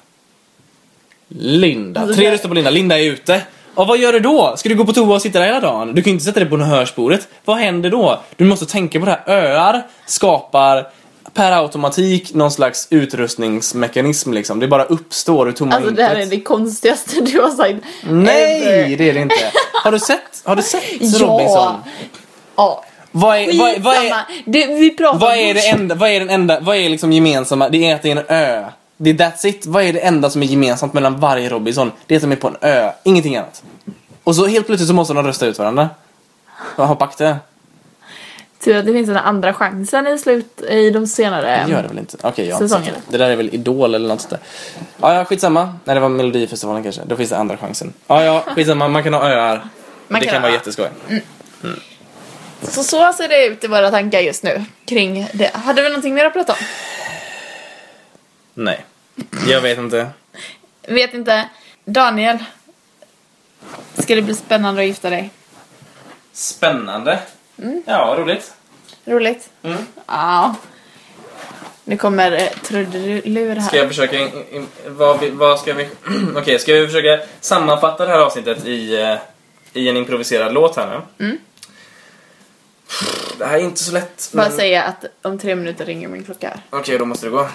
Linda. 1.27 2.01
Alltså, 2.01 2.15
Tre 2.15 2.31
röstar 2.31 2.49
på 2.49 2.55
Linda. 2.55 2.69
Linda 2.69 2.99
är 2.99 3.03
ute. 3.03 3.41
Och 3.75 3.87
vad 3.87 3.97
gör 3.97 4.13
du 4.13 4.19
då? 4.19 4.53
Ska 4.57 4.69
du 4.69 4.75
gå 4.75 4.85
på 4.85 4.93
toa 4.93 5.15
och 5.15 5.21
sitta 5.21 5.39
där 5.39 5.45
hela 5.45 5.59
dagen? 5.59 5.95
Du 5.95 6.01
kan 6.01 6.11
ju 6.11 6.13
inte 6.13 6.25
sätta 6.25 6.39
dig 6.39 6.49
på 6.49 6.57
hörsporet. 6.57 7.27
Vad 7.45 7.57
händer 7.57 7.89
då? 7.89 8.21
Du 8.35 8.45
måste 8.45 8.65
tänka 8.65 8.99
på 8.99 9.05
det 9.05 9.11
här. 9.11 9.35
Öar 9.35 9.87
skapar 10.05 10.87
per 11.33 11.51
automatik 11.51 12.33
någon 12.33 12.51
slags 12.51 12.87
utrustningsmekanism 12.89 14.33
liksom. 14.33 14.59
Det 14.59 14.67
bara 14.67 14.83
uppstår 14.83 15.47
ur 15.47 15.51
tomma 15.51 15.75
Alltså 15.75 15.91
det 15.91 16.03
här 16.03 16.15
är 16.15 16.25
det 16.25 16.41
konstigaste 16.41 17.21
du 17.21 17.41
har 17.41 17.49
sagt. 17.49 17.85
Nej, 18.09 18.95
det 18.97 19.09
är 19.09 19.13
det 19.13 19.21
inte. 19.21 19.35
Har 19.83 19.91
du 19.91 19.99
sett, 19.99 20.41
har 20.43 20.55
du 20.55 20.61
sett 20.61 20.83
Ja. 20.99 21.19
Robinson? 21.19 21.75
Ja. 22.55 22.85
Vad 23.15 23.37
är, 23.37 23.57
vad, 23.57 23.79
vad 23.81 23.95
är, 23.95 23.99
Skitsamma. 23.99 24.23
Det, 24.45 24.65
vi 24.67 24.89
pratar 24.89 25.19
vad 25.19 25.33
om 25.33 25.39
är 25.39 25.47
det 25.47 25.53
börs. 25.53 25.73
enda, 25.73 25.95
vad 25.95 26.09
är 26.09 26.19
den 26.19 26.29
enda, 26.29 26.59
vad 26.59 26.75
är 26.75 26.89
liksom 26.89 27.11
gemensamma? 27.13 27.69
Det 27.69 27.89
är 27.89 27.95
att 27.95 28.01
det 28.01 28.11
är 28.11 28.15
en 28.17 28.25
ö. 28.27 28.65
Det 28.97 29.09
är 29.09 29.13
that's 29.13 29.47
it. 29.47 29.65
Vad 29.65 29.83
är 29.83 29.93
det 29.93 29.99
enda 29.99 30.29
som 30.29 30.43
är 30.43 30.47
gemensamt 30.47 30.93
mellan 30.93 31.19
varje 31.19 31.49
Robinson? 31.49 31.91
Det 32.07 32.15
är 32.15 32.17
att 32.17 32.21
de 32.21 32.31
är 32.31 32.35
på 32.35 32.47
en 32.47 32.57
ö. 32.61 32.91
Ingenting 33.03 33.37
annat. 33.37 33.63
Och 34.23 34.35
så 34.35 34.45
helt 34.45 34.65
plötsligt 34.65 34.87
så 34.87 34.93
måste 34.93 35.13
de 35.13 35.25
rösta 35.27 35.45
ut 35.45 35.59
varandra. 35.59 35.89
Vad 36.75 36.87
har 36.87 36.95
pakt 36.95 37.17
det? 37.17 37.37
Tur 38.63 38.77
att 38.77 38.85
det 38.85 38.93
finns 38.93 39.07
den 39.07 39.17
andra 39.17 39.53
chansen 39.53 40.07
i 40.07 40.17
slut 40.17 40.61
i 40.61 40.89
de 40.89 41.07
senare. 41.07 41.63
Det 41.65 41.71
gör 41.71 41.81
det 41.81 41.87
väl 41.87 41.99
inte? 41.99 42.17
Okej, 42.21 42.47
jag 42.47 42.55
har 42.55 42.61
inte 42.63 42.75
sett 42.75 42.83
Säsongen. 42.85 43.01
det. 43.07 43.17
Det 43.17 43.23
där 43.23 43.29
är 43.31 43.35
väl 43.35 43.49
Idol 43.55 43.95
eller 43.95 44.07
något 44.07 44.21
sånt 44.21 44.29
där. 44.29 44.39
Ja, 45.01 45.13
ja, 45.13 45.25
skitsamma. 45.25 45.73
Nej, 45.85 45.93
det 45.95 45.99
var 45.99 46.09
Melodifestivalen 46.09 46.83
kanske. 46.83 47.01
Då 47.05 47.15
finns 47.15 47.29
det 47.29 47.37
andra 47.37 47.57
chansen. 47.57 47.93
Ja, 48.07 48.23
ja, 48.23 48.43
skitsamma. 48.47 48.87
Man 48.87 49.03
kan 49.03 49.13
ha 49.13 49.29
öar. 49.29 49.67
Man 50.07 50.19
det 50.19 50.25
kan 50.25 50.33
kan 50.33 50.41
vara 50.41 50.51
jätteskoj. 50.51 50.87
Så 52.69 52.83
så 52.83 53.13
ser 53.13 53.27
det 53.27 53.45
ut 53.45 53.63
i 53.63 53.67
våra 53.67 53.91
tankar 53.91 54.19
just 54.19 54.43
nu 54.43 54.65
kring 54.85 55.27
det. 55.33 55.51
Hade 55.55 55.81
vi 55.81 55.89
någonting 55.89 56.13
mer 56.13 56.25
att 56.25 56.33
prata 56.33 56.53
om? 56.53 56.59
Nej. 58.53 58.85
Jag 59.47 59.61
vet 59.61 59.77
inte. 59.77 60.07
Vet 60.87 61.13
inte. 61.13 61.49
Daniel. 61.85 62.37
Ska 63.97 64.15
det 64.15 64.21
bli 64.21 64.33
spännande 64.35 64.81
att 64.81 64.87
gifta 64.87 65.09
dig? 65.09 65.29
Spännande. 66.33 67.19
Ja, 67.85 68.15
roligt. 68.19 68.53
Roligt? 69.05 69.49
Mm. 69.63 69.77
Ja. 70.07 70.55
Nu 71.85 71.97
kommer 71.97 72.31
eh, 72.31 72.47
trudelur 72.63 73.55
här. 73.55 73.67
Ska 73.67 73.77
jag 73.77 73.87
försöka... 73.87 74.17
In, 74.19 74.29
in, 74.51 74.67
vad, 74.87 75.19
vi- 75.19 75.29
vad 75.29 75.59
ska 75.59 75.73
vi... 75.73 75.89
Okej, 76.35 76.59
ska 76.59 76.73
vi 76.73 76.87
försöka 76.87 77.19
sammanfatta 77.41 78.05
det 78.05 78.11
här 78.11 78.19
avsnittet 78.19 78.65
i, 78.65 79.01
eh, 79.01 79.15
i 79.73 79.89
en 79.89 79.97
improviserad 79.97 80.53
låt 80.53 80.75
här 80.75 81.01
nu? 81.17 81.25
Mm. 81.25 81.37
Det 83.37 83.45
här 83.45 83.57
är 83.57 83.61
inte 83.63 83.83
så 83.83 83.91
lätt. 83.93 84.29
Bara 84.33 84.47
men- 84.47 84.57
säga 84.57 84.83
att 84.83 85.05
om 85.21 85.37
tre 85.37 85.55
minuter 85.55 85.85
ringer 85.85 86.07
min 86.07 86.23
klocka. 86.23 86.59
Okej, 86.69 86.97
då 86.97 87.05
måste 87.05 87.25
det 87.25 87.29
gå. 87.29 87.47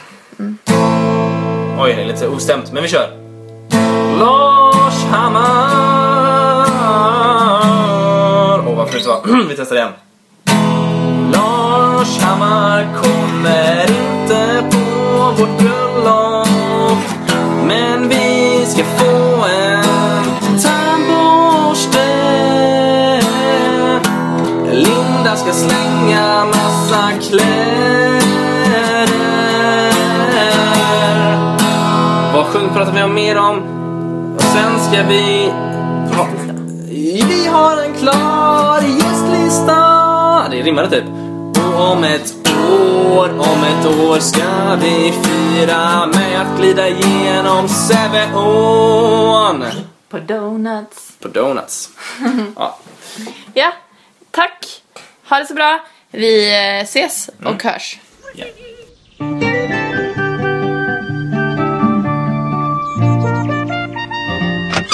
Oj, 1.80 1.94
det 1.96 2.02
är 2.02 2.06
lite 2.06 2.28
ostämt, 2.28 2.72
men 2.72 2.82
vi 2.82 2.88
kör. 2.88 3.10
Lars 4.18 5.04
Hammar 5.04 6.68
Åh, 8.68 8.76
varför 8.76 8.92
det 8.92 8.98
inte 8.98 9.08
var. 9.08 9.44
vi 9.48 9.56
testar 9.56 9.76
igen. 9.76 9.92
Lars 11.32 12.18
Hammar 12.18 12.88
kommer 13.02 13.82
inte 13.82 14.64
på 14.70 15.34
vårt 15.38 15.58
bröllop 15.58 16.48
Men 17.66 18.08
vi 18.08 18.64
ska 18.66 18.84
få 18.84 19.44
en 19.44 19.87
slänga 26.08 26.44
massa 26.44 27.12
kläder 27.20 29.08
Vad 32.34 32.46
sjung 32.46 32.68
pratar 32.68 32.92
vi 32.92 33.02
om 33.02 33.14
mer 33.14 33.38
om? 33.38 33.62
Och 34.36 34.42
sen 34.42 34.80
ska 34.80 35.02
vi... 35.02 35.52
Ha, 36.16 36.26
vi 37.28 37.46
har 37.46 37.82
en 37.82 37.94
klar 37.94 38.80
gästlista 38.80 39.76
Det 40.50 40.62
rimmade 40.62 40.90
typ. 40.90 41.04
Och 41.74 41.90
om 41.92 42.04
ett 42.04 42.34
år, 42.70 43.28
om 43.28 43.64
ett 43.64 43.86
år 43.86 44.18
ska 44.18 44.76
vi 44.80 45.14
fira 45.22 46.06
med 46.06 46.40
att 46.40 46.58
glida 46.58 46.88
igenom 46.88 47.68
Säveån 47.68 49.64
På 50.08 50.18
donuts. 50.18 51.12
På 51.20 51.28
donuts. 51.28 51.90
Ja. 52.56 52.78
Ja, 53.54 53.72
tack. 54.30 54.82
Ha 55.28 55.38
det 55.38 55.46
så 55.46 55.54
bra. 55.54 55.80
Vi 56.10 56.52
eh, 56.52 56.82
ses 56.82 57.30
och 57.44 57.62
hörs. 57.62 57.98
ja. 58.34 58.44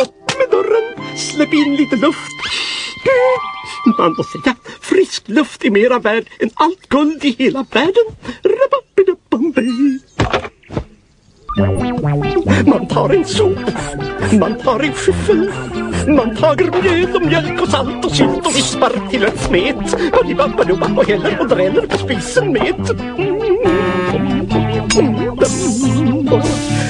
Upp 0.01 0.39
med 0.39 0.51
dörren, 0.51 1.17
släpp 1.17 1.55
in 1.55 1.77
lite 1.77 1.97
luft. 1.97 2.19
Man 3.99 4.15
måste 4.19 4.39
säga, 4.39 4.57
frisk 4.81 5.29
luft 5.29 5.65
är 5.65 5.71
mera 5.71 5.99
värd 5.99 6.29
än 6.41 6.51
allt 6.55 6.89
guld 6.89 7.25
i 7.25 7.37
hela 7.39 7.67
världen. 7.71 8.05
Man 11.57 12.87
tar 12.89 13.15
en 13.15 13.25
sop, 13.25 13.59
man 14.41 14.55
tar 14.59 14.81
en 14.81 14.93
skyffel, 14.93 15.53
man 16.09 16.37
tar 16.37 16.83
mjöl 16.83 17.15
och 17.15 17.23
mjölk 17.23 17.63
och 17.63 17.69
salt 17.69 18.05
och 18.05 18.11
sylt 18.11 18.47
och 18.47 18.57
vispar 18.57 19.11
till 19.11 19.25
en 19.25 19.39
smet. 19.39 20.13
Badibabadubba 20.13 20.87
och 20.97 21.09
häller 21.09 21.41
och 21.41 21.49
dräller 21.49 21.87
på 21.87 21.99
spisen 21.99 22.53
med. 22.53 22.87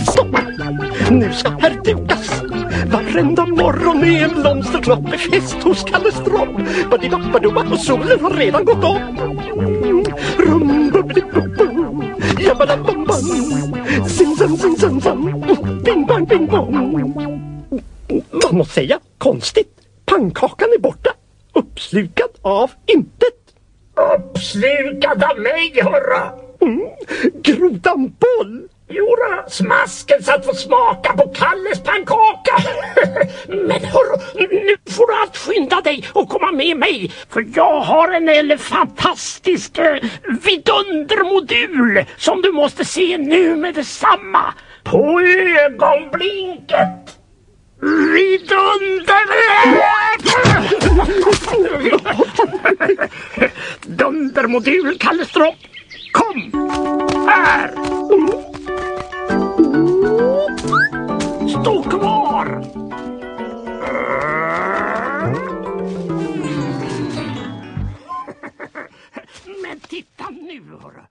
Stopp! 0.08 0.36
Nu 1.10 1.32
ska 1.32 1.50
här 1.50 1.80
dukas 1.84 2.43
Varenda 3.14 3.46
morgon 3.46 4.04
är 4.04 4.24
en 4.24 4.42
blomsterknopp 4.42 5.02
med 5.02 5.20
fest 5.20 5.54
hos 5.54 5.84
Kalle 5.84 6.12
Stropp 6.12 6.48
Badibabadubba 6.90 7.72
och 7.72 7.78
solen 7.78 8.20
har 8.20 8.30
redan 8.30 8.64
gått 8.64 8.76
upp 8.76 9.18
Rum-bubbidi-bubbu 10.38 12.04
Jabbadababam 12.42 13.22
Zim-zam, 14.08 14.56
zim-zam, 14.56 15.00
zam. 15.00 15.24
Bing-bang, 15.84 16.26
bing-bong 16.26 16.72
Man 18.32 18.56
måste 18.58 18.74
säga 18.74 19.00
konstigt. 19.18 19.80
Pannkakan 20.04 20.68
är 20.76 20.80
borta. 20.80 21.10
Uppslukad 21.52 22.30
av 22.42 22.70
intet. 22.86 23.54
Uppslukad 24.16 25.22
av 25.22 25.38
mig, 25.38 25.72
hurra! 25.82 26.32
Mm. 26.60 26.88
Grodan 27.42 28.14
boll! 28.18 28.68
Jodå, 28.88 29.44
smasken 29.48 30.22
satt 30.22 30.46
få 30.46 30.54
smaka 30.54 31.12
på 31.12 31.28
Kalles 31.28 31.82
pannkaka. 31.82 32.56
Men 33.48 33.84
hörru, 33.84 34.18
nu 34.34 34.76
får 34.90 35.06
du 35.06 35.14
allt 35.14 35.36
skynda 35.36 35.80
dig 35.80 36.04
och 36.12 36.28
komma 36.28 36.52
med 36.52 36.76
mig. 36.76 37.12
För 37.30 37.46
jag 37.54 37.80
har 37.80 38.08
en 38.08 38.58
fantastisk 38.58 39.78
eh, 39.78 39.96
vidundermodul 40.44 42.04
som 42.16 42.42
du 42.42 42.52
måste 42.52 42.84
se 42.84 43.18
nu 43.18 43.56
med 43.56 43.74
detsamma. 43.74 44.54
På 44.84 45.20
ögonblinket. 45.66 47.18
Vidunder! 47.80 49.24
Dundermodul, 53.86 54.98
Kalle 54.98 55.24
Stropp. 55.24 55.56
Kom! 56.12 56.52
Här! 57.28 57.70
Stå 61.50 61.82
kvar! 61.82 62.64
Men 69.62 69.80
titta 69.80 70.30
nu, 70.30 70.60
hörru. 70.82 71.02